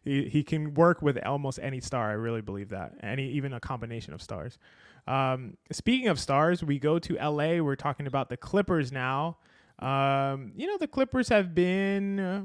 he 0.03 0.29
he 0.29 0.43
can 0.43 0.73
work 0.73 1.01
with 1.01 1.17
almost 1.25 1.59
any 1.61 1.81
star. 1.81 2.09
I 2.09 2.13
really 2.13 2.41
believe 2.41 2.69
that. 2.69 2.93
Any 3.03 3.29
even 3.31 3.53
a 3.53 3.59
combination 3.59 4.13
of 4.13 4.21
stars. 4.21 4.57
Um, 5.07 5.57
speaking 5.71 6.07
of 6.07 6.19
stars, 6.19 6.63
we 6.63 6.79
go 6.79 6.99
to 6.99 7.15
LA. 7.15 7.61
We're 7.61 7.75
talking 7.75 8.07
about 8.07 8.29
the 8.29 8.37
Clippers 8.37 8.91
now. 8.91 9.37
Um, 9.79 10.53
you 10.55 10.67
know 10.67 10.77
the 10.77 10.87
Clippers 10.87 11.29
have 11.29 11.53
been. 11.53 12.19
Uh, 12.19 12.43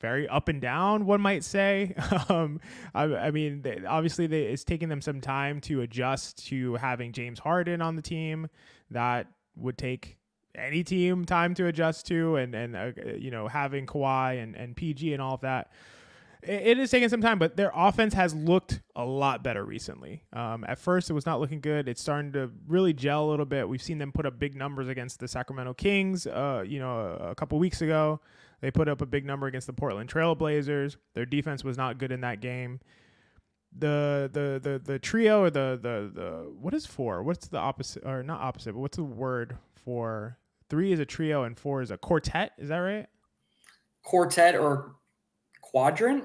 very 0.00 0.28
up 0.28 0.46
and 0.46 0.60
down, 0.60 1.06
one 1.06 1.20
might 1.20 1.42
say. 1.42 1.92
um, 2.28 2.60
I, 2.94 3.02
I, 3.02 3.30
mean, 3.32 3.62
they, 3.62 3.82
obviously, 3.84 4.28
they, 4.28 4.42
it's 4.44 4.62
taking 4.62 4.88
them 4.88 5.00
some 5.00 5.20
time 5.20 5.60
to 5.62 5.80
adjust 5.80 6.46
to 6.46 6.76
having 6.76 7.10
James 7.10 7.40
Harden 7.40 7.82
on 7.82 7.96
the 7.96 8.02
team. 8.02 8.48
That 8.92 9.26
would 9.56 9.76
take 9.76 10.17
any 10.54 10.82
team 10.82 11.24
time 11.24 11.54
to 11.54 11.66
adjust 11.66 12.06
to, 12.06 12.36
and 12.36 12.54
and 12.54 12.76
uh, 12.76 12.90
you 13.16 13.30
know 13.30 13.48
having 13.48 13.86
Kawhi 13.86 14.42
and 14.42 14.54
and 14.56 14.76
PG 14.76 15.12
and 15.12 15.22
all 15.22 15.34
of 15.34 15.40
that. 15.42 15.72
it 16.42 16.78
is 16.78 16.90
taking 16.90 17.08
some 17.08 17.20
time, 17.20 17.38
but 17.38 17.56
their 17.56 17.72
offense 17.74 18.14
has 18.14 18.34
looked 18.34 18.80
a 18.94 19.04
lot 19.04 19.42
better 19.42 19.64
recently. 19.64 20.22
Um, 20.32 20.64
at 20.64 20.78
first, 20.78 21.10
it 21.10 21.12
was 21.12 21.26
not 21.26 21.40
looking 21.40 21.60
good. 21.60 21.88
It's 21.88 22.00
starting 22.00 22.32
to 22.32 22.50
really 22.66 22.92
gel 22.92 23.24
a 23.24 23.30
little 23.30 23.46
bit. 23.46 23.68
We've 23.68 23.82
seen 23.82 23.98
them 23.98 24.12
put 24.12 24.26
up 24.26 24.38
big 24.38 24.54
numbers 24.54 24.88
against 24.88 25.20
the 25.20 25.28
Sacramento 25.28 25.74
Kings. 25.74 26.26
Uh, 26.26 26.64
you 26.66 26.78
know, 26.78 27.18
a, 27.20 27.30
a 27.30 27.34
couple 27.34 27.58
weeks 27.58 27.82
ago, 27.82 28.20
they 28.60 28.70
put 28.70 28.88
up 28.88 29.00
a 29.00 29.06
big 29.06 29.24
number 29.24 29.46
against 29.46 29.66
the 29.66 29.72
Portland 29.72 30.10
Trailblazers. 30.10 30.96
Their 31.14 31.26
defense 31.26 31.62
was 31.64 31.76
not 31.76 31.98
good 31.98 32.12
in 32.12 32.20
that 32.22 32.40
game. 32.40 32.80
The 33.76 34.30
the 34.32 34.58
the 34.62 34.78
the 34.78 34.98
trio 34.98 35.42
or 35.42 35.50
the 35.50 35.78
the 35.80 36.10
the 36.12 36.52
what 36.58 36.72
is 36.72 36.86
four? 36.86 37.22
What's 37.22 37.48
the 37.48 37.58
opposite 37.58 38.04
or 38.04 38.22
not 38.22 38.40
opposite? 38.40 38.72
But 38.72 38.80
what's 38.80 38.96
the 38.96 39.04
word 39.04 39.58
for 39.88 40.36
three 40.68 40.92
is 40.92 41.00
a 41.00 41.06
trio 41.06 41.44
and 41.44 41.58
four 41.58 41.80
is 41.80 41.90
a 41.90 41.96
quartet? 41.96 42.52
Is 42.58 42.68
that 42.68 42.76
right? 42.76 43.06
Quartet 44.02 44.54
or 44.54 44.96
quadrant? 45.62 46.24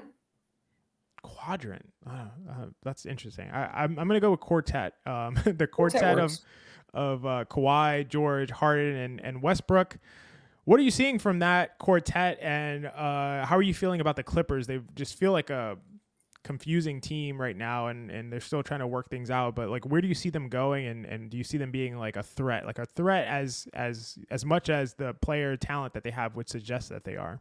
Quadrant. 1.22 1.90
Uh, 2.06 2.10
uh, 2.50 2.66
that's 2.82 3.06
interesting. 3.06 3.50
I, 3.50 3.84
I'm 3.84 3.98
I'm 3.98 4.06
gonna 4.06 4.20
go 4.20 4.32
with 4.32 4.40
quartet. 4.40 4.92
Um, 5.06 5.38
the 5.46 5.66
quartet, 5.66 6.02
quartet 6.02 6.18
of 6.18 6.38
of 6.92 7.24
uh, 7.24 7.46
Kawhi, 7.48 8.06
George, 8.06 8.50
Harden, 8.50 8.96
and 8.96 9.20
and 9.24 9.40
Westbrook. 9.40 9.96
What 10.64 10.78
are 10.78 10.82
you 10.82 10.90
seeing 10.90 11.18
from 11.18 11.38
that 11.38 11.78
quartet, 11.78 12.38
and 12.42 12.84
uh, 12.84 13.46
how 13.46 13.56
are 13.56 13.62
you 13.62 13.72
feeling 13.72 14.02
about 14.02 14.16
the 14.16 14.22
Clippers? 14.22 14.66
They 14.66 14.82
just 14.94 15.14
feel 15.18 15.32
like 15.32 15.48
a 15.48 15.78
confusing 16.44 17.00
team 17.00 17.40
right 17.40 17.56
now, 17.56 17.88
and 17.88 18.10
and 18.10 18.32
they're 18.32 18.40
still 18.40 18.62
trying 18.62 18.80
to 18.80 18.86
work 18.86 19.10
things 19.10 19.30
out. 19.30 19.56
But 19.56 19.70
like, 19.70 19.84
where 19.86 20.00
do 20.00 20.06
you 20.06 20.14
see 20.14 20.30
them 20.30 20.48
going, 20.48 20.86
and 20.86 21.04
and 21.04 21.30
do 21.30 21.36
you 21.36 21.44
see 21.44 21.58
them 21.58 21.72
being 21.72 21.98
like 21.98 22.16
a 22.16 22.22
threat, 22.22 22.66
like 22.66 22.78
a 22.78 22.86
threat 22.86 23.26
as 23.26 23.66
as 23.74 24.18
as 24.30 24.44
much 24.44 24.70
as 24.70 24.94
the 24.94 25.14
player 25.14 25.56
talent 25.56 25.94
that 25.94 26.04
they 26.04 26.10
have 26.10 26.36
would 26.36 26.48
suggest 26.48 26.90
that 26.90 27.04
they 27.04 27.16
are? 27.16 27.40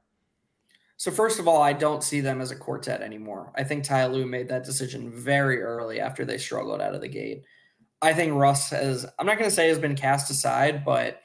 So 0.97 1.11
first 1.11 1.39
of 1.39 1.47
all, 1.47 1.61
I 1.61 1.73
don't 1.73 2.03
see 2.03 2.21
them 2.21 2.39
as 2.39 2.51
a 2.51 2.55
quartet 2.55 3.01
anymore. 3.01 3.51
I 3.55 3.63
think 3.63 3.83
Ty 3.83 4.07
Lue 4.07 4.25
made 4.25 4.47
that 4.49 4.63
decision 4.63 5.11
very 5.11 5.61
early 5.61 5.99
after 5.99 6.23
they 6.23 6.37
struggled 6.37 6.81
out 6.81 6.95
of 6.95 7.01
the 7.01 7.09
gate. 7.09 7.43
I 8.01 8.13
think 8.13 8.33
Russ 8.33 8.69
has 8.69 9.05
I'm 9.19 9.25
not 9.25 9.37
going 9.37 9.49
to 9.49 9.55
say 9.55 9.67
has 9.67 9.79
been 9.79 9.95
cast 9.95 10.31
aside, 10.31 10.85
but 10.85 11.21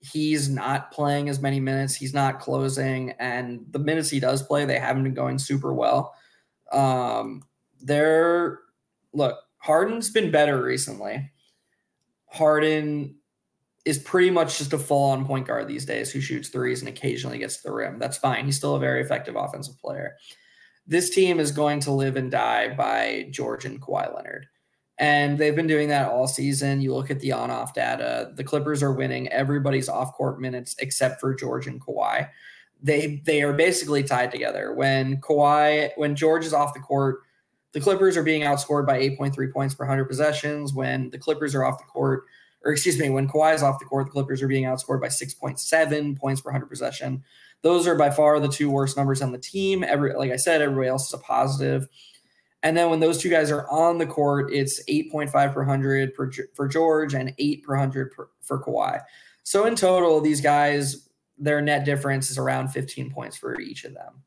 he's 0.00 0.48
not 0.48 0.90
playing 0.90 1.28
as 1.28 1.40
many 1.40 1.60
minutes. 1.60 1.94
He's 1.94 2.12
not 2.12 2.40
closing, 2.40 3.12
and 3.20 3.66
the 3.70 3.78
minutes 3.78 4.10
he 4.10 4.18
does 4.18 4.42
play, 4.42 4.64
they 4.64 4.78
haven't 4.78 5.04
been 5.04 5.14
going 5.14 5.38
super 5.38 5.72
well. 5.72 6.14
Um, 6.72 7.44
they're 7.80 8.60
look, 9.12 9.38
Harden's 9.58 10.10
been 10.10 10.30
better 10.30 10.62
recently. 10.62 11.30
Harden 12.26 13.16
is 13.84 13.98
pretty 13.98 14.30
much 14.30 14.58
just 14.58 14.72
a 14.72 14.78
full 14.78 15.10
on 15.10 15.24
point 15.26 15.46
guard 15.46 15.66
these 15.66 15.84
days 15.84 16.10
who 16.10 16.20
shoots 16.20 16.48
threes 16.48 16.80
and 16.80 16.88
occasionally 16.88 17.38
gets 17.38 17.56
to 17.56 17.64
the 17.64 17.72
rim. 17.72 17.98
That's 17.98 18.16
fine. 18.16 18.44
He's 18.44 18.56
still 18.56 18.76
a 18.76 18.80
very 18.80 19.00
effective 19.00 19.36
offensive 19.36 19.78
player. 19.80 20.16
This 20.86 21.10
team 21.10 21.40
is 21.40 21.52
going 21.52 21.80
to 21.80 21.92
live 21.92 22.16
and 22.16 22.30
die 22.30 22.74
by 22.74 23.28
George 23.30 23.64
and 23.64 23.80
Kawhi 23.80 24.14
Leonard. 24.14 24.46
And 24.98 25.36
they've 25.36 25.56
been 25.56 25.66
doing 25.66 25.88
that 25.88 26.10
all 26.10 26.28
season. 26.28 26.80
You 26.80 26.94
look 26.94 27.10
at 27.10 27.18
the 27.20 27.32
on 27.32 27.50
off 27.50 27.74
data, 27.74 28.32
the 28.36 28.44
Clippers 28.44 28.82
are 28.82 28.92
winning 28.92 29.28
everybody's 29.28 29.88
off 29.88 30.12
court 30.12 30.40
minutes 30.40 30.76
except 30.78 31.20
for 31.20 31.34
George 31.34 31.66
and 31.66 31.80
Kawhi. 31.80 32.28
They 32.82 33.22
they 33.24 33.42
are 33.42 33.52
basically 33.52 34.02
tied 34.02 34.32
together. 34.32 34.72
When 34.72 35.20
Kawhi, 35.20 35.90
when 35.96 36.16
George 36.16 36.44
is 36.44 36.52
off 36.52 36.74
the 36.74 36.80
court, 36.80 37.20
the 37.72 37.80
Clippers 37.80 38.16
are 38.16 38.22
being 38.22 38.42
outscored 38.42 38.86
by 38.86 38.98
8.3 39.00 39.52
points 39.52 39.74
per 39.74 39.84
100 39.84 40.04
possessions. 40.06 40.74
When 40.74 41.10
the 41.10 41.18
Clippers 41.18 41.54
are 41.54 41.64
off 41.64 41.78
the 41.78 41.84
court, 41.84 42.24
or 42.64 42.72
excuse 42.72 42.98
me, 42.98 43.08
when 43.10 43.28
Kawhi 43.28 43.54
is 43.54 43.62
off 43.62 43.78
the 43.78 43.84
court, 43.84 44.06
the 44.06 44.12
Clippers 44.12 44.42
are 44.42 44.48
being 44.48 44.64
outscored 44.64 45.00
by 45.00 45.08
6.7 45.08 46.18
points 46.18 46.40
per 46.40 46.50
100 46.50 46.66
possession. 46.66 47.22
Those 47.62 47.86
are 47.86 47.94
by 47.94 48.10
far 48.10 48.40
the 48.40 48.48
two 48.48 48.70
worst 48.70 48.96
numbers 48.96 49.22
on 49.22 49.32
the 49.32 49.38
team. 49.38 49.84
Every 49.84 50.14
like 50.14 50.32
I 50.32 50.36
said, 50.36 50.60
everybody 50.60 50.88
else 50.88 51.06
is 51.06 51.14
a 51.14 51.18
positive. 51.18 51.88
And 52.64 52.76
then 52.76 52.90
when 52.90 53.00
those 53.00 53.18
two 53.18 53.28
guys 53.28 53.50
are 53.50 53.68
on 53.68 53.98
the 53.98 54.06
court, 54.06 54.52
it's 54.52 54.82
8.5 54.84 55.32
per 55.52 55.60
100 55.60 56.14
per, 56.14 56.30
for 56.54 56.68
George 56.68 57.14
and 57.14 57.34
8 57.38 57.64
per 57.64 57.72
100 57.74 58.12
per, 58.12 58.28
for 58.40 58.62
Kawhi. 58.62 59.00
So 59.42 59.66
in 59.66 59.74
total, 59.74 60.20
these 60.20 60.40
guys, 60.40 61.08
their 61.42 61.60
net 61.60 61.84
difference 61.84 62.30
is 62.30 62.38
around 62.38 62.68
15 62.68 63.10
points 63.10 63.36
for 63.36 63.60
each 63.60 63.84
of 63.84 63.94
them. 63.94 64.22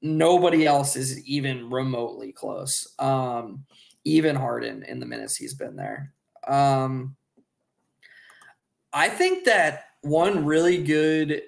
Nobody 0.00 0.64
else 0.64 0.94
is 0.94 1.26
even 1.26 1.68
remotely 1.70 2.32
close. 2.32 2.94
Um, 3.00 3.64
even 4.04 4.36
Harden 4.36 4.84
in 4.84 5.00
the 5.00 5.06
minutes 5.06 5.36
he's 5.36 5.54
been 5.54 5.74
there. 5.74 6.12
Um, 6.46 7.16
I 8.92 9.08
think 9.08 9.44
that 9.44 9.86
one 10.02 10.44
really 10.44 10.82
good 10.82 11.42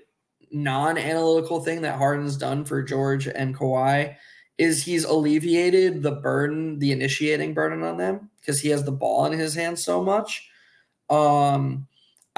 non-analytical 0.51 1.61
thing 1.61 1.83
that 1.83 1.97
Harden's 1.97 2.37
done 2.37 2.65
for 2.65 2.83
George 2.83 3.29
and 3.29 3.57
Kawhi 3.57 4.17
is 4.57 4.83
he's 4.83 5.05
alleviated 5.05 6.03
the 6.03 6.17
burden, 6.17 6.81
the 6.81 6.91
initiating 6.91 7.55
burden 7.55 7.85
on 7.85 7.97
them 7.97 8.31
because 8.41 8.59
he 8.61 8.71
has 8.71 8.83
the 8.83 8.91
ball 8.91 9.27
in 9.27 9.39
his 9.39 9.55
hands 9.55 9.85
so 9.85 10.03
much. 10.03 10.51
Um, 11.09 11.87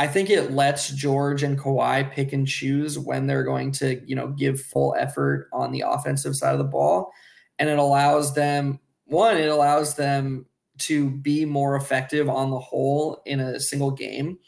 I 0.01 0.07
think 0.07 0.31
it 0.31 0.53
lets 0.53 0.89
George 0.91 1.43
and 1.43 1.59
Kawhi 1.59 2.11
pick 2.11 2.33
and 2.33 2.49
choose 2.49 2.99
when 2.99 3.27
they're 3.27 3.45
going 3.45 3.71
to, 3.73 4.01
you 4.07 4.17
know, 4.17 4.29
give 4.29 4.61
full 4.61 4.97
effort 4.99 5.49
on 5.53 5.73
the 5.73 5.85
offensive 5.87 6.35
side 6.35 6.53
of 6.53 6.59
the 6.59 6.65
ball. 6.65 7.13
And 7.59 7.69
it 7.69 7.79
allows 7.79 8.35
them, 8.35 8.81
one, 9.05 9.37
it 9.37 9.49
allows 9.49 9.97
them 9.97 10.47
to 10.79 11.11
be 11.11 11.45
more 11.45 11.77
effective 11.77 12.31
on 12.31 12.51
the 12.51 12.59
whole 12.59 13.21
in 13.27 13.41
a 13.41 13.61
single 13.61 13.91
game 13.91 14.39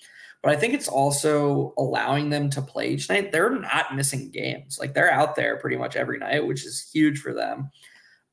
but 0.43 0.53
I 0.53 0.57
think 0.57 0.75
it's 0.75 0.89
also 0.89 1.73
allowing 1.79 2.31
them 2.31 2.51
to 2.51 2.63
play 2.63 2.89
each 2.89 3.09
night. 3.09 3.31
They're 3.31 3.51
not 3.51 3.95
missing 3.95 4.31
games. 4.31 4.77
Like 4.81 4.93
they're 4.93 5.11
out 5.11 5.37
there 5.37 5.57
pretty 5.57 5.77
much 5.77 5.95
every 5.95 6.19
night, 6.19 6.47
which 6.47 6.67
is 6.67 6.91
huge 6.93 7.21
for 7.21 7.33
them. 7.33 7.71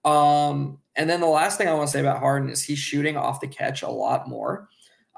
Um, 0.04 0.80
and 0.96 1.08
then 1.08 1.22
the 1.22 1.28
last 1.28 1.58
thing 1.58 1.68
I 1.68 1.74
want 1.74 1.88
to 1.88 1.92
say 1.92 2.00
about 2.00 2.20
Harden 2.20 2.50
is 2.50 2.64
he's 2.64 2.80
shooting 2.80 3.16
off 3.16 3.42
the 3.42 3.48
catch 3.48 3.84
a 3.84 3.90
lot 3.90 4.28
more. 4.28 4.70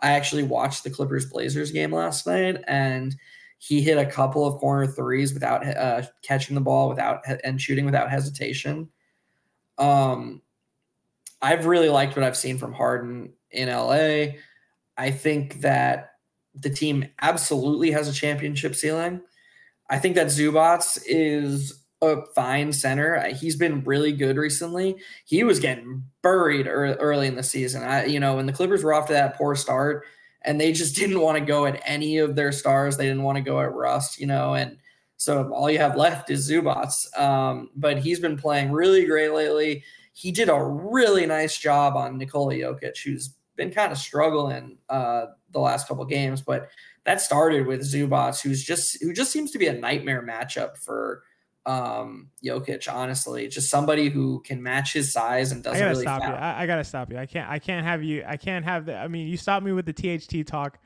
I 0.01 0.11
actually 0.11 0.43
watched 0.43 0.83
the 0.83 0.89
Clippers 0.89 1.25
Blazers 1.25 1.71
game 1.71 1.93
last 1.93 2.25
night 2.25 2.63
and 2.67 3.15
he 3.59 3.81
hit 3.81 3.97
a 3.97 4.05
couple 4.05 4.45
of 4.45 4.59
corner 4.59 4.87
threes 4.87 5.33
without 5.33 5.65
uh, 5.65 6.01
catching 6.23 6.55
the 6.55 6.61
ball 6.61 6.89
without 6.89 7.21
and 7.43 7.61
shooting 7.61 7.85
without 7.85 8.09
hesitation. 8.09 8.89
Um, 9.77 10.41
I've 11.41 11.67
really 11.67 11.89
liked 11.89 12.15
what 12.15 12.23
I've 12.23 12.37
seen 12.37 12.57
from 12.57 12.73
Harden 12.73 13.33
in 13.51 13.69
LA. 13.69 14.37
I 14.97 15.11
think 15.11 15.61
that 15.61 16.13
the 16.55 16.69
team 16.69 17.07
absolutely 17.21 17.91
has 17.91 18.07
a 18.07 18.13
championship 18.13 18.75
ceiling. 18.75 19.21
I 19.89 19.99
think 19.99 20.15
that 20.15 20.27
Zubac 20.27 20.99
is 21.05 21.80
a 22.01 22.25
fine 22.33 22.73
center. 22.73 23.29
He's 23.33 23.55
been 23.55 23.83
really 23.83 24.11
good 24.11 24.37
recently. 24.37 24.97
He 25.25 25.43
was 25.43 25.59
getting 25.59 26.03
buried 26.21 26.67
early 26.67 27.27
in 27.27 27.35
the 27.35 27.43
season. 27.43 27.83
I, 27.83 28.05
you 28.05 28.19
know, 28.19 28.35
when 28.35 28.47
the 28.47 28.53
Clippers 28.53 28.83
were 28.83 28.93
off 28.93 29.07
to 29.07 29.13
that 29.13 29.37
poor 29.37 29.55
start, 29.55 30.05
and 30.43 30.59
they 30.59 30.71
just 30.71 30.95
didn't 30.99 31.21
want 31.21 31.37
to 31.37 31.45
go 31.45 31.65
at 31.65 31.81
any 31.85 32.17
of 32.17 32.35
their 32.35 32.51
stars. 32.51 32.97
They 32.97 33.07
didn't 33.07 33.23
want 33.23 33.37
to 33.37 33.43
go 33.43 33.61
at 33.61 33.73
Russ, 33.73 34.19
you 34.19 34.27
know, 34.27 34.55
and 34.55 34.77
so 35.17 35.53
all 35.53 35.69
you 35.69 35.77
have 35.77 35.95
left 35.95 36.31
is 36.31 36.49
Zubac. 36.49 36.91
Um, 37.19 37.69
but 37.75 37.99
he's 37.99 38.19
been 38.19 38.37
playing 38.37 38.71
really 38.71 39.05
great 39.05 39.31
lately. 39.31 39.83
He 40.13 40.31
did 40.31 40.49
a 40.49 40.63
really 40.63 41.27
nice 41.27 41.59
job 41.59 41.95
on 41.95 42.17
Nikola 42.17 42.55
Jokic, 42.55 42.97
who's 43.03 43.35
been 43.55 43.69
kind 43.69 43.91
of 43.91 43.99
struggling 43.99 44.79
uh, 44.89 45.27
the 45.51 45.59
last 45.59 45.87
couple 45.87 46.03
games, 46.05 46.41
but 46.41 46.69
that 47.03 47.21
started 47.21 47.67
with 47.67 47.81
Zubac, 47.81 48.41
who's 48.41 48.63
just 48.63 49.01
who 49.01 49.13
just 49.13 49.31
seems 49.31 49.51
to 49.51 49.59
be 49.59 49.67
a 49.67 49.73
nightmare 49.73 50.25
matchup 50.25 50.77
for 50.77 51.23
um 51.65 52.29
Jokic, 52.43 52.91
honestly. 52.91 53.47
Just 53.47 53.69
somebody 53.69 54.09
who 54.09 54.41
can 54.41 54.61
match 54.61 54.93
his 54.93 55.11
size 55.13 55.51
and 55.51 55.63
doesn't 55.63 55.77
I 55.77 55.79
gotta 55.79 55.91
really 55.91 56.03
stop 56.03 56.21
foul. 56.21 56.31
you. 56.31 56.35
I, 56.35 56.61
I, 56.63 56.67
gotta 56.67 56.83
stop 56.83 57.11
you. 57.11 57.17
I 57.17 57.25
can't 57.25 57.49
I 57.49 57.59
can't 57.59 57.85
have 57.85 58.03
you 58.03 58.23
I 58.27 58.37
can't 58.37 58.65
have 58.65 58.85
the 58.85 58.95
I 58.95 59.07
mean 59.07 59.27
you 59.27 59.37
stopped 59.37 59.65
me 59.65 59.71
with 59.71 59.85
the 59.85 59.93
THT 59.93 60.47
talk 60.47 60.79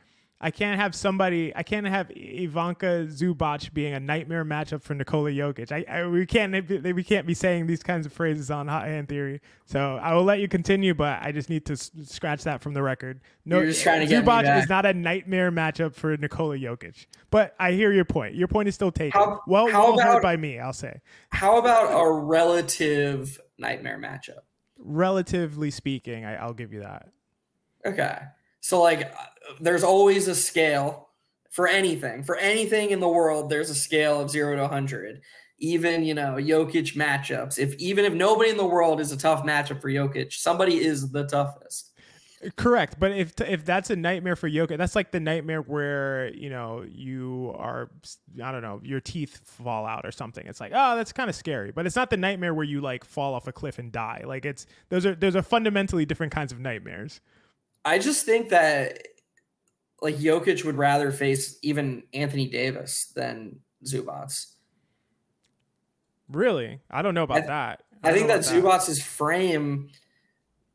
I 0.46 0.52
can't 0.52 0.80
have 0.80 0.93
somebody. 0.93 1.52
I 1.56 1.64
can't 1.64 1.88
have 1.88 2.12
Ivica 2.12 3.08
Zubac 3.08 3.74
being 3.74 3.96
a 3.96 4.00
nightmare 4.00 4.46
matchup 4.46 4.84
for 4.84 4.93
Nikola 4.93 5.32
Jokic. 5.32 5.72
I, 5.72 5.84
I, 5.91 6.06
we 6.06 6.24
can't 6.28 6.54
we 6.93 7.04
can't 7.04 7.26
be 7.26 7.34
saying 7.34 7.66
these 7.66 7.82
kinds 7.82 8.06
of 8.06 8.14
phrases 8.14 8.52
on 8.52 8.68
Hot 8.68 8.86
Hand 8.86 9.10
Theory. 9.10 9.41
So 9.66 9.98
I 10.00 10.14
will 10.14 10.24
let 10.24 10.41
you 10.41 10.48
continue, 10.48 10.93
but 10.93 11.18
I 11.20 11.32
just 11.32 11.50
need 11.50 11.66
to 11.66 11.74
s- 11.74 11.89
scratch 12.04 12.43
that 12.43 12.62
from 12.62 12.76
the 12.76 12.84
record. 12.84 13.22
No, 13.43 13.58
You're 13.58 13.70
just 13.72 13.82
trying 13.82 14.08
to 14.08 14.16
Zubac 14.22 14.62
is 14.62 14.70
not 14.70 14.86
a 14.86 14.93
nightmare 14.93 15.52
matchup 15.52 15.96
for 15.96 16.16
Nikola 16.16 16.58
Jokic. 16.60 17.08
But 17.32 17.56
I 17.60 17.72
hear 17.72 17.91
your 17.91 18.06
point. 18.06 18.36
Your 18.36 18.48
point 18.48 18.68
is 18.68 18.76
still 18.76 18.91
taken. 18.91 19.20
How, 19.20 19.41
well, 19.48 19.68
how 19.68 19.96
well 19.96 20.00
about, 20.00 20.22
by 20.22 20.38
me, 20.38 20.60
I'll 20.60 20.74
say. 20.74 21.02
How 21.32 21.58
about 21.58 21.88
a 21.91 22.08
relative 22.12 23.41
nightmare 23.58 23.98
matchup? 23.98 24.43
Relatively 24.78 25.72
speaking, 25.72 26.24
I, 26.24 26.36
I'll 26.36 26.54
give 26.54 26.72
you 26.72 26.82
that. 26.82 27.10
Okay. 27.84 28.20
So 28.66 28.82
like 28.82 29.01
uh, 29.01 29.53
there's 29.59 29.84
always 29.84 30.28
a 30.28 30.34
scale 30.34 31.09
for 31.51 31.68
anything. 31.68 32.24
For 32.24 32.36
anything 32.36 32.89
in 32.89 32.99
the 32.99 33.07
world, 33.07 33.47
there's 33.47 33.70
a 33.70 33.76
scale 33.76 34.20
of 34.20 34.32
0 34.32 34.55
to 34.55 34.63
100. 34.63 35.22
Even, 35.59 36.03
you 36.03 36.16
know, 36.16 36.38
Jokic 36.38 36.95
matchups. 36.95 37.59
If 37.59 37.76
even 37.76 38.05
if 38.05 38.13
nobody 38.13 38.49
in 38.49 38.57
the 38.57 38.66
world 38.66 38.99
is 38.99 39.11
a 39.11 39.18
tough 39.18 39.43
matchup 39.43 39.82
for 39.82 39.91
Jokic, 39.91 40.34
somebody 40.34 40.84
is 40.84 41.11
the 41.11 41.28
toughest. 41.28 41.91
Correct, 42.55 42.99
but 42.99 43.11
if 43.11 43.39
if 43.39 43.66
that's 43.66 43.91
a 43.91 43.95
nightmare 43.95 44.36
for 44.36 44.49
Jokic, 44.49 44.80
that's 44.80 44.95
like 44.95 45.11
the 45.11 45.20
nightmare 45.20 45.61
where 45.61 46.34
you 46.34 46.49
know 46.49 46.84
you 46.88 47.53
are 47.57 47.91
I 48.43 48.51
don't 48.51 48.63
know 48.63 48.82
your 48.84 48.99
teeth 48.99 49.41
fall 49.45 49.86
out 49.86 50.07
or 50.07 50.11
something. 50.11 50.45
It's 50.47 50.59
like 50.59 50.72
oh 50.74 50.95
that's 50.95 51.11
kind 51.11 51.30
of 51.30 51.36
scary, 51.36 51.72
but 51.72 51.86
it's 51.86 51.95
not 51.95 52.09
the 52.09 52.18
nightmare 52.18 52.55
where 52.55 52.66
you 52.66 52.82
like 52.82 53.05
fall 53.05 53.36
off 53.36 53.45
a 53.45 53.51
cliff 53.51 53.78
and 53.78 53.91
die. 53.91 54.24
Like 54.26 54.43
it's 54.43 54.66
those 54.89 55.05
are 55.05 55.13
those 55.13 55.36
are 55.36 55.43
fundamentally 55.43 56.03
different 56.05 56.34
kinds 56.34 56.51
of 56.51 56.59
nightmares. 56.59 57.22
I 57.86 57.99
just 57.99 58.25
think 58.25 58.49
that 58.49 58.99
like 60.01 60.15
Jokic 60.15 60.65
would 60.65 60.77
rather 60.77 61.11
face 61.11 61.57
even 61.61 62.03
Anthony 62.13 62.47
Davis 62.47 63.11
than 63.15 63.59
Zubac. 63.86 64.47
Really, 66.29 66.81
I 66.89 67.01
don't 67.01 67.13
know 67.13 67.23
about 67.23 67.43
I, 67.43 67.47
that. 67.47 67.83
I, 68.03 68.09
I 68.09 68.13
think 68.13 68.27
that 68.27 68.41
Zubac's 68.41 69.01
frame 69.01 69.89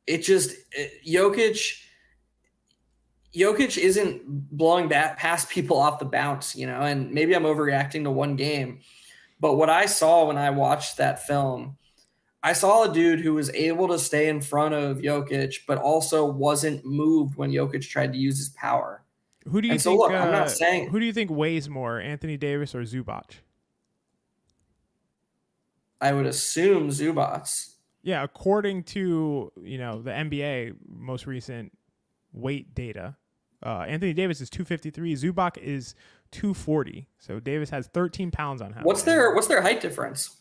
it 0.06 0.18
just 0.18 0.56
it, 0.72 1.04
Jokic 1.06 1.78
Jokic 3.34 3.78
isn't 3.78 4.22
blowing 4.26 4.88
back 4.88 5.16
past 5.18 5.48
people 5.48 5.78
off 5.78 6.00
the 6.00 6.04
bounce, 6.04 6.56
you 6.56 6.66
know, 6.66 6.80
and 6.80 7.12
maybe 7.12 7.34
I'm 7.34 7.44
overreacting 7.44 8.02
to 8.04 8.11
one 8.11 8.34
game. 8.34 8.80
But 9.38 9.54
what 9.54 9.70
I 9.70 9.86
saw 9.86 10.26
when 10.26 10.36
I 10.36 10.50
watched 10.50 10.96
that 10.96 11.24
film, 11.26 11.76
I 12.43 12.55
saw 12.55 12.84
a 12.84 12.93
dude 12.93 13.20
who 13.20 13.34
was 13.34 13.51
able 13.51 13.88
to 13.88 13.99
stay 13.99 14.28
in 14.28 14.41
front 14.41 14.74
of 14.74 14.99
Jokic, 14.99 15.61
but 15.66 15.78
also 15.78 16.24
wasn't 16.24 16.84
moved 16.84 17.36
when 17.36 17.51
Jokic 17.51 17.86
tried 17.86 18.12
to 18.12 18.18
use 18.18 18.38
his 18.38 18.49
power. 18.51 19.03
Who 19.49 19.61
do 19.61 19.68
you 19.68 19.72
and 19.72 19.82
think? 19.82 19.97
So 19.97 19.97
look, 19.97 20.11
uh, 20.11 20.16
I'm 20.16 20.32
not 20.32 20.51
saying 20.51 20.88
who 20.88 21.01
do 21.01 21.07
you 21.07 21.12
think 21.12 21.30
weighs 21.30 21.68
more, 21.68 21.99
Anthony 21.99 22.36
Davis 22.36 22.74
or 22.74 22.82
Zubac? 22.82 23.32
I 26.01 26.12
would 26.12 26.26
assume 26.26 26.88
Zubac. 26.88 27.74
Yeah, 28.03 28.22
according 28.22 28.84
to 28.84 29.53
you 29.62 29.78
know 29.78 30.01
the 30.01 30.11
NBA 30.11 30.76
most 30.88 31.26
recent 31.26 31.72
weight 32.32 32.74
data, 32.74 33.16
uh, 33.64 33.84
Anthony 33.86 34.14
Davis 34.14 34.41
is 34.41 34.49
253. 34.49 35.14
Zubac 35.14 35.59
is 35.59 35.95
240. 36.32 37.09
So 37.18 37.41
Davis 37.41 37.70
has 37.70 37.88
13 37.88 38.30
pounds 38.30 38.62
on 38.62 38.72
him. 38.72 38.82
What's 38.84 39.03
their 39.03 39.34
What's 39.34 39.49
their 39.49 39.62
height 39.62 39.80
difference? 39.80 40.39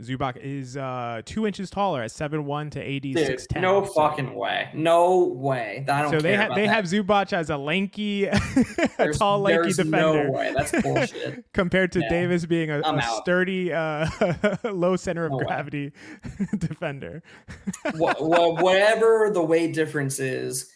Zubac 0.00 0.36
is 0.36 0.76
uh, 0.76 1.22
two 1.24 1.46
inches 1.46 1.70
taller 1.70 2.02
at 2.02 2.10
seven 2.10 2.44
one 2.44 2.70
to 2.70 2.80
AD 2.80 3.04
six 3.14 3.46
ten. 3.46 3.62
No 3.62 3.84
so. 3.84 3.92
fucking 3.92 4.34
way. 4.34 4.70
No 4.72 5.24
way. 5.24 5.84
I 5.88 6.02
don't. 6.02 6.10
So 6.10 6.20
they 6.20 6.36
have 6.36 6.54
they 6.54 6.66
that. 6.66 6.74
have 6.74 6.84
Zubac 6.84 7.32
as 7.32 7.50
a 7.50 7.56
lanky, 7.56 8.24
a 8.98 9.12
tall 9.12 9.40
lanky 9.40 9.72
defender. 9.72 10.24
No 10.24 10.30
way. 10.30 10.54
That's 10.56 10.82
bullshit. 10.82 11.44
compared 11.52 11.92
to 11.92 12.00
yeah. 12.00 12.08
Davis 12.08 12.46
being 12.46 12.70
a, 12.70 12.80
a 12.80 13.02
sturdy, 13.20 13.72
uh, 13.72 14.08
low 14.64 14.96
center 14.96 15.26
of 15.26 15.32
no 15.32 15.38
gravity 15.38 15.92
defender. 16.56 17.22
well, 17.94 18.56
whatever 18.56 19.30
the 19.32 19.42
weight 19.42 19.74
difference 19.74 20.20
is, 20.20 20.72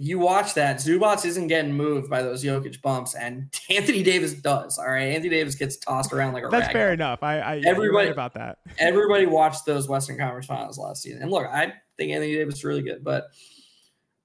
you 0.00 0.18
watch 0.18 0.54
that. 0.54 0.76
Zubac 0.76 1.24
isn't 1.24 1.48
getting 1.48 1.72
moved 1.72 2.08
by 2.08 2.22
those 2.22 2.44
Jokic 2.44 2.80
bumps, 2.82 3.14
and 3.14 3.52
Anthony 3.70 4.02
Davis 4.02 4.34
does. 4.34 4.78
All 4.78 4.90
right, 4.90 5.08
Anthony 5.08 5.30
Davis 5.30 5.54
gets 5.54 5.76
tossed 5.76 6.12
around 6.12 6.34
like 6.34 6.44
a. 6.44 6.48
That's 6.48 6.72
fair 6.72 6.92
enough. 6.92 7.22
I, 7.22 7.38
I 7.38 7.62
everybody 7.64 8.06
right 8.06 8.12
about 8.12 8.34
that. 8.34 8.58
everybody 8.78 9.26
watched 9.26 9.66
those 9.66 9.88
Western 9.88 10.18
Conference 10.18 10.46
Finals 10.46 10.78
last 10.78 11.02
season, 11.02 11.22
and 11.22 11.30
look, 11.30 11.46
I 11.46 11.72
think 11.96 12.12
Anthony 12.12 12.34
Davis 12.34 12.56
is 12.56 12.64
really 12.64 12.82
good, 12.82 13.02
but 13.02 13.28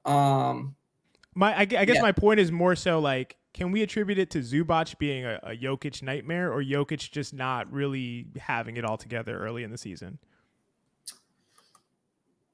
um, 0.05 0.76
my 1.36 1.53
I, 1.53 1.61
I 1.61 1.65
guess 1.65 1.95
yeah. 1.95 2.01
my 2.01 2.11
point 2.11 2.39
is 2.39 2.51
more 2.51 2.76
so 2.76 2.99
like, 2.99 3.38
can 3.53 3.71
we 3.71 3.82
attribute 3.82 4.19
it 4.19 4.30
to 4.32 4.39
Zubac 4.39 4.97
being 4.97 5.26
a, 5.26 5.39
a 5.43 5.57
Jokic 5.57 6.01
nightmare, 6.01 6.51
or 6.51 6.63
Jokic 6.63 7.11
just 7.11 7.34
not 7.34 7.71
really 7.71 8.28
having 8.38 8.78
it 8.78 8.86
all 8.86 8.97
together 8.97 9.38
early 9.38 9.63
in 9.63 9.71
the 9.71 9.78
season? 9.78 10.19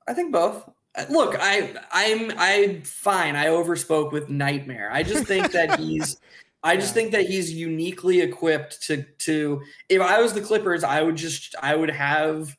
I 0.08 0.14
think 0.14 0.32
both 0.32 0.68
look, 1.10 1.36
I 1.40 1.74
I'm 1.92 2.32
I'm 2.38 2.82
fine. 2.82 3.36
I 3.36 3.48
overspoke 3.48 4.12
with 4.12 4.30
nightmare. 4.30 4.90
I 4.92 5.04
just 5.04 5.26
think 5.26 5.52
that 5.52 5.80
he's 5.80 6.18
I 6.64 6.76
just 6.76 6.94
think 6.94 7.12
that 7.12 7.26
he's 7.26 7.54
uniquely 7.54 8.22
equipped 8.22 8.82
to 8.84 9.04
to 9.20 9.62
if 9.88 10.02
I 10.02 10.22
was 10.22 10.34
the 10.34 10.42
Clippers, 10.42 10.84
I 10.84 11.02
would 11.02 11.16
just 11.16 11.56
I 11.62 11.76
would 11.76 11.90
have 11.90 12.56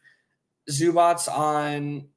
Zubac 0.71 1.29
on 1.29 2.09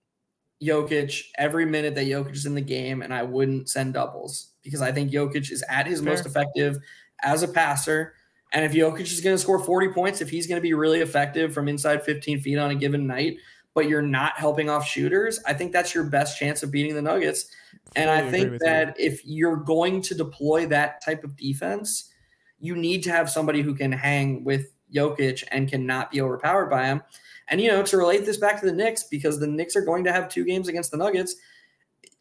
Jokic 0.64 1.24
every 1.38 1.66
minute 1.66 1.96
that 1.96 2.06
Jokic 2.06 2.34
is 2.34 2.46
in 2.46 2.56
the 2.56 2.62
game, 2.62 3.02
and 3.02 3.14
I 3.14 3.24
wouldn't 3.24 3.70
send 3.70 3.94
doubles 3.94 4.52
because 4.64 4.82
I 4.82 4.92
think 4.92 5.12
Jokic 5.12 5.52
is 5.52 5.64
at 5.70 5.88
his 5.88 6.00
Fair. 6.00 6.14
most 6.14 6.26
effective 6.26 6.78
as 7.22 7.44
a 7.44 7.48
passer. 7.48 8.14
And 8.54 8.64
if 8.64 8.72
Jokic 8.72 9.02
is 9.02 9.20
going 9.20 9.36
to 9.36 9.42
score 9.42 9.60
40 9.60 9.90
points, 9.90 10.22
if 10.22 10.30
he's 10.30 10.48
going 10.48 10.60
to 10.60 10.62
be 10.62 10.74
really 10.74 11.02
effective 11.02 11.54
from 11.54 11.68
inside 11.68 12.04
15 12.04 12.40
feet 12.40 12.58
on 12.58 12.70
a 12.70 12.76
given 12.76 13.08
night, 13.08 13.38
but 13.74 13.88
you're 13.88 14.02
not 14.02 14.38
helping 14.38 14.70
off 14.70 14.88
shooters, 14.88 15.40
I 15.46 15.54
think 15.54 15.72
that's 15.72 15.96
your 15.96 16.04
best 16.04 16.38
chance 16.38 16.64
of 16.64 16.72
beating 16.72 16.96
the 16.96 17.02
Nuggets. 17.02 17.48
And 17.96 18.10
I 18.10 18.30
think 18.30 18.60
that 18.60 19.00
you. 19.00 19.06
if 19.06 19.26
you're 19.26 19.58
going 19.58 20.02
to 20.04 20.16
deploy 20.16 20.66
that 20.68 21.04
type 21.04 21.24
of 21.24 21.36
defense, 21.36 22.12
you 22.60 22.76
need 22.76 23.04
to 23.04 23.12
have 23.12 23.30
somebody 23.30 23.62
who 23.62 23.76
can 23.76 23.92
hang 23.92 24.44
with 24.44 24.74
Jokic 24.94 25.44
and 25.52 25.70
cannot 25.70 26.12
be 26.12 26.22
overpowered 26.22 26.70
by 26.70 26.86
him. 26.86 27.02
And 27.50 27.60
you 27.60 27.70
know, 27.70 27.84
to 27.84 27.98
relate 27.98 28.26
this 28.26 28.38
back 28.38 28.60
to 28.60 28.66
the 28.66 28.72
Knicks, 28.72 29.04
because 29.04 29.40
the 29.40 29.48
Knicks 29.48 29.76
are 29.76 29.82
going 29.82 30.04
to 30.06 30.14
have 30.14 30.30
two 30.30 30.46
games 30.46 30.68
against 30.68 30.92
the 30.92 30.98
Nuggets. 30.98 31.36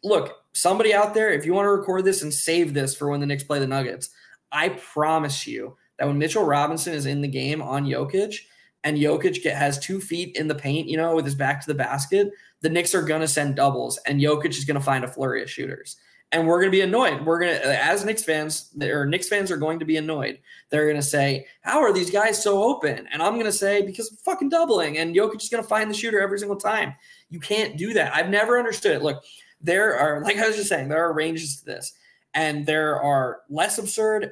Look, 0.03 0.43
somebody 0.53 0.93
out 0.93 1.13
there, 1.13 1.31
if 1.31 1.45
you 1.45 1.53
want 1.53 1.65
to 1.65 1.71
record 1.71 2.03
this 2.03 2.23
and 2.23 2.33
save 2.33 2.73
this 2.73 2.95
for 2.95 3.09
when 3.09 3.21
the 3.21 3.25
Knicks 3.25 3.43
play 3.43 3.59
the 3.59 3.67
Nuggets, 3.67 4.09
I 4.51 4.69
promise 4.69 5.47
you 5.47 5.77
that 5.97 6.07
when 6.07 6.17
Mitchell 6.17 6.43
Robinson 6.43 6.93
is 6.93 7.05
in 7.05 7.21
the 7.21 7.27
game 7.27 7.61
on 7.61 7.85
Jokic, 7.85 8.35
and 8.83 8.97
Jokic 8.97 9.41
get, 9.41 9.55
has 9.57 9.79
two 9.79 9.99
feet 9.99 10.35
in 10.35 10.47
the 10.47 10.55
paint, 10.55 10.87
you 10.87 10.97
know, 10.97 11.15
with 11.15 11.25
his 11.25 11.35
back 11.35 11.61
to 11.61 11.67
the 11.67 11.73
basket, 11.73 12.31
the 12.61 12.69
Knicks 12.69 12.93
are 12.93 13.01
to 13.21 13.27
send 13.27 13.55
doubles, 13.55 13.97
and 14.05 14.19
Jokic 14.19 14.49
is 14.49 14.65
to 14.79 14.85
find 14.85 15.03
a 15.03 15.07
flurry 15.07 15.41
of 15.41 15.49
shooters. 15.49 15.97
And 16.31 16.47
we're 16.47 16.59
to 16.71 16.75
be 16.75 16.81
annoyed. 16.81 17.23
We're 17.23 17.39
to, 17.53 17.83
as 17.85 18.03
Knicks 18.03 18.23
fans, 18.23 18.73
or 18.81 19.05
Knicks 19.05 19.29
fans 19.29 19.51
are 19.51 19.57
going 19.57 19.77
to 19.79 19.85
be 19.85 19.97
annoyed. 19.97 20.39
They're 20.69 20.85
to 20.95 21.01
say, 21.03 21.45
How 21.61 21.79
are 21.79 21.93
these 21.93 22.09
guys 22.09 22.41
so 22.41 22.63
open? 22.63 23.07
And 23.13 23.21
I'm 23.21 23.33
to 23.45 23.51
say, 23.51 23.83
Because 23.83 24.09
fucking 24.25 24.49
doubling. 24.49 24.97
And 24.97 25.15
Jokic 25.15 25.43
is 25.43 25.49
to 25.61 25.69
find 25.69 25.91
the 25.91 25.95
shooter 25.95 26.19
every 26.19 26.39
single 26.39 26.57
time. 26.57 26.95
You 27.29 27.39
can't 27.39 27.77
do 27.77 27.93
that. 27.93 28.15
I've 28.15 28.29
never 28.29 28.57
understood 28.57 28.95
it. 28.95 29.03
Look, 29.03 29.23
there 29.61 29.95
are, 29.95 30.23
like 30.23 30.37
I 30.37 30.47
was 30.47 30.55
just 30.55 30.69
saying, 30.69 30.89
there 30.89 31.05
are 31.05 31.13
ranges 31.13 31.59
to 31.59 31.65
this, 31.65 31.93
and 32.33 32.65
there 32.65 32.99
are 32.99 33.41
less 33.47 33.77
absurd, 33.77 34.31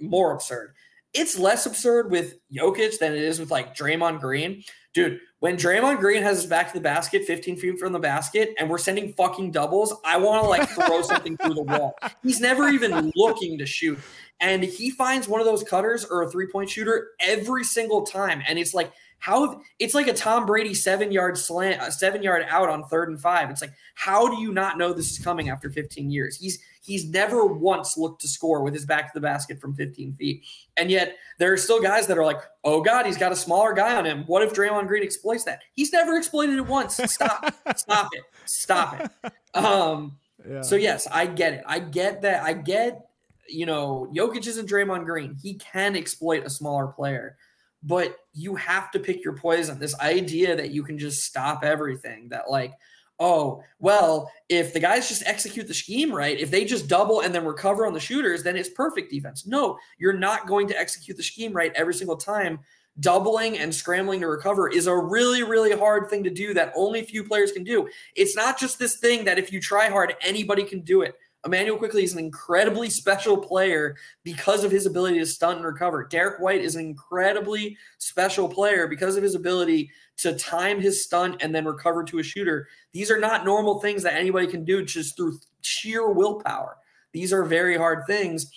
more 0.00 0.34
absurd 0.34 0.74
it's 1.14 1.38
less 1.38 1.66
absurd 1.66 2.10
with 2.10 2.34
Jokic 2.52 2.98
than 2.98 3.12
it 3.12 3.22
is 3.22 3.38
with 3.38 3.50
like 3.50 3.74
Draymond 3.76 4.20
Green. 4.20 4.62
Dude, 4.94 5.20
when 5.40 5.56
Draymond 5.56 6.00
Green 6.00 6.22
has 6.22 6.38
his 6.38 6.46
back 6.46 6.68
to 6.68 6.74
the 6.74 6.80
basket, 6.80 7.24
15 7.24 7.56
feet 7.56 7.78
from 7.78 7.92
the 7.92 7.98
basket, 7.98 8.54
and 8.58 8.68
we're 8.68 8.78
sending 8.78 9.12
fucking 9.12 9.52
doubles, 9.52 9.94
I 10.04 10.16
want 10.16 10.42
to 10.42 10.48
like 10.48 10.68
throw 10.68 11.02
something 11.02 11.36
through 11.36 11.54
the 11.54 11.62
wall. 11.62 11.94
He's 12.22 12.40
never 12.40 12.68
even 12.68 13.12
looking 13.14 13.58
to 13.58 13.66
shoot. 13.66 13.98
And 14.40 14.62
he 14.62 14.90
finds 14.90 15.28
one 15.28 15.40
of 15.40 15.46
those 15.46 15.62
cutters 15.62 16.04
or 16.04 16.22
a 16.22 16.30
three 16.30 16.46
point 16.46 16.70
shooter 16.70 17.10
every 17.20 17.64
single 17.64 18.02
time. 18.02 18.42
And 18.46 18.58
it's 18.58 18.74
like, 18.74 18.92
how 19.18 19.60
it's 19.78 19.94
like 19.94 20.06
a 20.06 20.12
Tom 20.12 20.46
Brady 20.46 20.74
seven 20.74 21.10
yard 21.10 21.36
slant, 21.36 21.82
a 21.82 21.90
seven 21.90 22.22
yard 22.22 22.46
out 22.48 22.68
on 22.68 22.84
third 22.84 23.08
and 23.08 23.20
five. 23.20 23.50
It's 23.50 23.60
like, 23.60 23.72
how 23.94 24.28
do 24.28 24.40
you 24.40 24.52
not 24.52 24.78
know 24.78 24.92
this 24.92 25.10
is 25.10 25.18
coming 25.18 25.48
after 25.48 25.70
15 25.70 26.10
years? 26.10 26.36
He's 26.36 26.60
he's 26.80 27.08
never 27.08 27.44
once 27.44 27.98
looked 27.98 28.20
to 28.22 28.28
score 28.28 28.62
with 28.62 28.72
his 28.72 28.86
back 28.86 29.12
to 29.12 29.18
the 29.18 29.20
basket 29.20 29.60
from 29.60 29.74
15 29.74 30.14
feet. 30.14 30.44
And 30.76 30.90
yet 30.90 31.16
there 31.38 31.52
are 31.52 31.56
still 31.56 31.82
guys 31.82 32.06
that 32.06 32.16
are 32.16 32.24
like, 32.24 32.40
oh 32.64 32.80
God, 32.80 33.06
he's 33.06 33.18
got 33.18 33.32
a 33.32 33.36
smaller 33.36 33.72
guy 33.72 33.96
on 33.96 34.06
him. 34.06 34.24
What 34.26 34.42
if 34.42 34.54
Draymond 34.54 34.86
Green 34.86 35.02
exploits 35.02 35.44
that? 35.44 35.62
He's 35.72 35.92
never 35.92 36.16
exploited 36.16 36.56
it 36.56 36.66
once. 36.66 36.96
Stop. 36.96 37.54
Stop 37.76 38.10
it. 38.12 38.22
Stop 38.44 39.00
it. 39.00 39.32
Um, 39.54 40.16
yeah. 40.48 40.62
so 40.62 40.76
yes, 40.76 41.08
I 41.10 41.26
get 41.26 41.54
it. 41.54 41.64
I 41.66 41.80
get 41.80 42.22
that. 42.22 42.44
I 42.44 42.52
get, 42.52 43.08
you 43.48 43.66
know, 43.66 44.10
Jokic 44.14 44.46
isn't 44.46 44.68
Draymond 44.68 45.04
Green. 45.04 45.36
He 45.42 45.54
can 45.54 45.96
exploit 45.96 46.46
a 46.46 46.50
smaller 46.50 46.86
player 46.86 47.36
but 47.82 48.16
you 48.32 48.54
have 48.56 48.90
to 48.92 48.98
pick 48.98 49.24
your 49.24 49.34
poison. 49.34 49.78
This 49.78 49.98
idea 50.00 50.56
that 50.56 50.70
you 50.70 50.82
can 50.82 50.98
just 50.98 51.24
stop 51.24 51.64
everything, 51.64 52.28
that 52.30 52.50
like, 52.50 52.72
oh, 53.20 53.62
well, 53.80 54.30
if 54.48 54.72
the 54.72 54.80
guys 54.80 55.08
just 55.08 55.26
execute 55.26 55.66
the 55.66 55.74
scheme 55.74 56.12
right, 56.12 56.38
if 56.38 56.50
they 56.50 56.64
just 56.64 56.88
double 56.88 57.20
and 57.20 57.34
then 57.34 57.44
recover 57.44 57.86
on 57.86 57.92
the 57.92 58.00
shooters, 58.00 58.42
then 58.42 58.56
it's 58.56 58.68
perfect 58.70 59.10
defense. 59.10 59.46
No, 59.46 59.78
you're 59.98 60.12
not 60.12 60.46
going 60.46 60.68
to 60.68 60.78
execute 60.78 61.16
the 61.16 61.22
scheme 61.22 61.52
right 61.52 61.72
every 61.74 61.94
single 61.94 62.16
time. 62.16 62.60
Doubling 63.00 63.58
and 63.58 63.72
scrambling 63.72 64.20
to 64.20 64.26
recover 64.26 64.68
is 64.68 64.88
a 64.88 64.96
really, 64.96 65.44
really 65.44 65.76
hard 65.76 66.10
thing 66.10 66.24
to 66.24 66.30
do 66.30 66.52
that 66.54 66.72
only 66.74 67.02
few 67.02 67.22
players 67.22 67.52
can 67.52 67.62
do. 67.62 67.88
It's 68.16 68.34
not 68.34 68.58
just 68.58 68.78
this 68.78 68.96
thing 68.96 69.24
that 69.24 69.38
if 69.38 69.52
you 69.52 69.60
try 69.60 69.88
hard, 69.88 70.14
anybody 70.20 70.64
can 70.64 70.80
do 70.80 71.02
it. 71.02 71.14
Immanuel 71.46 71.78
Quickley 71.78 72.02
is 72.02 72.12
an 72.12 72.18
incredibly 72.18 72.90
special 72.90 73.36
player 73.36 73.96
because 74.24 74.64
of 74.64 74.72
his 74.72 74.86
ability 74.86 75.18
to 75.20 75.26
stunt 75.26 75.58
and 75.58 75.66
recover. 75.66 76.04
Derrick 76.04 76.40
White 76.40 76.60
is 76.60 76.74
an 76.74 76.84
incredibly 76.84 77.76
special 77.98 78.48
player 78.48 78.88
because 78.88 79.16
of 79.16 79.22
his 79.22 79.36
ability 79.36 79.90
to 80.18 80.34
time 80.34 80.80
his 80.80 81.04
stunt 81.04 81.36
and 81.40 81.54
then 81.54 81.64
recover 81.64 82.02
to 82.04 82.18
a 82.18 82.24
shooter. 82.24 82.66
These 82.92 83.10
are 83.10 83.20
not 83.20 83.44
normal 83.44 83.80
things 83.80 84.02
that 84.02 84.14
anybody 84.14 84.48
can 84.48 84.64
do 84.64 84.84
just 84.84 85.16
through 85.16 85.38
sheer 85.60 86.10
willpower. 86.10 86.76
These 87.12 87.32
are 87.32 87.44
very 87.44 87.76
hard 87.76 88.04
things. 88.06 88.50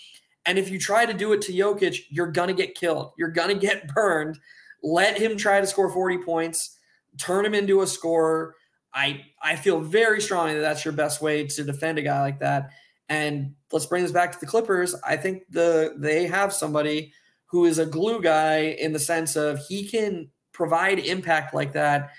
And 0.47 0.57
if 0.57 0.69
you 0.69 0.79
try 0.79 1.05
to 1.05 1.13
do 1.13 1.33
it 1.33 1.41
to 1.43 1.53
Jokic, 1.53 2.05
you're 2.09 2.31
going 2.31 2.47
to 2.47 2.53
get 2.53 2.73
killed. 2.73 3.11
You're 3.15 3.29
going 3.29 3.49
to 3.49 3.67
get 3.67 3.87
burned. 3.93 4.39
Let 4.81 5.19
him 5.19 5.37
try 5.37 5.61
to 5.61 5.67
score 5.67 5.91
40 5.91 6.17
points, 6.19 6.79
turn 7.19 7.45
him 7.45 7.53
into 7.53 7.81
a 7.81 7.87
scorer 7.87 8.55
I 8.93 9.25
I 9.41 9.55
feel 9.55 9.79
very 9.79 10.21
strongly 10.21 10.55
that 10.55 10.61
that's 10.61 10.85
your 10.85 10.93
best 10.93 11.21
way 11.21 11.45
to 11.47 11.63
defend 11.63 11.97
a 11.97 12.01
guy 12.01 12.21
like 12.21 12.39
that. 12.39 12.71
And 13.09 13.55
let's 13.71 13.85
bring 13.85 14.03
this 14.03 14.11
back 14.11 14.31
to 14.31 14.39
the 14.39 14.45
Clippers. 14.45 14.95
I 15.03 15.17
think 15.17 15.43
the 15.49 15.93
they 15.97 16.27
have 16.27 16.53
somebody 16.53 17.13
who 17.47 17.65
is 17.65 17.79
a 17.79 17.85
glue 17.85 18.21
guy 18.21 18.59
in 18.79 18.93
the 18.93 18.99
sense 18.99 19.35
of 19.35 19.59
he 19.67 19.87
can 19.87 20.29
provide 20.53 20.99
impact 20.99 21.53
like 21.53 21.73
that. 21.73 22.11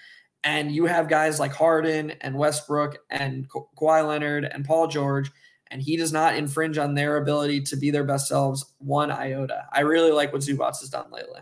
And 0.45 0.73
you 0.73 0.87
have 0.87 1.09
guys 1.09 1.39
like 1.39 1.53
Harden 1.53 2.11
and 2.21 2.37
Westbrook 2.37 2.99
and 3.09 3.49
Ka- 3.49 3.61
Kawhi 3.79 4.07
Leonard 4.07 4.45
and 4.45 4.65
Paul 4.65 4.89
George, 4.89 5.31
and 5.71 5.81
he 5.81 5.97
does 5.97 6.13
not 6.13 6.37
infringe 6.37 6.79
on 6.79 6.95
their 6.95 7.17
ability 7.17 7.63
to 7.63 7.77
be 7.77 7.91
their 7.91 8.05
best 8.05 8.29
selves 8.29 8.75
one 8.79 9.11
iota. 9.11 9.67
I 9.73 9.81
really 9.81 10.11
like 10.11 10.33
what 10.33 10.43
Zubac 10.43 10.81
has 10.81 10.89
done 10.89 11.11
lately. 11.13 11.41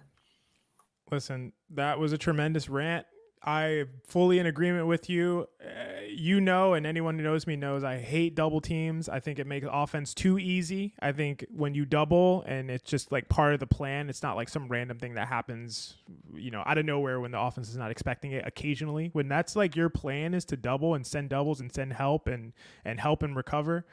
Listen, 1.11 1.53
that 1.70 1.99
was 1.99 2.12
a 2.12 2.18
tremendous 2.18 2.68
rant. 2.68 3.07
I 3.43 3.84
fully 4.07 4.38
in 4.38 4.47
agreement 4.47 4.86
with 4.86 5.09
you. 5.09 5.49
Uh, 5.64 6.01
you 6.09 6.41
know, 6.41 6.74
and 6.74 6.86
anyone 6.86 7.16
who 7.16 7.24
knows 7.24 7.47
me 7.47 7.57
knows 7.57 7.82
I 7.82 7.99
hate 7.99 8.34
double 8.34 8.61
teams. 8.61 9.09
I 9.09 9.20
think 9.20 9.38
it 9.38 9.47
makes 9.47 9.66
offense 9.70 10.12
too 10.12 10.38
easy. 10.38 10.95
I 11.01 11.12
think 11.12 11.47
when 11.51 11.74
you 11.74 11.86
double 11.86 12.43
and 12.47 12.70
it's 12.70 12.88
just 12.88 13.11
like 13.11 13.28
part 13.28 13.55
of 13.55 13.61
the 13.61 13.66
plan, 13.66 14.11
it's 14.11 14.22
not 14.22 14.36
like 14.36 14.49
some 14.49 14.68
random 14.68 14.99
thing 14.99 15.14
that 15.14 15.28
happens, 15.28 15.97
you 16.34 16.51
know, 16.51 16.62
out 16.66 16.76
of 16.76 16.84
nowhere 16.84 17.20
when 17.20 17.30
the 17.30 17.41
offense 17.41 17.70
is 17.70 17.76
not 17.76 17.91
expecting 17.91 18.32
it. 18.32 18.47
Occasionally, 18.47 19.09
when 19.14 19.28
that's 19.28 19.57
like 19.57 19.74
your 19.74 19.88
plan 19.88 20.34
is 20.34 20.45
to 20.47 20.57
double 20.57 20.95
and 20.95 21.07
send 21.07 21.30
doubles 21.30 21.61
and 21.61 21.72
send 21.72 21.95
help 21.95 22.26
and 22.26 22.53
and 22.84 23.01
help 23.01 23.22
and 23.22 23.34
recover, 23.34 23.86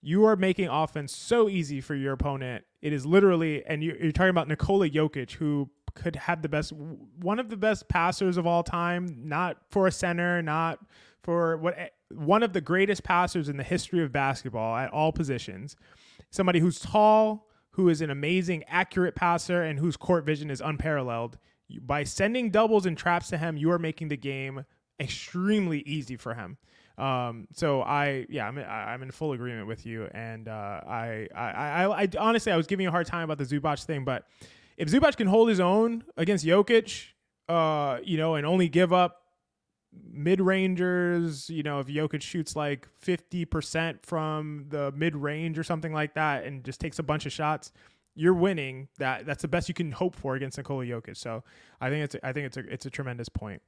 you 0.00 0.24
are 0.24 0.36
making 0.36 0.68
offense 0.68 1.14
so 1.14 1.48
easy 1.48 1.80
for 1.80 1.94
your 1.94 2.12
opponent. 2.12 2.64
It 2.82 2.92
is 2.92 3.04
literally, 3.04 3.64
and 3.66 3.82
you, 3.82 3.92
are 3.92 4.12
talking 4.12 4.30
about 4.30 4.48
Nikola 4.48 4.88
Jokic, 4.88 5.32
who 5.32 5.70
could 5.98 6.16
have 6.16 6.42
the 6.42 6.48
best 6.48 6.72
one 6.72 7.38
of 7.38 7.50
the 7.50 7.56
best 7.56 7.88
passers 7.88 8.36
of 8.36 8.46
all 8.46 8.62
time, 8.62 9.22
not 9.24 9.58
for 9.70 9.86
a 9.86 9.92
center, 9.92 10.40
not 10.40 10.78
for 11.22 11.56
what 11.58 11.92
one 12.10 12.42
of 12.42 12.52
the 12.52 12.60
greatest 12.60 13.02
passers 13.02 13.48
in 13.48 13.56
the 13.56 13.62
history 13.64 14.02
of 14.02 14.12
basketball 14.12 14.76
at 14.76 14.90
all 14.90 15.12
positions. 15.12 15.76
Somebody 16.30 16.60
who's 16.60 16.78
tall, 16.78 17.48
who 17.70 17.88
is 17.88 18.00
an 18.00 18.10
amazing 18.10 18.64
accurate 18.68 19.14
passer 19.14 19.62
and 19.62 19.78
whose 19.78 19.96
court 19.96 20.24
vision 20.24 20.50
is 20.50 20.60
unparalleled. 20.60 21.38
By 21.82 22.04
sending 22.04 22.50
doubles 22.50 22.86
and 22.86 22.96
traps 22.96 23.28
to 23.28 23.38
him, 23.38 23.56
you 23.56 23.70
are 23.70 23.78
making 23.78 24.08
the 24.08 24.16
game 24.16 24.64
extremely 24.98 25.80
easy 25.80 26.16
for 26.16 26.34
him. 26.34 26.56
Um, 26.96 27.46
so 27.52 27.82
I, 27.82 28.26
yeah, 28.28 28.48
I'm, 28.48 28.58
I'm 28.58 29.02
in 29.02 29.10
full 29.10 29.32
agreement 29.32 29.68
with 29.68 29.86
you. 29.86 30.08
And, 30.12 30.48
uh, 30.48 30.80
I, 30.86 31.28
I, 31.34 31.44
I, 31.44 32.02
I, 32.02 32.08
honestly, 32.18 32.50
I 32.50 32.56
was 32.56 32.66
giving 32.66 32.82
you 32.84 32.88
a 32.88 32.92
hard 32.92 33.06
time 33.06 33.30
about 33.30 33.38
the 33.38 33.44
Zubac 33.44 33.84
thing, 33.84 34.04
but 34.04 34.24
if 34.78 34.88
Zubac 34.88 35.16
can 35.16 35.26
hold 35.26 35.48
his 35.48 35.60
own 35.60 36.04
against 36.16 36.46
Jokic, 36.46 37.08
uh, 37.48 37.98
you 38.02 38.16
know, 38.16 38.36
and 38.36 38.46
only 38.46 38.68
give 38.68 38.92
up 38.92 39.22
mid 39.92 40.40
rangers, 40.40 41.50
you 41.50 41.64
know, 41.64 41.80
if 41.80 41.88
Jokic 41.88 42.22
shoots 42.22 42.54
like 42.54 42.86
50% 43.04 44.06
from 44.06 44.66
the 44.68 44.92
mid 44.92 45.16
range 45.16 45.58
or 45.58 45.64
something 45.64 45.92
like 45.92 46.14
that 46.14 46.44
and 46.44 46.64
just 46.64 46.80
takes 46.80 46.98
a 47.00 47.02
bunch 47.02 47.26
of 47.26 47.32
shots, 47.32 47.72
you're 48.14 48.34
winning. 48.34 48.88
That 48.98 49.26
that's 49.26 49.42
the 49.42 49.48
best 49.48 49.68
you 49.68 49.74
can 49.74 49.92
hope 49.92 50.14
for 50.14 50.36
against 50.36 50.58
Nikola 50.58 50.84
Jokic. 50.84 51.16
So 51.16 51.42
I 51.80 51.90
think 51.90 52.04
it's 52.04 52.16
I 52.22 52.32
think 52.32 52.46
it's 52.46 52.56
a 52.56 52.60
it's 52.72 52.86
a 52.86 52.90
tremendous 52.90 53.28
point. 53.28 53.62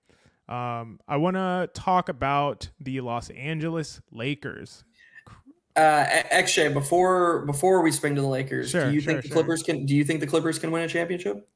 Um, 0.49 0.99
I 1.07 1.17
want 1.17 1.37
to 1.37 1.71
talk 1.75 2.09
about 2.09 2.71
the 2.81 3.01
Los 3.01 3.31
Angeles 3.31 4.01
Lakers. 4.13 4.85
Uh, 5.77 6.05
XJ, 6.33 6.75
before 6.75 7.47
before 7.47 7.83
we 7.83 7.93
spring 7.93 8.15
to 8.17 8.21
the 8.21 8.27
Lakers, 8.27 8.71
sure, 8.71 8.89
do 8.89 8.95
you 8.95 9.01
sure, 9.01 9.13
think 9.13 9.23
the 9.23 9.29
sure. 9.29 9.37
Clippers 9.37 9.63
can? 9.63 9.87
Do 9.87 9.95
you 9.95 10.05
think 10.05 10.21
the 10.21 10.27
Clippers 10.27 10.59
can 10.59 10.71
win 10.71 10.83
a 10.83 10.89
championship? 10.89 11.49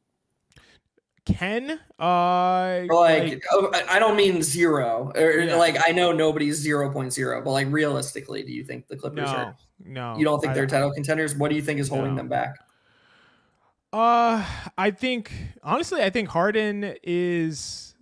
Can 1.26 1.80
uh 1.98 2.84
like, 2.90 2.90
like 2.90 3.44
oh, 3.52 3.72
I 3.88 3.98
don't 3.98 4.14
mean 4.14 4.42
zero 4.42 5.10
or 5.14 5.40
yeah. 5.40 5.56
like 5.56 5.78
I 5.88 5.90
know 5.90 6.12
nobody's 6.12 6.62
0.0 6.62 7.44
but 7.44 7.50
like 7.50 7.66
realistically 7.70 8.42
do 8.42 8.52
you 8.52 8.62
think 8.62 8.88
the 8.88 8.96
Clippers 8.96 9.30
no, 9.30 9.34
are 9.34 9.56
no 9.82 10.16
you 10.18 10.24
don't 10.26 10.38
think 10.40 10.52
they're 10.52 10.66
title 10.66 10.92
contenders 10.92 11.34
what 11.34 11.48
do 11.48 11.56
you 11.56 11.62
think 11.62 11.80
is 11.80 11.88
holding 11.88 12.10
no. 12.10 12.16
them 12.18 12.28
back 12.28 12.58
uh 13.94 14.44
I 14.76 14.90
think 14.90 15.32
honestly 15.62 16.02
I 16.02 16.10
think 16.10 16.28
Harden 16.28 16.94
is 17.02 17.94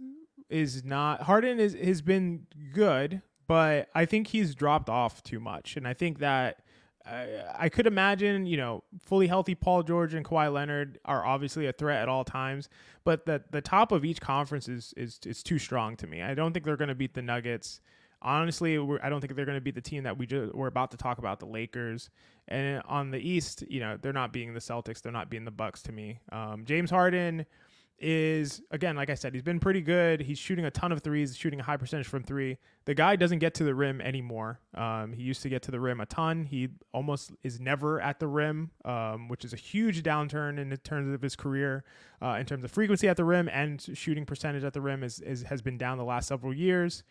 is 0.51 0.85
not 0.85 1.23
Harden 1.23 1.61
is 1.61 1.75
has 1.75 2.03
been 2.03 2.49
good 2.75 3.23
but 3.53 3.91
I 3.95 4.07
think 4.07 4.29
he's 4.29 4.55
dropped 4.55 4.89
off 4.89 5.23
too 5.23 5.39
much 5.39 5.77
and 5.77 5.87
I 5.87 5.93
think 5.93 6.21
that 6.21 6.61
I 7.05 7.69
could 7.69 7.87
imagine, 7.87 8.47
you 8.47 8.57
know, 8.57 8.83
fully 9.05 9.27
healthy 9.27 9.55
Paul 9.55 9.83
George 9.83 10.15
and 10.15 10.25
Kawhi 10.25 10.51
Leonard 10.51 10.99
are 11.05 11.23
obviously 11.23 11.67
a 11.67 11.73
threat 11.75 12.01
at 12.01 12.09
all 12.09 12.25
times, 12.25 12.71
but 13.05 13.27
the 13.27 13.43
the 13.51 13.61
top 13.61 13.93
of 13.93 14.07
each 14.07 14.23
conference 14.23 14.69
is 14.69 14.95
is 14.97 15.21
is 15.27 15.43
too 15.43 15.59
strong 15.59 15.97
to 15.97 16.07
me. 16.07 16.23
I 16.23 16.33
don't 16.33 16.55
think 16.55 16.65
they're 16.65 16.79
going 16.79 16.89
to 16.89 16.95
beat 16.95 17.13
the 17.13 17.21
Nuggets. 17.21 17.83
Honestly, 18.23 18.79
I 19.03 19.11
don't 19.11 19.21
think 19.21 19.37
they're 19.37 19.45
going 19.45 19.59
to 19.59 19.61
beat 19.61 19.75
the 19.75 19.83
team 19.83 20.05
that 20.05 20.17
we 20.17 20.25
just, 20.25 20.55
we're 20.55 20.69
about 20.69 20.91
to 20.93 20.97
talk 20.97 21.19
about, 21.19 21.39
the 21.39 21.45
Lakers. 21.45 22.09
And 22.49 22.81
on 22.89 23.11
the 23.11 23.19
East, 23.19 23.65
you 23.69 23.81
know, 23.81 23.99
they're 24.01 24.15
not 24.15 24.33
being 24.33 24.55
the 24.55 24.61
Celtics, 24.61 25.03
they're 25.03 25.13
not 25.13 25.29
being 25.29 25.45
the 25.45 25.51
Bucks 25.51 25.83
to 25.83 25.93
me. 25.93 26.21
Um, 26.31 26.65
James 26.65 26.91
Harden 26.91 27.45
is 27.99 28.61
again, 28.71 28.97
like 28.97 29.11
I 29.11 29.15
said, 29.15 29.33
he's 29.33 29.43
been 29.43 29.61
pretty 29.61 29.81
good. 29.81 30.21
He's 30.21 30.39
shooting 30.39 30.65
a 30.65 30.71
ton 30.71 30.93
of 30.93 31.03
threes, 31.03 31.37
shooting 31.37 31.61
a 31.61 31.63
high 31.63 31.77
percentage 31.77 32.09
from 32.09 32.25
three. 32.25 32.59
The 32.85 32.95
guy 32.95 33.17
doesn't 33.17 33.39
get 33.39 33.55
to 33.55 33.65
the 33.65 33.75
rim 33.75 34.01
anymore. 34.01 34.61
Um, 34.75 35.13
he 35.13 35.23
used 35.23 35.43
to 35.43 35.49
get 35.49 35.63
to 35.63 35.71
the 35.71 35.79
rim 35.79 36.01
a 36.01 36.07
ton. 36.07 36.45
He 36.45 36.69
almost 36.93 37.33
is 37.45 37.61
never 37.61 38.01
at 38.01 38.19
the 38.19 38.27
rim, 38.27 38.71
um, 38.85 39.29
which 39.29 39.45
is 39.45 39.53
a 39.53 39.57
huge 39.57 40.03
downturn 40.03 40.59
in 40.59 40.77
terms 40.79 41.15
of 41.15 41.23
his 41.23 41.37
career. 41.37 41.85
Uh, 42.21 42.37
in 42.41 42.47
terms 42.47 42.65
of 42.65 42.71
frequency 42.71 43.09
at 43.09 43.17
the 43.17 43.25
rim 43.25 43.49
and 43.49 43.81
shooting 43.95 44.25
percentage 44.25 44.65
at 44.65 44.73
the 44.73 44.81
rim 44.81 45.03
is, 45.03 45.21
is 45.21 45.43
has 45.43 45.63
been 45.63 45.79
down 45.79 45.99
the 45.99 46.05
last 46.05 46.29
several 46.29 46.53
years. 46.53 47.05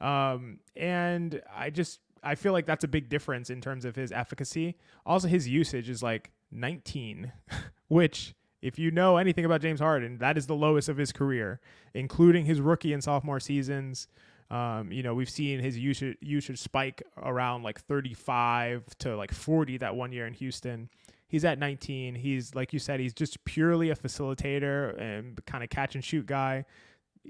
Um, 0.00 0.60
and 0.76 1.42
I 1.54 1.70
just 1.70 2.00
I 2.22 2.34
feel 2.34 2.52
like 2.52 2.66
that's 2.66 2.84
a 2.84 2.88
big 2.88 3.08
difference 3.08 3.50
in 3.50 3.60
terms 3.60 3.84
of 3.84 3.96
his 3.96 4.12
efficacy. 4.12 4.76
Also, 5.06 5.28
his 5.28 5.48
usage 5.48 5.88
is 5.88 6.02
like 6.02 6.30
19, 6.52 7.32
which 7.88 8.34
if 8.60 8.78
you 8.78 8.90
know 8.90 9.16
anything 9.16 9.44
about 9.44 9.60
James 9.60 9.80
Harden, 9.80 10.18
that 10.18 10.36
is 10.36 10.46
the 10.46 10.54
lowest 10.54 10.88
of 10.88 10.96
his 10.96 11.12
career, 11.12 11.60
including 11.94 12.44
his 12.44 12.60
rookie 12.60 12.92
and 12.92 13.02
sophomore 13.02 13.40
seasons. 13.40 14.08
Um, 14.50 14.90
you 14.90 15.02
know, 15.02 15.14
we've 15.14 15.30
seen 15.30 15.60
his 15.60 15.78
usage, 15.78 16.16
usage 16.20 16.58
spike 16.58 17.02
around 17.22 17.62
like 17.62 17.80
35 17.80 18.84
to 19.00 19.16
like 19.16 19.32
40 19.32 19.78
that 19.78 19.94
one 19.94 20.12
year 20.12 20.26
in 20.26 20.32
Houston. 20.34 20.88
He's 21.28 21.44
at 21.44 21.58
19. 21.58 22.14
He's, 22.14 22.54
like 22.54 22.72
you 22.72 22.78
said, 22.78 23.00
he's 23.00 23.12
just 23.12 23.44
purely 23.44 23.90
a 23.90 23.94
facilitator 23.94 24.98
and 24.98 25.44
kind 25.44 25.62
of 25.62 25.68
catch 25.68 25.94
and 25.94 26.02
shoot 26.02 26.26
guy 26.26 26.64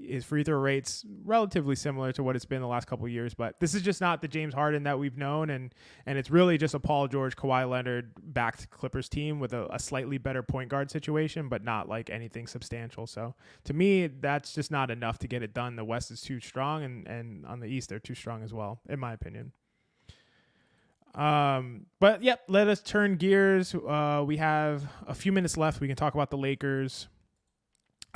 his 0.07 0.25
free 0.25 0.43
throw 0.43 0.57
rates 0.57 1.05
relatively 1.23 1.75
similar 1.75 2.11
to 2.13 2.23
what 2.23 2.35
it's 2.35 2.45
been 2.45 2.61
the 2.61 2.67
last 2.67 2.87
couple 2.87 3.07
years, 3.07 3.33
but 3.33 3.59
this 3.59 3.73
is 3.73 3.81
just 3.81 4.01
not 4.01 4.21
the 4.21 4.27
James 4.27 4.53
Harden 4.53 4.83
that 4.83 4.99
we've 4.99 5.17
known, 5.17 5.49
and 5.49 5.73
and 6.05 6.17
it's 6.17 6.29
really 6.29 6.57
just 6.57 6.73
a 6.73 6.79
Paul 6.79 7.07
George, 7.07 7.35
Kawhi 7.35 7.69
Leonard 7.69 8.11
backed 8.21 8.69
Clippers 8.69 9.09
team 9.09 9.39
with 9.39 9.53
a, 9.53 9.67
a 9.73 9.79
slightly 9.79 10.17
better 10.17 10.43
point 10.43 10.69
guard 10.69 10.91
situation, 10.91 11.49
but 11.49 11.63
not 11.63 11.89
like 11.89 12.09
anything 12.09 12.47
substantial. 12.47 13.07
So 13.07 13.35
to 13.65 13.73
me, 13.73 14.07
that's 14.07 14.53
just 14.53 14.71
not 14.71 14.91
enough 14.91 15.19
to 15.19 15.27
get 15.27 15.43
it 15.43 15.53
done. 15.53 15.75
The 15.75 15.85
West 15.85 16.11
is 16.11 16.21
too 16.21 16.39
strong, 16.39 16.83
and 16.83 17.07
and 17.07 17.45
on 17.45 17.59
the 17.59 17.67
East 17.67 17.89
they're 17.89 17.99
too 17.99 18.15
strong 18.15 18.43
as 18.43 18.53
well, 18.53 18.81
in 18.89 18.99
my 18.99 19.13
opinion. 19.13 19.51
Um, 21.15 21.87
but 21.99 22.23
yep, 22.23 22.41
let 22.47 22.67
us 22.67 22.81
turn 22.81 23.17
gears. 23.17 23.73
Uh, 23.73 24.23
we 24.25 24.37
have 24.37 24.87
a 25.07 25.15
few 25.15 25.31
minutes 25.31 25.57
left. 25.57 25.81
We 25.81 25.87
can 25.87 25.95
talk 25.95 26.13
about 26.13 26.29
the 26.29 26.37
Lakers. 26.37 27.07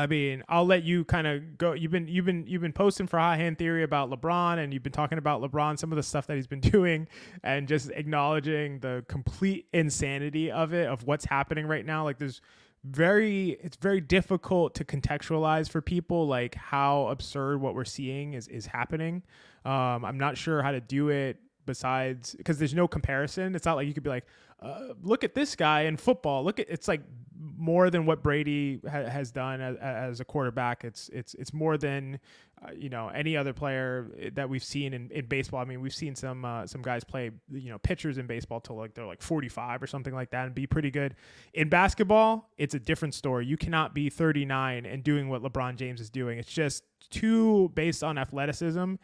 I 0.03 0.05
mean, 0.05 0.43
I'll 0.49 0.65
let 0.65 0.83
you 0.83 1.05
kind 1.05 1.25
of 1.25 1.57
go. 1.57 1.71
You've 1.71 1.93
been 1.93 2.09
you've 2.09 2.25
been 2.25 2.45
you've 2.45 2.61
been 2.61 2.73
posting 2.73 3.07
for 3.07 3.17
hot 3.17 3.37
hand 3.37 3.57
theory 3.57 3.83
about 3.83 4.11
LeBron, 4.11 4.57
and 4.57 4.73
you've 4.73 4.83
been 4.83 4.91
talking 4.91 5.17
about 5.17 5.41
LeBron, 5.41 5.79
some 5.79 5.93
of 5.93 5.95
the 5.95 6.03
stuff 6.03 6.27
that 6.27 6.35
he's 6.35 6.45
been 6.45 6.59
doing, 6.75 7.07
and 7.41 7.69
just 7.69 7.89
acknowledging 7.91 8.79
the 8.79 9.05
complete 9.07 9.65
insanity 9.71 10.51
of 10.51 10.73
it, 10.73 10.89
of 10.89 11.05
what's 11.05 11.23
happening 11.23 11.67
right 11.67 11.85
now. 11.85 12.03
Like, 12.03 12.17
there's 12.17 12.41
very 12.83 13.51
it's 13.61 13.77
very 13.77 14.01
difficult 14.01 14.75
to 14.75 14.83
contextualize 14.83 15.69
for 15.69 15.81
people 15.81 16.27
like 16.27 16.53
how 16.55 17.07
absurd 17.07 17.61
what 17.61 17.73
we're 17.73 17.85
seeing 17.85 18.33
is 18.33 18.49
is 18.49 18.65
happening. 18.65 19.23
Um, 19.63 20.03
I'm 20.03 20.17
not 20.17 20.37
sure 20.37 20.61
how 20.61 20.71
to 20.71 20.81
do 20.81 21.07
it 21.07 21.37
besides 21.65 22.35
because 22.35 22.59
there's 22.59 22.73
no 22.73 22.89
comparison. 22.89 23.55
It's 23.55 23.65
not 23.65 23.77
like 23.77 23.87
you 23.87 23.93
could 23.93 24.03
be 24.03 24.09
like, 24.09 24.25
uh, 24.61 24.93
look 25.01 25.23
at 25.23 25.33
this 25.33 25.55
guy 25.55 25.83
in 25.83 25.95
football. 25.95 26.43
Look 26.43 26.59
at 26.59 26.67
it's 26.69 26.89
like 26.89 27.03
more 27.39 27.89
than 27.89 28.05
what 28.05 28.21
Brady 28.23 28.79
ha- 28.83 29.09
has 29.09 29.31
done 29.31 29.61
as, 29.61 29.75
as, 29.77 30.19
a 30.19 30.25
quarterback. 30.25 30.83
It's 30.83 31.09
it's 31.09 31.33
it's 31.35 31.53
more 31.53 31.77
than 31.77 32.19
uh, 32.63 32.71
you 32.75 32.89
know 32.89 33.09
any 33.09 33.35
other 33.35 33.53
player 33.53 34.11
that 34.33 34.49
we've 34.49 34.63
seen 34.63 34.93
in, 34.93 35.09
in 35.11 35.25
baseball. 35.25 35.61
I 35.61 35.65
mean, 35.65 35.81
we've 35.81 35.93
seen 35.93 36.15
some 36.15 36.45
uh, 36.45 36.67
some 36.67 36.81
guys 36.81 37.03
play 37.03 37.31
you 37.51 37.69
know 37.69 37.77
pitchers 37.79 38.17
in 38.17 38.27
baseball 38.27 38.59
till 38.59 38.75
like 38.75 38.93
they're 38.93 39.05
like 39.05 39.21
45 39.21 39.81
or 39.81 39.87
something 39.87 40.13
like 40.13 40.31
that 40.31 40.45
and 40.45 40.55
be 40.55 40.67
pretty 40.67 40.91
good. 40.91 41.15
In 41.53 41.69
basketball, 41.69 42.49
it's 42.57 42.75
a 42.75 42.79
different 42.79 43.13
story. 43.13 43.45
You 43.45 43.57
cannot 43.57 43.93
be 43.93 44.09
39 44.09 44.85
and 44.85 45.03
doing 45.03 45.29
what 45.29 45.41
LeBron 45.41 45.75
James 45.75 46.01
is 46.01 46.09
doing. 46.09 46.39
It's 46.39 46.51
just 46.51 46.83
too 47.09 47.71
based 47.75 48.03
on 48.03 48.17
athleticism 48.17 48.95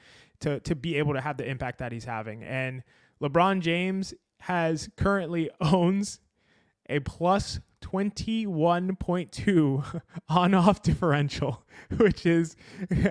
to 0.42 0.60
to 0.60 0.76
be 0.76 0.96
able 0.96 1.14
to 1.14 1.22
have 1.22 1.38
the 1.38 1.48
impact 1.48 1.80
that 1.80 1.92
he's 1.92 2.06
having. 2.06 2.44
And 2.44 2.84
LeBron 3.22 3.62
James 3.62 4.14
has 4.42 4.90
currently 4.98 5.50
owns 5.62 6.20
a 6.90 7.00
plus 7.00 7.60
21.2 7.82 10.02
on 10.30 10.54
off 10.54 10.82
differential, 10.82 11.66
which 11.98 12.26
is 12.26 12.56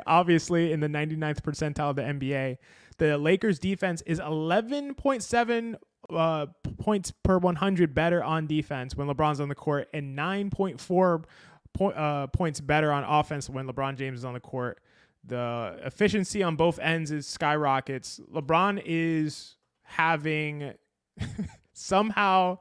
obviously 0.07 0.73
in 0.73 0.81
the 0.81 0.89
99th 0.89 1.43
percentile 1.43 1.91
of 1.91 1.97
the 1.97 2.03
NBA. 2.03 2.59
The 2.99 3.19
Lakers 3.19 3.59
defense 3.59 4.03
is 4.03 4.21
11.7 4.21 5.77
uh, 6.11 6.47
points 6.79 7.11
per 7.11 7.39
100 7.39 7.95
better 7.95 8.23
on 8.23 8.47
defense 8.47 8.97
when 8.97 9.09
LeBron's 9.09 9.41
on 9.41 9.49
the 9.49 9.55
court 9.55 9.89
and 9.93 10.17
9.4 10.17 11.25
po- 11.75 11.91
uh, 11.91 12.27
points 12.29 12.61
better 12.61 12.93
on 12.93 13.05
offense 13.05 13.49
when 13.49 13.67
LeBron 13.67 13.97
James 13.97 14.21
is 14.21 14.25
on 14.25 14.35
the 14.35 14.41
court. 14.41 14.81
The 15.25 15.79
efficiency 15.85 16.43
on 16.43 16.57
both 16.57 16.79
ends 16.79 17.11
is 17.11 17.27
skyrockets. 17.27 18.21
LeBron 18.33 18.83
is 18.85 19.57
having 19.83 20.75
somehow 21.73 22.59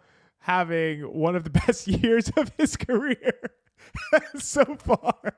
having 0.48 1.02
one 1.02 1.36
of 1.36 1.44
the 1.44 1.50
best 1.68 1.88
years 1.88 2.32
of 2.38 2.52
his 2.58 2.76
career 2.76 3.34
so 4.40 4.64
far. 4.76 5.36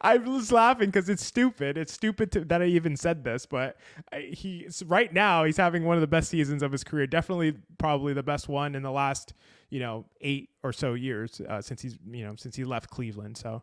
I 0.00 0.16
was 0.16 0.52
laughing 0.52 0.88
because 0.88 1.10
it's 1.10 1.24
stupid. 1.24 1.76
It's 1.76 1.92
stupid 1.92 2.32
to, 2.32 2.44
that 2.46 2.62
I 2.62 2.66
even 2.66 2.96
said 2.96 3.24
this, 3.24 3.44
but 3.44 3.76
he 4.14 4.68
right 4.86 5.12
now 5.12 5.44
he's 5.44 5.58
having 5.58 5.84
one 5.84 5.96
of 5.96 6.00
the 6.00 6.06
best 6.06 6.30
seasons 6.30 6.62
of 6.62 6.72
his 6.72 6.82
career. 6.82 7.06
Definitely, 7.06 7.54
probably 7.76 8.14
the 8.14 8.22
best 8.22 8.48
one 8.48 8.74
in 8.74 8.82
the 8.82 8.90
last 8.90 9.34
you 9.68 9.80
know 9.80 10.06
eight 10.22 10.48
or 10.62 10.72
so 10.72 10.94
years 10.94 11.42
uh, 11.46 11.60
since 11.60 11.82
he's 11.82 11.98
you 12.10 12.24
know 12.24 12.36
since 12.36 12.56
he 12.56 12.64
left 12.64 12.88
Cleveland. 12.88 13.36
So 13.36 13.62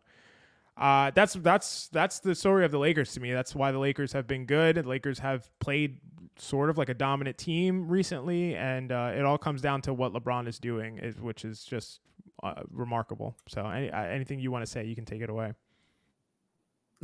uh, 0.76 1.10
that's 1.14 1.34
that's 1.34 1.88
that's 1.88 2.18
the 2.20 2.34
story 2.34 2.64
of 2.64 2.70
the 2.70 2.78
Lakers 2.78 3.12
to 3.14 3.20
me. 3.20 3.32
That's 3.32 3.54
why 3.54 3.72
the 3.72 3.78
Lakers 3.78 4.12
have 4.12 4.26
been 4.26 4.46
good. 4.46 4.76
The 4.76 4.82
Lakers 4.82 5.18
have 5.20 5.48
played 5.60 5.98
sort 6.36 6.70
of 6.70 6.78
like 6.78 6.88
a 6.88 6.94
dominant 6.94 7.38
team 7.38 7.88
recently, 7.88 8.56
and 8.56 8.90
uh, 8.90 9.12
it 9.14 9.24
all 9.24 9.38
comes 9.38 9.60
down 9.60 9.82
to 9.82 9.94
what 9.94 10.12
LeBron 10.12 10.48
is 10.48 10.58
doing, 10.58 10.98
is, 10.98 11.20
which 11.20 11.44
is 11.44 11.64
just 11.64 12.00
uh, 12.42 12.62
remarkable. 12.70 13.36
So, 13.48 13.66
any, 13.66 13.90
uh, 13.90 14.02
anything 14.02 14.40
you 14.40 14.50
want 14.50 14.64
to 14.64 14.70
say, 14.70 14.84
you 14.84 14.96
can 14.96 15.04
take 15.04 15.22
it 15.22 15.30
away 15.30 15.54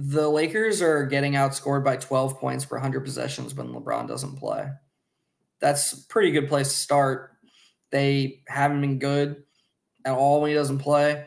the 0.02 0.28
Lakers 0.28 0.80
are 0.80 1.04
getting 1.04 1.34
outscored 1.34 1.84
by 1.84 1.96
12 1.96 2.38
points 2.38 2.64
per 2.64 2.76
100 2.76 3.04
possessions 3.04 3.54
when 3.54 3.68
LeBron 3.68 4.08
doesn't 4.08 4.36
play. 4.36 4.66
That's 5.60 5.92
a 5.92 6.06
pretty 6.06 6.30
good 6.30 6.48
place 6.48 6.68
to 6.68 6.74
start. 6.74 7.32
They 7.90 8.42
haven't 8.48 8.80
been 8.80 8.98
good 8.98 9.42
at 10.06 10.14
all 10.14 10.40
when 10.40 10.50
he 10.50 10.54
doesn't 10.54 10.78
play. 10.78 11.26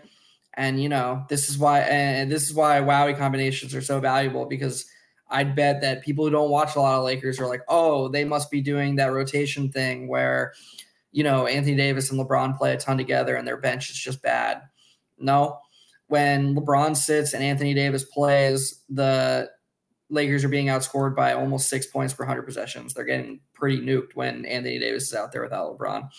And 0.55 0.81
you 0.81 0.89
know, 0.89 1.25
this 1.29 1.49
is 1.49 1.57
why 1.57 1.81
and 1.81 2.31
this 2.31 2.43
is 2.47 2.53
why 2.53 2.79
WOWY 2.79 3.17
combinations 3.17 3.73
are 3.73 3.81
so 3.81 3.99
valuable 3.99 4.45
because 4.45 4.85
I'd 5.29 5.55
bet 5.55 5.81
that 5.81 6.03
people 6.03 6.25
who 6.25 6.31
don't 6.31 6.51
watch 6.51 6.75
a 6.75 6.79
lot 6.79 6.99
of 6.99 7.05
Lakers 7.05 7.39
are 7.39 7.47
like, 7.47 7.61
"Oh, 7.67 8.07
they 8.07 8.23
must 8.23 8.51
be 8.51 8.61
doing 8.61 8.95
that 8.97 9.13
rotation 9.13 9.71
thing 9.71 10.07
where 10.07 10.53
you 11.11 11.23
know, 11.23 11.45
Anthony 11.45 11.75
Davis 11.75 12.09
and 12.09 12.19
LeBron 12.19 12.57
play 12.57 12.73
a 12.73 12.77
ton 12.77 12.97
together 12.97 13.35
and 13.35 13.47
their 13.47 13.57
bench 13.57 13.89
is 13.89 13.97
just 13.97 14.21
bad." 14.21 14.61
No, 15.17 15.59
when 16.07 16.55
LeBron 16.55 16.95
sits 16.95 17.33
and 17.33 17.43
Anthony 17.43 17.73
Davis 17.73 18.03
plays, 18.03 18.81
the 18.89 19.49
Lakers 20.09 20.43
are 20.43 20.49
being 20.49 20.67
outscored 20.67 21.15
by 21.15 21.33
almost 21.33 21.69
six 21.69 21.87
points 21.87 22.13
per 22.13 22.23
100 22.23 22.43
possessions. 22.43 22.93
They're 22.93 23.03
getting 23.03 23.39
pretty 23.53 23.81
nuked 23.81 24.15
when 24.15 24.45
Anthony 24.45 24.77
Davis 24.77 25.07
is 25.07 25.15
out 25.15 25.31
there 25.31 25.41
without 25.41 25.77
LeBron. 25.77 26.09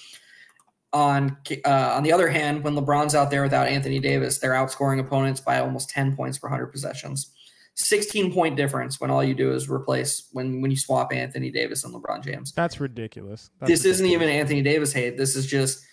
On 0.95 1.37
uh, 1.65 1.93
on 1.97 2.05
the 2.05 2.13
other 2.13 2.29
hand, 2.29 2.63
when 2.63 2.77
LeBron's 2.77 3.17
out 3.17 3.29
there 3.29 3.43
without 3.43 3.67
Anthony 3.67 3.99
Davis, 3.99 4.39
they're 4.39 4.53
outscoring 4.53 5.01
opponents 5.01 5.41
by 5.41 5.59
almost 5.59 5.91
10 5.91 6.15
points 6.15 6.39
per 6.39 6.47
100 6.49 6.69
possessions. 6.69 7.33
16 7.75 8.33
point 8.33 8.57
difference 8.57 9.01
when 9.01 9.11
all 9.11 9.25
you 9.25 9.35
do 9.35 9.53
is 9.53 9.69
replace 9.69 10.29
when 10.33 10.63
when 10.63 10.71
you 10.71 10.77
swap 10.77 11.13
Anthony 11.13 11.51
Davis 11.51 11.83
and 11.85 11.93
LeBron 11.93 12.23
James. 12.23 12.53
That's 12.53 12.79
ridiculous. 12.79 13.51
That's 13.59 13.71
this 13.71 13.81
ridiculous. 13.81 13.97
isn't 13.97 14.07
even 14.07 14.29
Anthony 14.29 14.63
Davis 14.63 14.93
hate. 14.93 15.17
This 15.19 15.35
is 15.35 15.47
just 15.47 15.85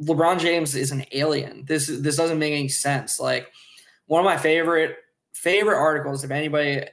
LeBron 0.00 0.38
James 0.38 0.76
is 0.76 0.92
an 0.92 1.04
alien. 1.10 1.64
This 1.66 1.88
this 1.88 2.16
doesn't 2.16 2.38
make 2.38 2.52
any 2.52 2.68
sense. 2.68 3.18
Like 3.18 3.48
one 4.06 4.20
of 4.20 4.24
my 4.24 4.36
favorite 4.36 4.96
favorite 5.32 5.78
articles. 5.78 6.22
If 6.22 6.30
anybody 6.30 6.84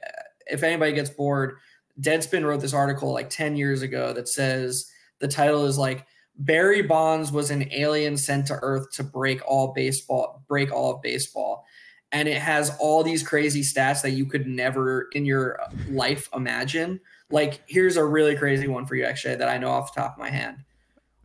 if 0.48 0.64
anybody 0.64 0.92
gets 0.92 1.10
bored, 1.10 1.58
Deadspin 2.00 2.44
wrote 2.44 2.60
this 2.60 2.74
article 2.74 3.12
like 3.12 3.30
ten 3.30 3.54
years 3.54 3.82
ago 3.82 4.12
that 4.12 4.28
says 4.28 4.90
the 5.20 5.28
title 5.28 5.66
is 5.66 5.78
like 5.78 6.04
Barry 6.38 6.82
Bonds 6.82 7.32
was 7.32 7.50
an 7.50 7.72
alien 7.72 8.16
sent 8.16 8.46
to 8.46 8.58
Earth 8.62 8.90
to 8.92 9.04
break 9.04 9.40
all 9.46 9.72
baseball, 9.72 10.42
break 10.48 10.72
all 10.72 10.94
of 10.94 11.02
baseball. 11.02 11.64
And 12.12 12.28
it 12.28 12.38
has 12.38 12.76
all 12.78 13.02
these 13.02 13.22
crazy 13.22 13.62
stats 13.62 14.02
that 14.02 14.10
you 14.10 14.26
could 14.26 14.46
never 14.46 15.08
in 15.12 15.24
your 15.24 15.58
life 15.90 16.28
imagine. 16.34 17.00
Like, 17.30 17.62
here's 17.66 17.96
a 17.96 18.04
really 18.04 18.36
crazy 18.36 18.68
one 18.68 18.86
for 18.86 18.94
you, 18.94 19.04
actually, 19.04 19.36
that 19.36 19.48
I 19.48 19.58
know 19.58 19.70
off 19.70 19.92
the 19.92 20.00
top 20.00 20.12
of 20.12 20.18
my 20.18 20.30
hand. 20.30 20.58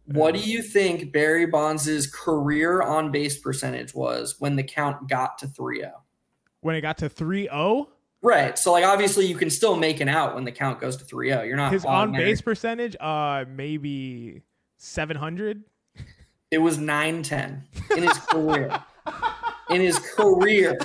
What 0.06 0.34
do 0.34 0.40
you 0.40 0.62
think 0.62 1.14
Barry 1.14 1.46
Bonds' 1.46 2.08
career 2.08 2.82
on 2.82 3.12
base 3.12 3.38
percentage 3.38 3.94
was 3.94 4.36
when 4.40 4.56
the 4.56 4.64
count 4.64 5.08
got 5.08 5.38
to 5.40 5.48
3 5.48 5.80
0? 5.80 5.92
When 6.62 6.76
it 6.76 6.82
got 6.82 6.98
to 7.00 7.10
3 7.10 7.44
0? 7.44 7.90
Right. 8.24 8.58
So, 8.58 8.72
like, 8.72 8.84
obviously, 8.84 9.28
you 9.28 9.36
can 9.36 9.50
still 9.50 9.76
make 9.76 10.00
an 10.00 10.10
out 10.10 10.36
when 10.36 10.44
the 10.44 10.52
count 10.52 10.80
goes 10.80 10.98
to 10.98 11.06
3 11.06 11.30
0. 11.30 11.44
You're 11.44 11.58
not 11.58 11.72
his 11.72 11.86
on 11.86 12.12
base 12.12 12.42
percentage, 12.42 12.96
uh, 13.00 13.46
maybe 13.48 14.42
700. 14.82 15.64
It 16.50 16.58
was 16.58 16.78
910 16.78 17.64
in 17.96 18.04
his 18.04 18.18
career. 18.18 18.84
in 19.70 19.82
his 19.82 20.00
career. 20.00 20.78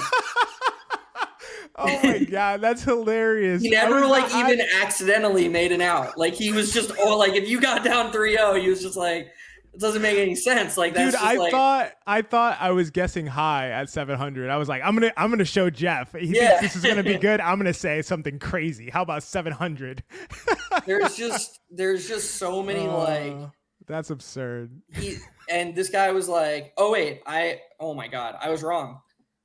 Oh 1.78 2.00
my 2.02 2.24
god, 2.24 2.60
that's 2.60 2.82
hilarious. 2.82 3.60
he 3.60 3.68
never 3.68 4.06
like 4.06 4.30
not, 4.30 4.50
even 4.50 4.60
I... 4.60 4.82
accidentally 4.82 5.48
made 5.48 5.72
an 5.72 5.82
out. 5.82 6.16
Like 6.16 6.34
he 6.34 6.52
was 6.52 6.72
just 6.72 6.92
oh 6.98 7.18
like 7.18 7.34
if 7.34 7.48
you 7.48 7.60
got 7.60 7.84
down 7.84 8.12
3-0, 8.12 8.62
he 8.62 8.70
was 8.70 8.80
just 8.80 8.96
like 8.96 9.28
it 9.74 9.80
doesn't 9.80 10.00
make 10.00 10.16
any 10.16 10.34
sense. 10.34 10.78
Like 10.78 10.94
that's 10.94 11.14
Dude, 11.14 11.22
I 11.22 11.34
like... 11.34 11.50
thought 11.50 11.92
I 12.06 12.22
thought 12.22 12.56
I 12.60 12.70
was 12.70 12.90
guessing 12.90 13.26
high 13.26 13.70
at 13.70 13.90
700. 13.90 14.48
I 14.48 14.56
was 14.56 14.70
like, 14.70 14.82
I'm 14.82 14.94
gonna 14.94 15.12
I'm 15.18 15.28
gonna 15.28 15.44
show 15.44 15.68
Geoff. 15.68 16.14
He 16.18 16.28
yeah. 16.28 16.60
thinks 16.60 16.74
this 16.74 16.82
is 16.82 16.88
gonna 16.88 17.02
be 17.02 17.18
good. 17.18 17.42
I'm 17.42 17.58
gonna 17.58 17.74
say 17.74 18.00
something 18.00 18.38
crazy. 18.38 18.88
How 18.88 19.02
about 19.02 19.22
700? 19.22 20.02
there's 20.86 21.14
just 21.14 21.60
there's 21.70 22.08
just 22.08 22.36
so 22.36 22.62
many 22.62 22.86
uh, 22.86 22.96
like 22.96 23.50
that's 23.86 24.10
absurd. 24.10 24.70
He, 24.94 25.16
and 25.48 25.74
this 25.74 25.88
guy 25.88 26.12
was 26.12 26.28
like, 26.28 26.72
"Oh 26.76 26.92
wait, 26.92 27.22
I 27.26 27.60
oh 27.80 27.94
my 27.94 28.08
god, 28.08 28.36
I 28.40 28.50
was 28.50 28.62
wrong. 28.62 29.00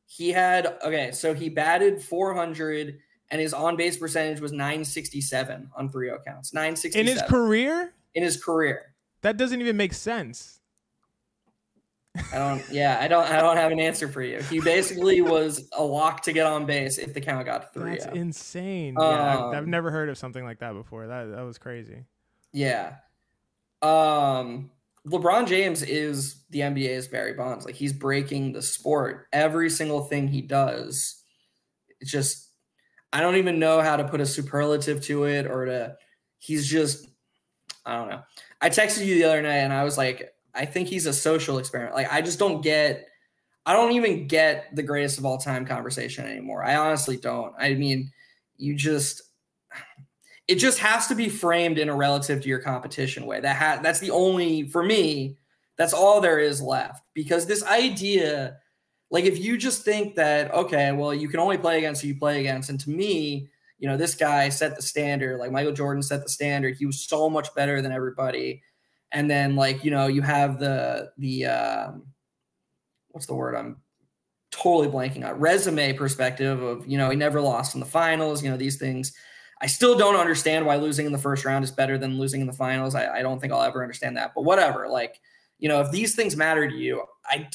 He 0.06 0.32
had 0.32 0.78
okay, 0.84 1.12
so 1.12 1.34
he 1.34 1.50
batted 1.50 2.02
400 2.02 3.00
and 3.30 3.40
his 3.40 3.54
on 3.54 3.78
base 3.78 3.98
percentage 3.98 4.42
was 4.42 4.52
967 4.52 5.70
on 5.76 5.90
3 5.90 6.08
0 6.08 6.20
counts. 6.26 6.54
967 6.54 7.08
in 7.08 7.14
his 7.14 7.22
career. 7.30 7.94
In 8.14 8.24
his 8.24 8.44
career, 8.44 8.94
that 9.22 9.38
doesn't 9.38 9.62
even 9.62 9.78
make 9.78 9.94
sense. 9.94 10.60
I 12.34 12.38
don't. 12.38 12.64
Yeah, 12.70 12.98
I 13.00 13.08
don't. 13.08 13.24
I 13.24 13.40
don't 13.40 13.56
have 13.56 13.72
an 13.72 13.80
answer 13.80 14.10
for 14.10 14.22
you. 14.22 14.42
He 14.42 14.60
basically 14.60 15.22
was 15.22 15.70
a 15.72 15.84
lock 15.84 16.24
to 16.24 16.34
get 16.34 16.46
on 16.46 16.66
base 16.66 16.98
if 16.98 17.14
the 17.14 17.22
count 17.22 17.46
got 17.46 17.62
to 17.62 17.80
three. 17.80 17.92
That's 17.92 18.06
insane. 18.08 18.98
Um, 18.98 19.12
yeah, 19.12 19.38
I've, 19.38 19.56
I've 19.56 19.68
never 19.68 19.92
heard 19.92 20.10
of 20.10 20.18
something 20.18 20.44
like 20.44 20.60
that 20.60 20.74
before. 20.74 21.08
That 21.08 21.32
that 21.32 21.44
was 21.44 21.58
crazy. 21.58 22.04
Yeah. 22.52 22.96
Um. 23.82 24.72
LeBron 25.08 25.48
James 25.48 25.82
is 25.82 26.44
the 26.52 26.60
NBA's 26.60 27.08
Barry 27.08 27.34
Bonds. 27.34 27.66
Like 27.66 27.74
he's 27.74 27.94
breaking 27.94 28.54
the 28.54 28.62
sport. 28.62 29.28
Every 29.34 29.70
single 29.70 30.02
thing 30.02 30.28
he 30.28 30.42
does, 30.42 31.24
it's 32.00 32.12
just 32.12 32.50
I 33.12 33.20
don't 33.20 33.38
even 33.38 33.60
know 33.60 33.82
how 33.82 33.98
to 33.98 34.08
put 34.08 34.22
a 34.22 34.26
superlative 34.26 35.02
to 35.06 35.24
it 35.26 35.48
or 35.48 35.66
to 35.66 35.98
he's 36.38 36.68
just 36.68 37.08
I 37.86 37.98
don't 37.98 38.10
know. 38.10 38.22
I 38.62 38.70
texted 38.70 39.06
you 39.06 39.16
the 39.16 39.24
other 39.24 39.42
night 39.42 39.58
and 39.58 39.74
I 39.74 39.84
was 39.84 39.98
like, 39.98 40.34
I 40.54 40.66
think 40.66 40.88
he's 40.88 41.08
a 41.08 41.14
social 41.14 41.58
experiment. 41.58 41.96
Like 41.96 42.12
I 42.14 42.22
just 42.22 42.38
don't 42.38 42.62
get 42.62 43.08
I 43.66 43.74
don't 43.74 43.94
even 43.94 44.28
get 44.28 44.76
the 44.76 44.84
greatest 44.84 45.18
of 45.18 45.26
all 45.26 45.38
time 45.38 45.66
conversation 45.66 46.26
anymore. 46.26 46.64
I 46.64 46.76
honestly 46.76 47.18
don't. 47.18 47.54
I 47.60 47.74
mean, 47.74 48.12
you 48.58 48.76
just 48.76 49.24
it 50.52 50.60
just 50.60 50.80
has 50.80 51.08
to 51.08 51.16
be 51.16 51.30
framed 51.30 51.78
in 51.78 51.88
a 51.88 51.96
relative 51.96 52.42
to 52.42 52.50
your 52.50 52.60
competition 52.60 53.26
way. 53.26 53.40
That 53.40 53.56
ha- 53.56 53.80
that's 53.82 54.00
the 54.00 54.12
only 54.12 54.68
for 54.68 54.84
me. 54.84 55.38
That's 55.78 55.94
all 55.94 56.20
there 56.20 56.40
is 56.40 56.62
left 56.62 57.06
because 57.14 57.46
this 57.46 57.64
idea, 57.64 58.58
like 59.12 59.24
if 59.24 59.40
you 59.40 59.58
just 59.58 59.86
think 59.86 60.16
that 60.16 60.54
okay, 60.54 60.92
well 60.92 61.14
you 61.14 61.30
can 61.30 61.40
only 61.40 61.58
play 61.58 61.78
against 61.78 62.02
who 62.02 62.10
you 62.10 62.20
play 62.20 62.42
against, 62.42 62.70
and 62.70 62.78
to 62.82 62.90
me, 62.90 63.48
you 63.80 63.88
know 63.88 63.96
this 63.96 64.14
guy 64.14 64.50
set 64.50 64.76
the 64.76 64.82
standard. 64.82 65.40
Like 65.40 65.54
Michael 65.54 65.72
Jordan 65.72 66.04
set 66.04 66.22
the 66.22 66.30
standard. 66.30 66.76
He 66.76 66.86
was 66.86 67.00
so 67.02 67.30
much 67.30 67.56
better 67.56 67.82
than 67.82 67.94
everybody. 67.94 68.62
And 69.14 69.32
then 69.32 69.56
like 69.56 69.86
you 69.86 69.92
know 69.92 70.08
you 70.08 70.22
have 70.22 70.60
the 70.60 71.12
the 71.18 71.46
um, 71.46 72.08
what's 73.12 73.26
the 73.26 73.36
word 73.36 73.56
I'm 73.56 73.78
totally 74.52 74.90
blanking 74.90 75.26
on 75.26 75.40
resume 75.40 75.94
perspective 75.94 76.62
of 76.62 76.86
you 76.86 76.98
know 76.98 77.10
he 77.10 77.16
never 77.16 77.40
lost 77.40 77.74
in 77.74 77.80
the 77.80 77.86
finals. 77.86 78.44
You 78.44 78.52
know 78.52 78.58
these 78.58 78.78
things 78.78 79.14
I 79.62 79.68
still 79.68 79.98
don't 79.98 80.16
understand 80.16 80.66
why 80.66 80.76
losing 80.78 81.06
in 81.06 81.12
the 81.12 81.18
first 81.20 81.46
round 81.46 81.64
is 81.64 81.72
better 81.72 81.98
than 81.98 82.18
losing 82.18 82.42
in 82.42 82.48
the 82.48 82.54
finals. 82.54 82.96
I, 82.96 83.20
I 83.20 83.22
don't 83.22 83.40
think 83.40 83.54
I'll 83.54 83.62
ever 83.62 83.84
understand 83.84 84.18
that. 84.18 84.32
But 84.34 84.44
whatever. 84.44 84.88
Like, 84.90 85.20
you 85.60 85.70
know, 85.70 85.82
if 85.82 85.92
these 85.92 86.16
things 86.16 86.36
matter 86.36 86.68
to 86.68 86.76
you, 86.76 87.04
I 87.26 87.48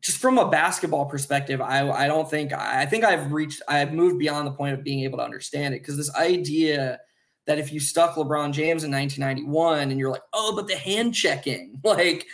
just 0.00 0.18
from 0.18 0.36
a 0.36 0.50
basketball 0.50 1.06
perspective, 1.06 1.60
I 1.60 1.88
I 1.88 2.08
don't 2.08 2.28
think 2.28 2.52
I 2.52 2.86
think 2.86 3.04
I've 3.04 3.32
reached 3.32 3.62
I've 3.68 3.92
moved 3.92 4.18
beyond 4.18 4.48
the 4.48 4.52
point 4.52 4.74
of 4.74 4.82
being 4.82 5.04
able 5.04 5.18
to 5.18 5.24
understand 5.24 5.74
it 5.74 5.80
because 5.80 5.96
this 5.96 6.14
idea 6.16 6.98
that 7.46 7.58
if 7.58 7.72
you 7.72 7.80
stuck 7.80 8.16
LeBron 8.16 8.52
James 8.52 8.84
in 8.84 8.90
1991 8.90 9.90
and 9.90 9.98
you're 9.98 10.10
like, 10.10 10.22
oh, 10.32 10.54
but 10.54 10.68
the 10.68 10.76
hand 10.76 11.14
checking, 11.14 11.78
like 11.84 12.26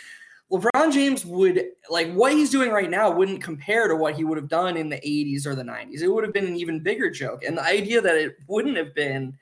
LeBron 0.51 0.91
James 0.91 1.25
would 1.25 1.63
like 1.89 2.11
what 2.13 2.33
he's 2.33 2.49
doing 2.49 2.71
right 2.71 2.89
now 2.89 3.11
wouldn't 3.11 3.43
compare 3.43 3.87
to 3.87 3.95
what 3.95 4.15
he 4.15 4.23
would 4.23 4.37
have 4.37 4.47
done 4.47 4.77
in 4.77 4.89
the 4.89 4.97
80s 4.97 5.45
or 5.45 5.53
the 5.53 5.63
90s. 5.63 6.01
It 6.01 6.07
would 6.07 6.23
have 6.23 6.33
been 6.33 6.47
an 6.47 6.57
even 6.57 6.81
bigger 6.81 7.11
joke. 7.11 7.43
And 7.43 7.57
the 7.57 7.63
idea 7.63 8.01
that 8.01 8.15
it 8.15 8.35
wouldn't 8.47 8.77
have 8.77 8.95
been 8.95 9.37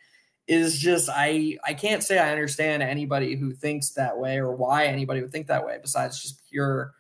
is 0.48 0.80
just 0.80 1.10
I 1.12 1.58
I 1.66 1.74
can't 1.74 2.04
say 2.04 2.18
I 2.20 2.32
understand 2.32 2.82
anybody 2.82 3.36
who 3.36 3.54
thinks 3.54 3.92
that 3.92 4.18
way 4.18 4.38
or 4.38 4.56
why 4.56 4.86
anybody 4.86 5.22
would 5.22 5.32
think 5.32 5.48
that 5.48 5.66
way 5.66 5.78
besides 5.82 6.22
just 6.22 6.42
pure 6.50 6.94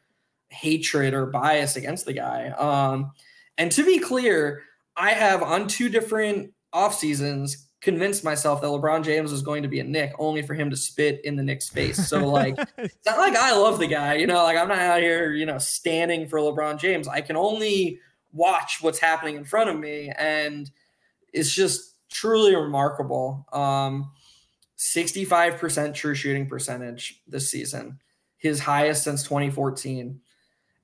hatred 0.49 1.13
or 1.13 1.25
bias 1.25 1.75
against 1.75 2.05
the 2.05 2.13
guy. 2.13 2.49
Um 2.49 3.11
and 3.57 3.71
to 3.71 3.85
be 3.85 3.99
clear, 3.99 4.63
I 4.95 5.11
have 5.11 5.43
on 5.43 5.67
two 5.67 5.89
different 5.89 6.53
off 6.73 6.93
seasons 6.93 7.66
convinced 7.81 8.23
myself 8.23 8.61
that 8.61 8.67
LeBron 8.67 9.03
James 9.03 9.31
was 9.31 9.41
going 9.41 9.61
to 9.61 9.69
be 9.69 9.79
a 9.79 9.83
Knick 9.83 10.13
only 10.17 10.41
for 10.41 10.53
him 10.55 10.69
to 10.69 10.75
spit 10.75 11.21
in 11.23 11.35
the 11.35 11.43
Knicks 11.43 11.69
face. 11.69 12.07
So 12.07 12.27
like 12.27 12.57
it's 12.77 13.05
not 13.05 13.19
like 13.19 13.35
I 13.35 13.55
love 13.55 13.79
the 13.79 13.87
guy, 13.87 14.15
you 14.15 14.27
know, 14.27 14.43
like 14.43 14.57
I'm 14.57 14.67
not 14.67 14.79
out 14.79 15.01
here, 15.01 15.33
you 15.33 15.45
know, 15.45 15.57
standing 15.57 16.27
for 16.27 16.39
LeBron 16.39 16.79
James. 16.79 17.07
I 17.07 17.21
can 17.21 17.35
only 17.35 17.99
watch 18.33 18.79
what's 18.81 18.99
happening 18.99 19.35
in 19.35 19.43
front 19.43 19.69
of 19.69 19.77
me 19.77 20.11
and 20.17 20.69
it's 21.33 21.53
just 21.53 21.95
truly 22.09 22.55
remarkable. 22.55 23.45
Um 23.53 24.11
65% 24.77 25.95
true 25.95 26.13
shooting 26.13 26.47
percentage 26.47 27.21
this 27.27 27.49
season, 27.49 27.99
his 28.37 28.59
highest 28.59 29.03
since 29.03 29.23
2014. 29.23 30.19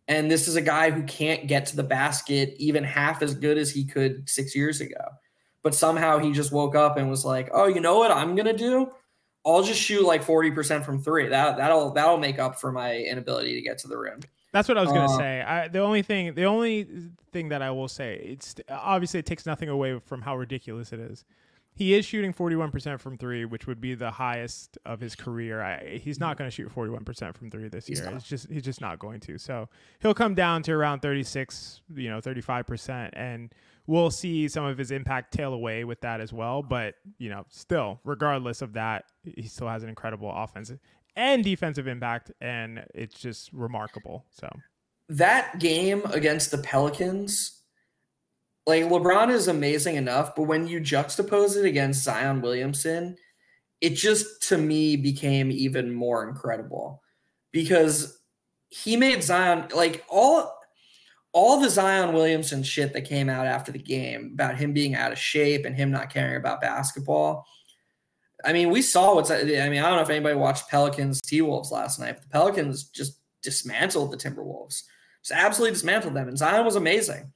And 0.07 0.31
this 0.31 0.47
is 0.47 0.55
a 0.55 0.61
guy 0.61 0.89
who 0.89 1.03
can't 1.03 1.47
get 1.47 1.67
to 1.67 1.75
the 1.75 1.83
basket 1.83 2.55
even 2.57 2.83
half 2.83 3.21
as 3.21 3.35
good 3.35 3.57
as 3.57 3.69
he 3.71 3.85
could 3.85 4.27
six 4.27 4.55
years 4.55 4.81
ago 4.81 4.97
but 5.63 5.73
somehow 5.73 6.19
he 6.19 6.31
just 6.31 6.51
woke 6.51 6.75
up 6.75 6.97
and 6.97 7.09
was 7.09 7.25
like, 7.25 7.49
"Oh, 7.53 7.67
you 7.67 7.79
know 7.79 7.97
what 7.97 8.11
I'm 8.11 8.35
gonna 8.35 8.55
do? 8.55 8.91
I'll 9.45 9.63
just 9.63 9.81
shoot 9.81 10.05
like 10.05 10.23
40% 10.23 10.85
from 10.85 11.01
three. 11.01 11.27
That 11.29 11.57
that'll 11.57 11.91
that'll 11.91 12.17
make 12.17 12.37
up 12.37 12.59
for 12.59 12.71
my 12.71 12.97
inability 12.97 13.55
to 13.55 13.61
get 13.61 13.79
to 13.79 13.87
the 13.87 13.97
rim." 13.97 14.19
That's 14.51 14.67
what 14.67 14.77
I 14.77 14.81
was 14.81 14.91
gonna 14.91 15.11
uh, 15.11 15.17
say. 15.17 15.41
I, 15.41 15.67
the 15.67 15.79
only 15.79 16.03
thing, 16.03 16.35
the 16.35 16.45
only 16.45 16.87
thing 17.31 17.49
that 17.49 17.61
I 17.61 17.71
will 17.71 17.87
say, 17.87 18.17
it's 18.23 18.55
obviously 18.69 19.19
it 19.19 19.25
takes 19.25 19.45
nothing 19.45 19.69
away 19.69 19.99
from 19.99 20.21
how 20.21 20.37
ridiculous 20.37 20.93
it 20.93 20.99
is. 20.99 21.25
He 21.75 21.95
is 21.95 22.05
shooting 22.05 22.33
41% 22.33 22.99
from 22.99 23.17
three, 23.17 23.45
which 23.45 23.65
would 23.65 23.81
be 23.81 23.95
the 23.95 24.11
highest 24.11 24.77
of 24.85 24.99
his 24.99 25.15
career. 25.15 25.59
I, 25.59 25.97
he's 25.97 26.19
not 26.19 26.37
going 26.37 26.47
to 26.47 26.53
shoot 26.53 26.73
41% 26.73 27.35
from 27.35 27.49
three 27.49 27.67
this 27.67 27.89
year. 27.89 28.13
It's 28.15 28.27
just 28.27 28.47
he's 28.51 28.61
just 28.61 28.79
not 28.79 28.99
going 28.99 29.19
to. 29.21 29.39
So 29.39 29.69
he'll 29.99 30.13
come 30.13 30.35
down 30.35 30.61
to 30.63 30.71
around 30.71 30.99
36, 30.99 31.81
you 31.95 32.11
know, 32.11 32.21
35%, 32.21 33.09
and 33.13 33.51
we'll 33.87 34.11
see 34.11 34.47
some 34.47 34.65
of 34.65 34.77
his 34.77 34.91
impact 34.91 35.33
tail 35.33 35.53
away 35.53 35.83
with 35.83 36.01
that 36.01 36.21
as 36.21 36.31
well. 36.31 36.63
But, 36.63 36.95
you 37.17 37.29
know, 37.29 37.45
still, 37.49 37.99
regardless 38.03 38.61
of 38.61 38.73
that, 38.73 39.05
he 39.23 39.43
still 39.43 39.67
has 39.67 39.83
an 39.83 39.89
incredible 39.89 40.31
offensive 40.33 40.79
and 41.15 41.43
defensive 41.43 41.87
impact, 41.87 42.31
and 42.41 42.85
it's 42.95 43.19
just 43.19 43.51
remarkable. 43.53 44.25
So 44.31 44.49
that 45.09 45.59
game 45.59 46.01
against 46.05 46.51
the 46.51 46.57
Pelicans, 46.57 47.61
like 48.65 48.83
LeBron 48.83 49.29
is 49.29 49.47
amazing 49.47 49.95
enough, 49.95 50.35
but 50.35 50.43
when 50.43 50.67
you 50.67 50.79
juxtapose 50.79 51.57
it 51.57 51.65
against 51.65 52.03
Zion 52.03 52.41
Williamson, 52.41 53.15
it 53.81 53.91
just 53.91 54.47
to 54.49 54.57
me 54.57 54.95
became 54.95 55.51
even 55.51 55.93
more 55.93 56.27
incredible 56.27 57.01
because 57.51 58.19
he 58.69 58.95
made 58.95 59.23
Zion 59.23 59.67
like 59.75 60.03
all 60.09 60.57
all 61.33 61.59
the 61.59 61.69
Zion 61.69 62.13
Williamson 62.13 62.61
shit 62.61 62.93
that 62.93 63.05
came 63.05 63.27
out 63.27 63.47
after 63.47 63.71
the 63.71 63.79
game 63.79 64.31
about 64.33 64.55
him 64.55 64.71
being 64.71 64.95
out 64.95 65.11
of 65.11 65.17
shape 65.17 65.65
and 65.65 65.75
him 65.75 65.91
not 65.91 66.13
caring 66.13 66.37
about 66.37 66.61
basketball. 66.61 67.45
I 68.45 68.53
mean, 68.53 68.69
we 68.69 68.81
saw 68.81 69.15
what's. 69.15 69.31
I 69.31 69.43
mean, 69.43 69.55
I 69.55 69.89
don't 69.89 69.95
know 69.95 70.01
if 70.01 70.09
anybody 70.09 70.35
watched 70.35 70.69
Pelicans 70.69 71.19
T 71.21 71.41
Wolves 71.41 71.71
last 71.71 71.99
night. 71.99 72.15
but 72.15 72.23
the 72.23 72.29
Pelicans 72.29 72.85
just 72.85 73.19
dismantled 73.41 74.11
the 74.11 74.17
Timberwolves, 74.17 74.83
just 75.21 75.31
absolutely 75.31 75.73
dismantled 75.73 76.13
them. 76.13 76.27
And 76.27 76.37
Zion 76.37 76.65
was 76.65 76.75
amazing, 76.75 77.31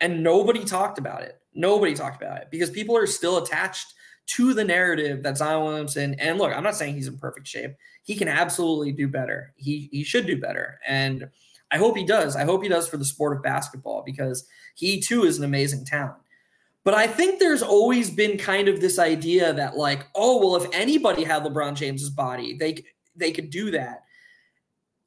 and 0.00 0.22
nobody 0.22 0.64
talked 0.64 0.98
about 0.98 1.22
it. 1.22 1.40
Nobody 1.54 1.94
talked 1.94 2.22
about 2.22 2.38
it 2.38 2.48
because 2.50 2.70
people 2.70 2.96
are 2.96 3.06
still 3.06 3.38
attached 3.38 3.94
to 4.26 4.54
the 4.54 4.64
narrative 4.64 5.22
that 5.22 5.36
Zion 5.36 5.64
Williamson. 5.64 6.14
And 6.14 6.38
look, 6.38 6.52
I'm 6.52 6.62
not 6.62 6.76
saying 6.76 6.94
he's 6.94 7.08
in 7.08 7.18
perfect 7.18 7.48
shape. 7.48 7.72
He 8.04 8.14
can 8.14 8.28
absolutely 8.28 8.92
do 8.92 9.08
better. 9.08 9.52
He 9.56 9.88
he 9.90 10.04
should 10.04 10.26
do 10.26 10.40
better. 10.40 10.78
And 10.86 11.28
I 11.72 11.78
hope 11.78 11.96
he 11.96 12.04
does. 12.04 12.36
I 12.36 12.44
hope 12.44 12.62
he 12.62 12.68
does 12.68 12.86
for 12.86 12.98
the 12.98 13.04
sport 13.04 13.34
of 13.34 13.42
basketball 13.42 14.02
because 14.04 14.46
he 14.74 15.00
too 15.00 15.24
is 15.24 15.38
an 15.38 15.44
amazing 15.44 15.86
talent. 15.86 16.18
But 16.84 16.94
I 16.94 17.06
think 17.06 17.38
there's 17.38 17.62
always 17.62 18.10
been 18.10 18.36
kind 18.36 18.68
of 18.68 18.80
this 18.80 18.98
idea 18.98 19.52
that 19.54 19.76
like, 19.76 20.06
oh, 20.14 20.38
well, 20.38 20.56
if 20.56 20.68
anybody 20.72 21.24
had 21.24 21.44
LeBron 21.44 21.74
James's 21.74 22.10
body, 22.10 22.56
they 22.56 22.84
they 23.16 23.32
could 23.32 23.50
do 23.50 23.70
that. 23.70 24.02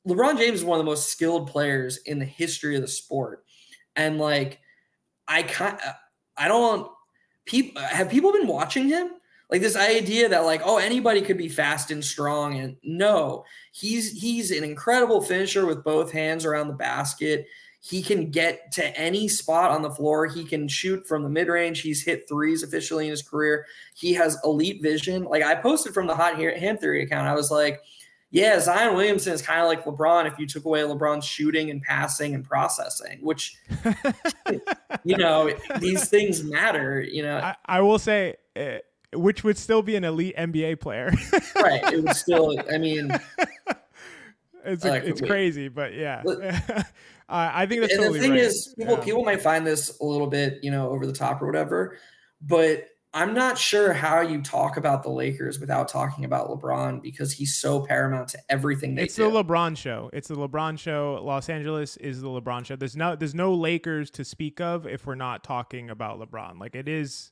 LeBron 0.08 0.38
James 0.38 0.60
is 0.60 0.66
one 0.66 0.80
of 0.80 0.86
the 0.86 0.90
most 0.90 1.10
skilled 1.10 1.48
players 1.48 1.98
in 2.06 2.20
the 2.20 2.26
history 2.26 2.76
of 2.76 2.82
the 2.82 2.88
sport. 2.88 3.44
And 3.96 4.18
like 4.18 4.60
I 5.28 5.44
kind 5.44 5.78
I 6.38 6.48
don't 6.48 6.90
people 7.46 7.82
have 7.82 8.10
people 8.10 8.32
been 8.32 8.48
watching 8.48 8.88
him? 8.88 9.12
Like 9.56 9.62
this 9.62 9.78
idea 9.78 10.28
that 10.28 10.44
like 10.44 10.62
oh 10.66 10.80
anybody 10.80 11.22
could 11.22 11.38
be 11.38 11.48
fast 11.48 11.90
and 11.90 12.04
strong 12.04 12.60
and 12.60 12.76
no 12.84 13.46
he's 13.72 14.12
he's 14.12 14.52
an 14.52 14.66
incredible 14.66 15.22
finisher 15.22 15.66
with 15.66 15.82
both 15.82 16.12
hands 16.12 16.44
around 16.44 16.68
the 16.68 16.74
basket. 16.74 17.48
He 17.80 18.02
can 18.02 18.32
get 18.32 18.74
to 18.74 19.00
any 19.00 19.30
spot 19.30 19.72
on 19.72 19.82
the 19.82 19.92
floor. 19.92 20.28
He 20.28 20.44
can 20.44 20.68
shoot 20.68 21.08
from 21.08 21.24
the 21.24 21.30
mid-range. 21.30 21.82
He's 21.82 22.04
hit 22.04 22.28
threes 22.28 22.64
officially 22.64 23.06
in 23.06 23.12
his 23.12 23.22
career. 23.22 23.66
He 23.96 24.12
has 24.16 24.38
elite 24.44 24.82
vision. 24.82 25.24
Like 25.24 25.44
i 25.44 25.56
posted 25.56 25.94
from 25.94 26.08
the 26.08 26.16
hot 26.16 26.38
hand 26.38 26.82
theory 26.82 27.04
account. 27.04 27.26
I 27.26 27.34
was 27.34 27.50
like 27.50 27.82
yeah 28.32 28.60
zion 28.60 28.96
williamson 28.96 29.32
is 29.32 29.42
kind 29.42 29.62
of 29.62 29.68
like 29.68 29.86
lebron 29.86 30.26
if 30.26 30.38
you 30.40 30.48
took 30.48 30.66
away 30.66 30.82
lebron's 30.82 31.24
shooting 31.24 31.70
and 31.70 31.80
passing 31.84 32.34
and 32.34 32.44
processing 32.44 33.20
which 33.22 33.56
you 35.06 35.16
know 35.16 35.54
these 35.80 36.10
things 36.10 36.44
matter 36.44 37.00
you 37.00 37.22
know? 37.22 37.38
I, 37.38 37.56
I 37.68 37.82
will 37.82 38.00
say 38.00 38.36
uh, 38.60 38.80
which 39.14 39.44
would 39.44 39.58
still 39.58 39.82
be 39.82 39.96
an 39.96 40.04
elite 40.04 40.36
NBA 40.38 40.80
player. 40.80 41.12
right. 41.56 41.94
It 41.94 42.04
would 42.04 42.16
still. 42.16 42.56
I 42.72 42.78
mean, 42.78 43.12
it's 44.66 44.84
like, 44.84 45.04
it's 45.04 45.22
wait. 45.22 45.30
crazy, 45.30 45.68
but 45.68 45.94
yeah. 45.94 46.24
uh, 46.26 46.84
I 47.30 47.66
think 47.66 47.82
that's 47.82 47.94
and 47.94 48.02
totally 48.02 48.20
the 48.20 48.26
thing 48.26 48.32
right. 48.32 48.42
is, 48.42 48.74
people 48.78 48.98
yeah. 48.98 49.04
people 49.04 49.24
might 49.24 49.42
find 49.42 49.66
this 49.66 50.00
a 50.00 50.06
little 50.06 50.28
bit, 50.28 50.60
you 50.64 50.72
know, 50.72 50.90
over 50.90 51.06
the 51.06 51.14
top 51.14 51.42
or 51.42 51.46
whatever, 51.46 51.98
but 52.42 52.88
I'm 53.16 53.34
not 53.34 53.58
sure 53.58 53.94
how 53.94 54.20
you 54.20 54.42
talk 54.42 54.76
about 54.76 55.02
the 55.02 55.10
Lakers 55.10 55.58
without 55.58 55.88
talking 55.88 56.26
about 56.26 56.50
LeBron 56.50 57.02
because 57.02 57.32
he's 57.32 57.56
so 57.56 57.80
paramount 57.80 58.28
to 58.30 58.40
everything 58.50 58.94
they 58.94 59.04
it's 59.04 59.16
do. 59.16 59.32
the 59.32 59.42
LeBron 59.42 59.78
show. 59.78 60.10
It's 60.12 60.28
the 60.28 60.36
LeBron 60.36 60.78
show. 60.78 61.22
Los 61.24 61.48
Angeles 61.48 61.96
is 61.96 62.22
the 62.22 62.28
LeBron 62.28 62.66
show. 62.66 62.76
There's 62.76 62.98
no 62.98 63.16
there's 63.16 63.34
no 63.34 63.54
Lakers 63.54 64.12
to 64.12 64.26
speak 64.26 64.60
of 64.60 64.86
if 64.86 65.06
we're 65.06 65.16
not 65.16 65.46
talking 65.46 65.90
about 65.90 66.20
LeBron. 66.20 66.60
Like 66.60 66.76
it 66.76 66.90
is 66.90 67.32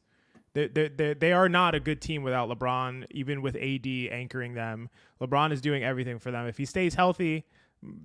they, 0.53 0.67
they, 0.67 1.13
they 1.13 1.33
are 1.33 1.49
not 1.49 1.75
a 1.75 1.79
good 1.79 2.01
team 2.01 2.23
without 2.23 2.49
LeBron, 2.49 3.05
even 3.11 3.41
with 3.41 3.55
AD 3.55 3.87
anchoring 4.11 4.53
them. 4.53 4.89
LeBron 5.19 5.51
is 5.51 5.61
doing 5.61 5.83
everything 5.83 6.19
for 6.19 6.31
them. 6.31 6.47
If 6.47 6.57
he 6.57 6.65
stays 6.65 6.93
healthy, 6.93 7.45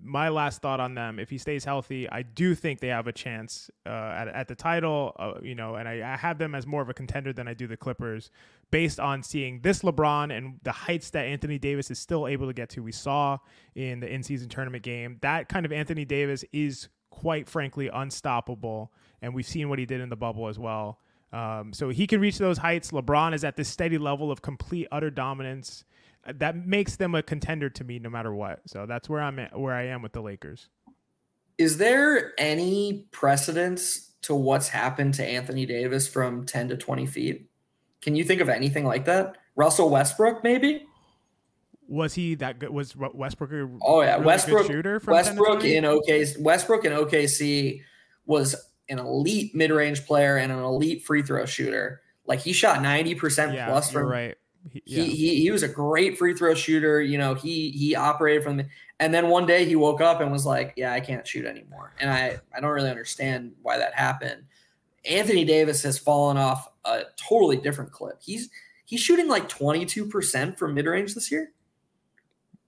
my 0.03 0.29
last 0.29 0.61
thought 0.63 0.81
on 0.81 0.95
them, 0.95 1.19
if 1.19 1.31
he 1.31 1.39
stays 1.39 1.65
healthy, 1.65 2.09
I 2.11 2.23
do 2.23 2.55
think 2.55 2.81
they 2.81 2.89
have 2.89 3.07
a 3.07 3.13
chance 3.13 3.71
uh, 3.87 3.91
at, 3.91 4.29
at 4.29 4.49
the 4.49 4.55
title, 4.55 5.15
uh, 5.19 5.35
you 5.43 5.55
know, 5.55 5.77
and 5.77 5.89
I, 5.89 6.15
I, 6.15 6.17
have 6.17 6.39
them 6.39 6.55
as 6.55 6.67
more 6.67 6.83
of 6.83 6.89
a 6.89 6.95
contender 6.95 7.33
than 7.33 7.47
I 7.47 7.55
do 7.55 7.67
the 7.67 7.77
Clippers 7.77 8.31
based 8.71 8.99
on 8.99 9.23
seeing 9.23 9.61
this 9.61 9.83
LeBron 9.83 10.37
and 10.37 10.59
the 10.65 10.73
heights 10.73 11.11
that 11.11 11.27
Anthony 11.27 11.59
Davis 11.59 11.91
is 11.91 11.99
still 11.99 12.27
able 12.27 12.47
to 12.49 12.53
get 12.53 12.71
to. 12.71 12.83
We 12.83 12.93
saw 12.93 13.39
in 13.75 14.01
the 14.01 14.13
in 14.13 14.23
season 14.23 14.49
tournament 14.49 14.83
game 14.83 15.19
that 15.21 15.49
kind 15.49 15.65
of 15.65 15.73
Anthony 15.73 16.05
Davis 16.05 16.45
is 16.53 16.89
quite 17.11 17.49
frankly 17.49 17.89
unstoppable. 17.93 18.93
And 19.21 19.35
we've 19.35 19.47
seen 19.47 19.69
what 19.69 19.79
he 19.79 19.87
did 19.87 20.01
in 20.01 20.09
the 20.09 20.17
bubble 20.17 20.49
as 20.49 20.59
well. 20.59 21.01
Um, 21.33 21.73
so 21.73 21.91
he 21.91 22.07
can 22.07 22.21
reach 22.21 22.39
those 22.39 22.59
heights. 22.59 22.91
LeBron 22.91 23.35
is 23.35 23.45
at 23.45 23.57
this 23.57 23.69
steady 23.69 23.99
level 23.99 24.31
of 24.31 24.43
complete 24.43 24.89
utter 24.91 25.11
dominance 25.11 25.85
uh, 26.27 26.33
that 26.37 26.67
makes 26.67 26.97
them 26.97 27.15
a 27.15 27.23
contender 27.23 27.69
to 27.71 27.85
me 27.85 27.99
no 27.99 28.09
matter 28.09 28.35
what. 28.35 28.61
So 28.67 28.87
that's 28.87 29.09
where 29.09 29.21
I'm 29.21 29.39
at, 29.39 29.59
where 29.59 29.75
I 29.75 29.87
am 29.87 30.03
with 30.03 30.13
the 30.13 30.23
Lakers. 30.23 30.69
Is 31.59 31.77
there 31.77 32.33
any 32.39 33.09
precedence 33.11 34.13
to 34.23 34.35
what's 34.35 34.69
happened 34.69 35.15
to 35.15 35.25
Anthony 35.25 35.67
Davis 35.67 36.09
from 36.09 36.47
10 36.47 36.69
to 36.69 36.77
20 36.77 37.07
feet? 37.07 37.51
Can 38.01 38.15
you 38.15 38.25
think 38.25 38.41
of 38.41 38.49
anything 38.49 38.85
like 38.85 39.05
that? 39.07 39.37
Russell 39.57 39.91
Westbrook, 39.91 40.45
maybe? 40.45 40.87
Was 41.89 42.15
he 42.15 42.35
that 42.37 42.59
good? 42.59 42.69
Was 42.69 42.95
Westbrook 42.95 43.51
a 43.51 43.69
oh 43.83 44.03
yeah 44.03 44.15
really 44.15 44.27
Westbrook 44.27 44.67
shooter? 44.67 45.01
Westbrook 45.07 45.65
in 45.65 45.85
OKC. 45.85 46.39
Westbrook 46.41 46.85
in 46.85 46.93
OKC 46.93 47.81
was 48.27 48.55
an 48.89 48.99
elite 48.99 49.55
mid-range 49.55 50.07
player 50.07 50.37
and 50.37 50.51
an 50.51 50.59
elite 50.59 51.05
free 51.05 51.23
throw 51.23 51.45
shooter. 51.47 52.03
Like 52.27 52.41
he 52.41 52.53
shot 52.53 52.81
90% 52.81 53.55
yeah, 53.55 53.67
plus 53.67 53.91
from 53.91 54.07
right. 54.07 54.37
He, 54.71 54.83
yeah. 54.85 55.03
he, 55.03 55.11
he, 55.11 55.41
he 55.43 55.51
was 55.51 55.63
a 55.63 55.69
great 55.69 56.19
free 56.19 56.35
throw 56.35 56.55
shooter. 56.55 57.01
You 57.01 57.17
know, 57.17 57.35
he 57.35 57.71
he 57.71 57.95
operated 57.95 58.43
from 58.43 58.59
the 58.59 58.67
and 59.01 59.15
then 59.15 59.29
one 59.29 59.47
day 59.47 59.65
he 59.65 59.77
woke 59.77 60.01
up 60.01 60.21
and 60.21 60.31
was 60.33 60.45
like, 60.45 60.75
Yeah, 60.77 60.93
I 60.93 61.01
can't 61.01 61.27
shoot 61.27 61.47
anymore. 61.47 61.95
And 62.01 62.11
I, 62.11 62.39
I 62.55 62.61
don't 62.61 62.71
really 62.71 62.91
understand 62.91 63.53
why 63.63 63.79
that 63.79 63.95
happened. 63.95 64.43
Anthony 65.05 65.45
Davis 65.45 65.83
has 65.85 65.99
fallen 65.99 66.37
off 66.37 66.69
a 66.85 67.03
totally 67.17 67.57
different 67.57 67.93
clip. 67.93 68.19
He's 68.21 68.51
he's 68.85 69.01
shooting 69.01 69.29
like 69.29 69.49
22% 69.49 70.59
from 70.59 70.75
mid 70.75 70.87
range 70.87 71.15
this 71.15 71.31
year. 71.31 71.53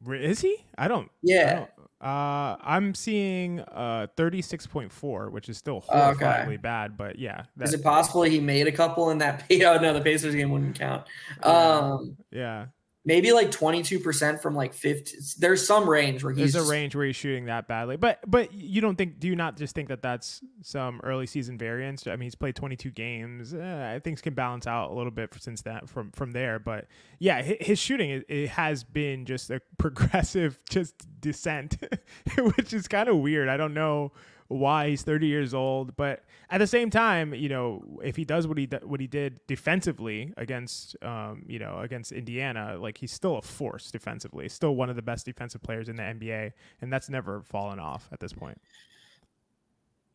Is 0.09 0.41
he? 0.41 0.65
I 0.79 0.89
don't 0.89 1.11
yeah. 1.23 1.67
Uh, 2.01 2.57
I'm 2.63 2.95
seeing 2.95 3.61
uh 3.61 4.07
36.4, 4.17 5.31
which 5.31 5.49
is 5.49 5.59
still 5.59 5.85
Oh, 5.89 6.11
okay. 6.11 6.25
horrifyingly 6.25 6.61
bad, 6.63 6.97
but 6.97 7.19
yeah, 7.19 7.43
Is 7.61 7.75
it 7.75 7.83
possible 7.83 8.23
he 8.23 8.41
made 8.41 8.67
a 8.67 8.73
couple 8.73 9.11
in 9.11 9.19
that? 9.19 9.45
Oh 9.51 9.79
no, 9.79 9.93
the 9.93 10.01
Pacers 10.01 10.35
game 10.35 10.51
wouldn't 10.51 10.79
count. 10.79 11.05
Um, 11.43 12.17
yeah. 12.31 12.67
maybe 13.05 13.33
like 13.33 13.51
22% 13.51 14.41
from 14.41 14.55
like 14.55 14.73
50. 14.75 15.17
There's 15.39 15.67
some 15.67 15.89
range 15.89 16.23
where 16.25 16.33
he's 16.33 16.53
There's 16.55 16.67
a 16.69 16.71
range 16.71 16.95
where 16.97 17.07
he's 17.07 17.17
shooting 17.17 17.47
that 17.47 17.69
badly, 17.69 17.97
but 17.97 18.21
but 18.27 18.53
you 18.55 18.81
don't 18.81 18.97
think? 18.97 19.19
Do 19.21 19.29
you 19.29 19.37
not 19.37 19.57
just 19.59 19.75
think 19.75 19.89
that 19.89 20.01
that's 20.03 20.41
some 20.63 21.01
early 21.05 21.27
season 21.27 21.59
variance? 21.59 22.07
I 22.07 22.13
mean, 22.13 22.23
he's 22.23 22.35
played 22.35 22.57
22 22.57 22.91
games. 22.91 23.53
Uh, 23.55 24.01
things 24.03 24.21
can 24.23 24.33
balance 24.35 24.67
out 24.67 24.91
a 24.91 24.95
little 24.95 25.13
bit 25.13 25.35
since 25.39 25.61
that 25.63 25.89
from 25.89 26.11
from 26.13 26.33
there. 26.33 26.59
But 26.59 26.87
yeah, 27.19 27.43
hi- 27.43 27.59
his 27.61 27.79
shooting 27.79 28.23
it 28.29 28.49
has 28.49 28.85
been 28.85 29.27
just 29.27 29.51
a 29.51 29.61
progressive 29.79 30.59
just 30.71 30.95
descent, 31.21 31.77
which 32.57 32.73
is 32.73 32.89
kind 32.89 33.09
of 33.09 33.19
weird. 33.19 33.49
I 33.49 33.57
don't 33.57 33.75
know 33.75 34.13
why 34.51 34.89
he's 34.89 35.03
30 35.03 35.29
years 35.29 35.55
old, 35.55 35.95
but 35.95 36.25
at 36.51 36.59
the 36.59 36.67
same 36.67 36.91
time, 36.91 37.33
you 37.33 37.49
know, 37.49 38.01
if 38.03 38.17
he 38.17 38.25
does 38.25 38.49
what 38.49 38.59
he 38.59 38.69
what 38.83 38.99
he 38.99 39.07
did 39.07 39.39
defensively 39.47 40.35
against, 40.37 40.97
um, 41.03 41.45
you 41.47 41.61
know, 41.61 41.79
against 41.79 42.11
Indiana, 42.11 42.77
like 42.77 42.99
he's 42.99 43.13
still 43.13 43.37
a 43.39 43.43
force 43.43 43.93
defensively, 43.93 44.49
still 44.49 44.75
one 44.75 44.91
of 44.91 44.97
the 44.97 45.03
best 45.03 45.25
defensive 45.25 45.63
players 45.63 45.89
in 45.89 45.95
the 45.95 46.03
NBA, 46.03 46.53
and 46.81 46.93
that's 46.93 47.09
never 47.09 47.43
fallen 47.43 47.79
off 47.79 48.09
at 48.11 48.19
this 48.19 48.33
point. 48.33 48.61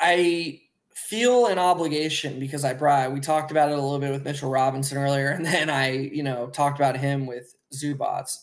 I 0.01 0.59
feel 0.95 1.45
an 1.47 1.57
obligation 1.57 2.37
because 2.37 2.65
I 2.65 2.73
brought 2.73 3.13
we 3.13 3.21
talked 3.21 3.51
about 3.51 3.69
it 3.69 3.77
a 3.77 3.81
little 3.81 3.99
bit 3.99 4.11
with 4.11 4.25
Mitchell 4.25 4.49
Robinson 4.49 4.97
earlier, 4.97 5.29
and 5.31 5.45
then 5.45 5.69
I, 5.69 5.91
you 5.91 6.23
know, 6.23 6.47
talked 6.47 6.77
about 6.77 6.97
him 6.97 7.25
with 7.25 7.55
Zubac. 7.73 8.37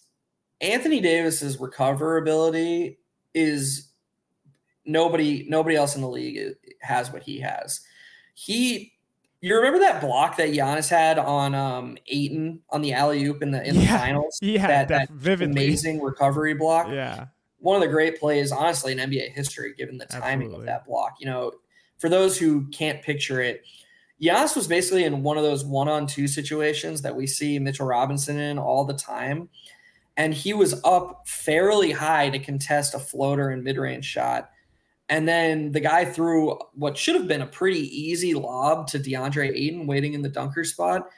Anthony 0.63 1.01
Davis's 1.01 1.59
recoverability 1.59 2.97
is 3.35 3.89
nobody 4.85 5.47
nobody 5.49 5.77
else 5.77 5.95
in 5.95 6.01
the 6.03 6.09
league 6.09 6.55
has 6.81 7.13
what 7.13 7.23
he 7.23 7.41
has. 7.41 7.81
He 8.35 8.93
you 9.41 9.57
remember 9.57 9.81
that 9.81 10.01
block 10.01 10.37
that 10.37 10.51
Giannis 10.51 10.89
had 10.89 11.19
on 11.19 11.55
um 11.55 11.99
Ayton 12.07 12.61
on 12.71 12.81
the 12.81 12.93
alley 12.93 13.25
oop 13.25 13.43
in 13.43 13.51
the 13.51 13.67
in 13.67 13.75
the 13.75 13.83
Yeah. 13.83 13.99
finals? 13.99 14.39
Yeah, 14.41 14.67
that, 14.69 14.89
that 14.89 15.09
vividly. 15.11 15.65
amazing 15.65 16.01
recovery 16.01 16.55
block 16.55 16.89
Yeah, 16.91 17.27
one 17.59 17.75
of 17.77 17.83
the 17.83 17.89
great 17.93 18.19
plays, 18.21 18.53
honestly, 18.53 18.93
in 18.93 18.99
NBA 18.99 19.33
history, 19.33 19.75
given 19.77 19.99
the 19.99 20.07
timing 20.07 20.47
Absolutely. 20.49 20.61
of 20.61 20.67
that 20.67 20.87
block. 20.87 21.17
You 21.21 21.27
know, 21.27 21.53
for 21.99 22.09
those 22.09 22.39
who 22.39 22.67
can't 22.69 23.03
picture 23.03 23.41
it, 23.41 23.63
Giannis 24.21 24.55
was 24.55 24.69
basically 24.69 25.05
in 25.05 25.23
one 25.25 25.37
of 25.37 25.43
those 25.43 25.65
one-on-two 25.65 26.29
situations 26.29 27.03
that 27.03 27.15
we 27.15 27.27
see 27.27 27.59
Mitchell 27.59 27.87
Robinson 27.87 28.39
in 28.39 28.59
all 28.59 28.85
the 28.85 28.95
time, 28.95 29.49
and 30.17 30.35
he 30.35 30.53
was 30.53 30.81
up 30.85 31.27
fairly 31.27 31.93
high 31.93 32.31
to 32.31 32.39
contest 32.39 32.95
a 32.95 32.99
floater 32.99 33.49
and 33.49 33.65
mid-range 33.65 34.05
shot. 34.05 34.51
And 35.09 35.29
then 35.29 35.73
the 35.73 35.81
guy 35.81 36.05
threw 36.05 36.59
what 36.75 36.97
should 36.97 37.17
have 37.17 37.29
been 37.29 37.43
a 37.43 37.47
pretty 37.47 37.81
easy 37.81 38.35
lob 38.35 38.87
to 38.89 38.99
DeAndre 38.99 39.51
Ayton 39.55 39.87
waiting 39.87 40.15
in 40.15 40.23
the 40.23 40.29
dunker 40.29 40.65
spot. 40.65 41.09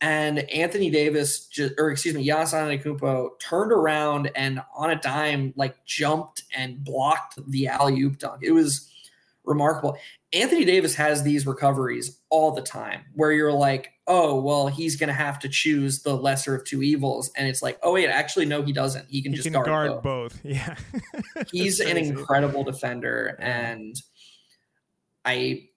And 0.00 0.40
Anthony 0.50 0.90
Davis, 0.90 1.46
just, 1.46 1.74
or 1.78 1.90
excuse 1.90 2.14
me, 2.14 2.26
Giannis 2.26 2.52
Antetokounmpo 2.52 3.38
turned 3.40 3.70
around 3.70 4.30
and 4.34 4.60
on 4.74 4.90
a 4.90 4.96
dime, 4.96 5.54
like 5.56 5.84
jumped 5.84 6.42
and 6.54 6.82
blocked 6.84 7.38
the 7.48 7.68
alley 7.68 8.00
oop 8.00 8.18
dunk. 8.18 8.42
It 8.42 8.50
was 8.50 8.88
remarkable. 9.44 9.96
Anthony 10.32 10.64
Davis 10.64 10.94
has 10.96 11.22
these 11.22 11.46
recoveries 11.46 12.18
all 12.30 12.50
the 12.50 12.62
time 12.62 13.02
where 13.14 13.32
you're 13.32 13.52
like, 13.52 13.91
oh, 14.06 14.40
well, 14.40 14.66
he's 14.66 14.96
going 14.96 15.08
to 15.08 15.14
have 15.14 15.38
to 15.38 15.48
choose 15.48 16.02
the 16.02 16.14
lesser 16.14 16.54
of 16.54 16.64
two 16.64 16.82
evils. 16.82 17.30
And 17.36 17.46
it's 17.46 17.62
like, 17.62 17.78
oh, 17.82 17.92
wait, 17.92 18.08
actually, 18.08 18.46
no, 18.46 18.62
he 18.62 18.72
doesn't. 18.72 19.08
He 19.08 19.22
can 19.22 19.32
he 19.32 19.36
just 19.36 19.46
can 19.46 19.52
guard, 19.52 19.66
guard, 19.66 19.90
both. 20.02 20.02
both. 20.02 20.40
Yeah, 20.44 20.74
he's 21.52 21.80
an 21.80 21.96
incredible 21.96 22.64
defender. 22.64 23.36
And 23.40 23.96
i 25.24 25.68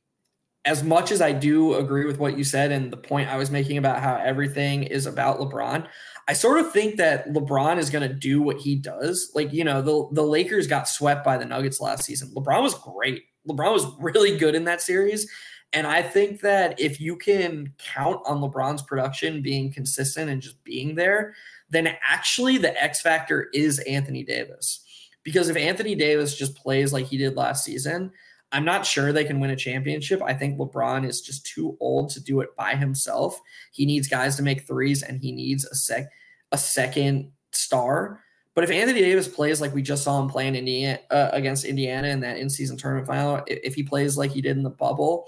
as 0.65 0.83
much 0.83 1.11
as 1.11 1.21
i 1.21 1.31
do 1.31 1.75
agree 1.75 2.05
with 2.05 2.17
what 2.17 2.37
you 2.37 2.43
said 2.43 2.71
and 2.71 2.91
the 2.91 2.97
point 2.97 3.29
i 3.29 3.37
was 3.37 3.51
making 3.51 3.77
about 3.77 4.01
how 4.01 4.15
everything 4.15 4.83
is 4.83 5.05
about 5.05 5.39
lebron 5.39 5.87
i 6.27 6.33
sort 6.33 6.59
of 6.59 6.71
think 6.71 6.97
that 6.97 7.27
lebron 7.29 7.77
is 7.77 7.89
going 7.89 8.07
to 8.07 8.13
do 8.13 8.41
what 8.41 8.57
he 8.57 8.75
does. 8.75 9.31
Like 9.35 9.53
you 9.53 9.63
know 9.63 9.81
the, 9.81 10.07
the 10.13 10.23
lakers 10.27 10.67
got 10.67 10.87
swept 10.87 11.23
by 11.23 11.37
the 11.37 11.45
nuggets 11.45 11.79
last 11.79 12.03
season. 12.03 12.31
Lebron 12.35 12.63
was 12.63 12.73
great. 12.73 13.23
Lebron 13.47 13.73
was 13.73 13.85
really 13.99 14.37
good 14.37 14.55
in 14.55 14.63
that 14.65 14.81
series 14.81 15.29
and 15.73 15.85
i 15.85 16.01
think 16.01 16.41
that 16.41 16.79
if 16.79 16.99
you 16.99 17.15
can 17.15 17.71
count 17.77 18.19
on 18.25 18.39
lebron's 18.39 18.81
production 18.81 19.41
being 19.41 19.71
consistent 19.71 20.29
and 20.29 20.41
just 20.41 20.63
being 20.63 20.95
there 20.95 21.33
then 21.69 21.95
actually 22.07 22.57
the 22.57 22.81
x 22.81 23.01
factor 23.01 23.49
is 23.53 23.79
anthony 23.79 24.23
davis 24.23 24.85
because 25.25 25.49
if 25.49 25.57
Anthony 25.57 25.95
Davis 25.95 26.37
just 26.37 26.55
plays 26.55 26.93
like 26.93 27.07
he 27.07 27.17
did 27.17 27.35
last 27.35 27.65
season, 27.65 28.11
I'm 28.53 28.63
not 28.63 28.85
sure 28.85 29.11
they 29.11 29.25
can 29.25 29.41
win 29.41 29.49
a 29.49 29.55
championship. 29.55 30.21
I 30.21 30.33
think 30.33 30.57
LeBron 30.57 31.05
is 31.05 31.19
just 31.19 31.45
too 31.45 31.75
old 31.81 32.11
to 32.11 32.23
do 32.23 32.39
it 32.39 32.55
by 32.55 32.75
himself. 32.75 33.41
He 33.71 33.85
needs 33.85 34.07
guys 34.07 34.37
to 34.37 34.43
make 34.43 34.65
threes 34.65 35.01
and 35.01 35.19
he 35.19 35.33
needs 35.33 35.65
a 35.65 35.75
sec 35.75 36.09
a 36.51 36.57
second 36.57 37.31
star. 37.51 38.21
But 38.53 38.63
if 38.63 38.71
Anthony 38.71 39.01
Davis 39.01 39.27
plays 39.27 39.59
like 39.59 39.73
we 39.73 39.81
just 39.81 40.03
saw 40.03 40.21
him 40.21 40.29
playing 40.29 40.55
Indiana 40.55 40.99
uh, 41.09 41.29
against 41.33 41.65
Indiana 41.65 42.07
in 42.07 42.21
that 42.21 42.37
in-season 42.37 42.77
tournament 42.77 43.07
final, 43.07 43.43
if, 43.47 43.59
if 43.63 43.75
he 43.75 43.83
plays 43.83 44.17
like 44.17 44.31
he 44.31 44.41
did 44.41 44.55
in 44.55 44.63
the 44.63 44.69
bubble, 44.69 45.27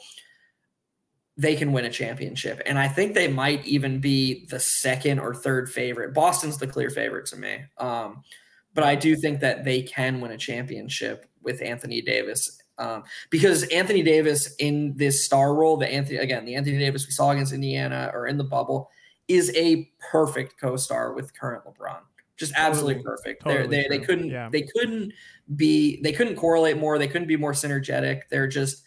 they 1.37 1.55
can 1.55 1.71
win 1.71 1.85
a 1.85 1.89
championship. 1.89 2.61
And 2.65 2.79
I 2.79 2.87
think 2.87 3.13
they 3.13 3.27
might 3.27 3.63
even 3.65 3.99
be 3.99 4.45
the 4.47 4.59
second 4.59 5.19
or 5.19 5.35
third 5.35 5.69
favorite. 5.69 6.13
Boston's 6.13 6.57
the 6.57 6.65
clear 6.67 6.89
favorite 6.89 7.27
to 7.27 7.35
me. 7.35 7.59
Um, 7.77 8.23
but 8.73 8.83
I 8.83 8.95
do 8.95 9.15
think 9.15 9.39
that 9.41 9.63
they 9.63 9.81
can 9.83 10.19
win 10.19 10.31
a 10.31 10.37
championship 10.37 11.25
with 11.43 11.61
Anthony 11.61 12.01
Davis 12.01 12.61
um, 12.79 13.03
because 13.29 13.63
Anthony 13.69 14.03
Davis 14.03 14.55
in 14.59 14.95
this 14.97 15.25
star 15.25 15.55
role, 15.55 15.77
the 15.77 15.87
Anthony 15.91 16.17
again, 16.17 16.45
the 16.45 16.55
Anthony 16.55 16.77
Davis 16.77 17.05
we 17.07 17.11
saw 17.11 17.31
against 17.31 17.53
Indiana 17.53 18.11
or 18.13 18.27
in 18.27 18.37
the 18.37 18.43
bubble 18.43 18.89
is 19.27 19.51
a 19.55 19.91
perfect 20.11 20.59
co-star 20.59 21.13
with 21.13 21.37
current 21.39 21.63
LeBron. 21.65 21.99
Just 22.37 22.53
absolutely 22.55 22.95
Totally. 22.95 23.15
perfect. 23.17 23.43
Totally 23.43 23.67
they 23.67 23.87
they 23.89 23.99
couldn't 23.99 24.29
Yeah. 24.29 24.49
they 24.51 24.61
couldn't 24.61 25.11
be 25.55 25.99
they 26.03 26.11
couldn't 26.11 26.35
correlate 26.35 26.77
more. 26.77 26.97
They 26.99 27.07
couldn't 27.07 27.27
be 27.27 27.35
more 27.37 27.53
synergetic. 27.53 28.21
They're 28.29 28.47
just 28.47 28.83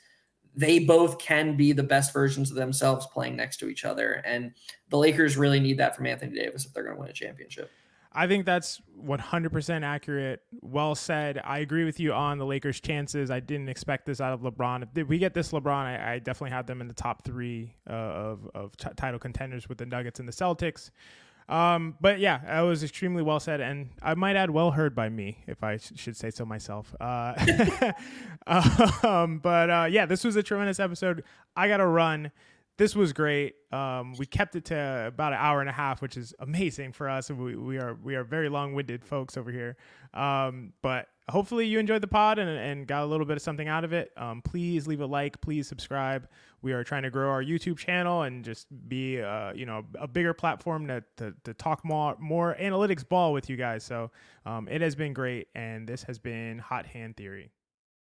they 0.54 0.80
both 0.80 1.18
can 1.18 1.56
be 1.56 1.72
the 1.72 1.82
best 1.82 2.12
versions 2.12 2.50
of 2.50 2.56
themselves 2.56 3.06
playing 3.12 3.36
next 3.36 3.58
to 3.58 3.68
each 3.68 3.84
other. 3.84 4.22
And 4.24 4.52
the 4.88 4.98
Lakers 4.98 5.36
really 5.36 5.60
need 5.60 5.78
that 5.78 5.96
from 5.96 6.06
Anthony 6.06 6.34
Davis 6.34 6.64
if 6.64 6.72
they're 6.72 6.82
going 6.82 6.96
to 6.96 7.00
win 7.00 7.10
a 7.10 7.14
championship. 7.14 7.70
I 8.12 8.26
think 8.26 8.44
that's 8.44 8.80
100% 9.06 9.84
accurate. 9.84 10.42
Well 10.60 10.96
said. 10.96 11.40
I 11.44 11.58
agree 11.58 11.84
with 11.84 12.00
you 12.00 12.12
on 12.12 12.38
the 12.38 12.46
Lakers' 12.46 12.80
chances. 12.80 13.30
I 13.30 13.38
didn't 13.38 13.68
expect 13.68 14.04
this 14.04 14.20
out 14.20 14.32
of 14.32 14.40
LeBron. 14.40 14.88
If 14.96 15.06
we 15.06 15.18
get 15.18 15.32
this 15.32 15.52
LeBron, 15.52 15.84
I, 15.84 16.14
I 16.14 16.18
definitely 16.18 16.50
have 16.50 16.66
them 16.66 16.80
in 16.80 16.88
the 16.88 16.94
top 16.94 17.22
three 17.24 17.76
uh, 17.88 17.92
of, 17.92 18.50
of 18.52 18.76
t- 18.76 18.88
title 18.96 19.20
contenders 19.20 19.68
with 19.68 19.78
the 19.78 19.86
Nuggets 19.86 20.18
and 20.18 20.28
the 20.28 20.32
Celtics. 20.32 20.90
Um, 21.50 21.96
but 22.00 22.20
yeah, 22.20 22.38
that 22.46 22.60
was 22.60 22.84
extremely 22.84 23.22
well 23.24 23.40
said, 23.40 23.60
and 23.60 23.90
I 24.00 24.14
might 24.14 24.36
add, 24.36 24.50
well 24.50 24.70
heard 24.70 24.94
by 24.94 25.08
me, 25.08 25.38
if 25.48 25.64
I 25.64 25.78
sh- 25.78 25.92
should 25.96 26.16
say 26.16 26.30
so 26.30 26.44
myself. 26.44 26.94
Uh, 27.00 27.92
um, 29.02 29.38
but 29.38 29.68
uh, 29.68 29.88
yeah, 29.90 30.06
this 30.06 30.22
was 30.22 30.36
a 30.36 30.44
tremendous 30.44 30.78
episode. 30.78 31.24
I 31.56 31.66
got 31.66 31.78
to 31.78 31.86
run. 31.86 32.30
This 32.76 32.94
was 32.94 33.12
great. 33.12 33.56
Um, 33.72 34.14
we 34.16 34.26
kept 34.26 34.54
it 34.54 34.66
to 34.66 35.06
about 35.08 35.32
an 35.32 35.40
hour 35.40 35.60
and 35.60 35.68
a 35.68 35.72
half, 35.72 36.00
which 36.00 36.16
is 36.16 36.32
amazing 36.38 36.92
for 36.92 37.08
us. 37.08 37.30
We, 37.30 37.56
we 37.56 37.78
are 37.78 37.98
we 38.00 38.14
are 38.14 38.24
very 38.24 38.48
long 38.48 38.72
winded 38.74 39.04
folks 39.04 39.36
over 39.36 39.50
here. 39.50 39.76
Um, 40.14 40.72
but 40.82 41.08
hopefully 41.30 41.66
you 41.66 41.78
enjoyed 41.78 42.02
the 42.02 42.08
pod 42.08 42.38
and, 42.38 42.50
and 42.50 42.86
got 42.86 43.02
a 43.02 43.06
little 43.06 43.26
bit 43.26 43.36
of 43.36 43.42
something 43.42 43.68
out 43.68 43.84
of 43.84 43.92
it. 43.92 44.12
Um, 44.16 44.42
please 44.42 44.86
leave 44.86 45.00
a 45.00 45.06
like. 45.06 45.40
Please 45.40 45.66
subscribe. 45.66 46.28
We 46.62 46.72
are 46.72 46.84
trying 46.84 47.04
to 47.04 47.10
grow 47.10 47.30
our 47.30 47.42
YouTube 47.42 47.78
channel 47.78 48.22
and 48.22 48.44
just 48.44 48.66
be 48.88 49.20
uh, 49.20 49.52
you 49.54 49.66
know 49.66 49.84
a 49.98 50.06
bigger 50.06 50.34
platform 50.34 50.86
to, 50.88 51.02
to, 51.16 51.34
to 51.44 51.54
talk 51.54 51.84
more 51.84 52.16
more 52.18 52.56
analytics 52.60 53.08
ball 53.08 53.32
with 53.32 53.48
you 53.48 53.56
guys. 53.56 53.84
So 53.84 54.10
um, 54.44 54.68
it 54.68 54.80
has 54.80 54.94
been 54.94 55.12
great, 55.12 55.48
and 55.54 55.88
this 55.88 56.02
has 56.04 56.18
been 56.18 56.58
Hot 56.58 56.86
Hand 56.86 57.16
Theory. 57.16 57.50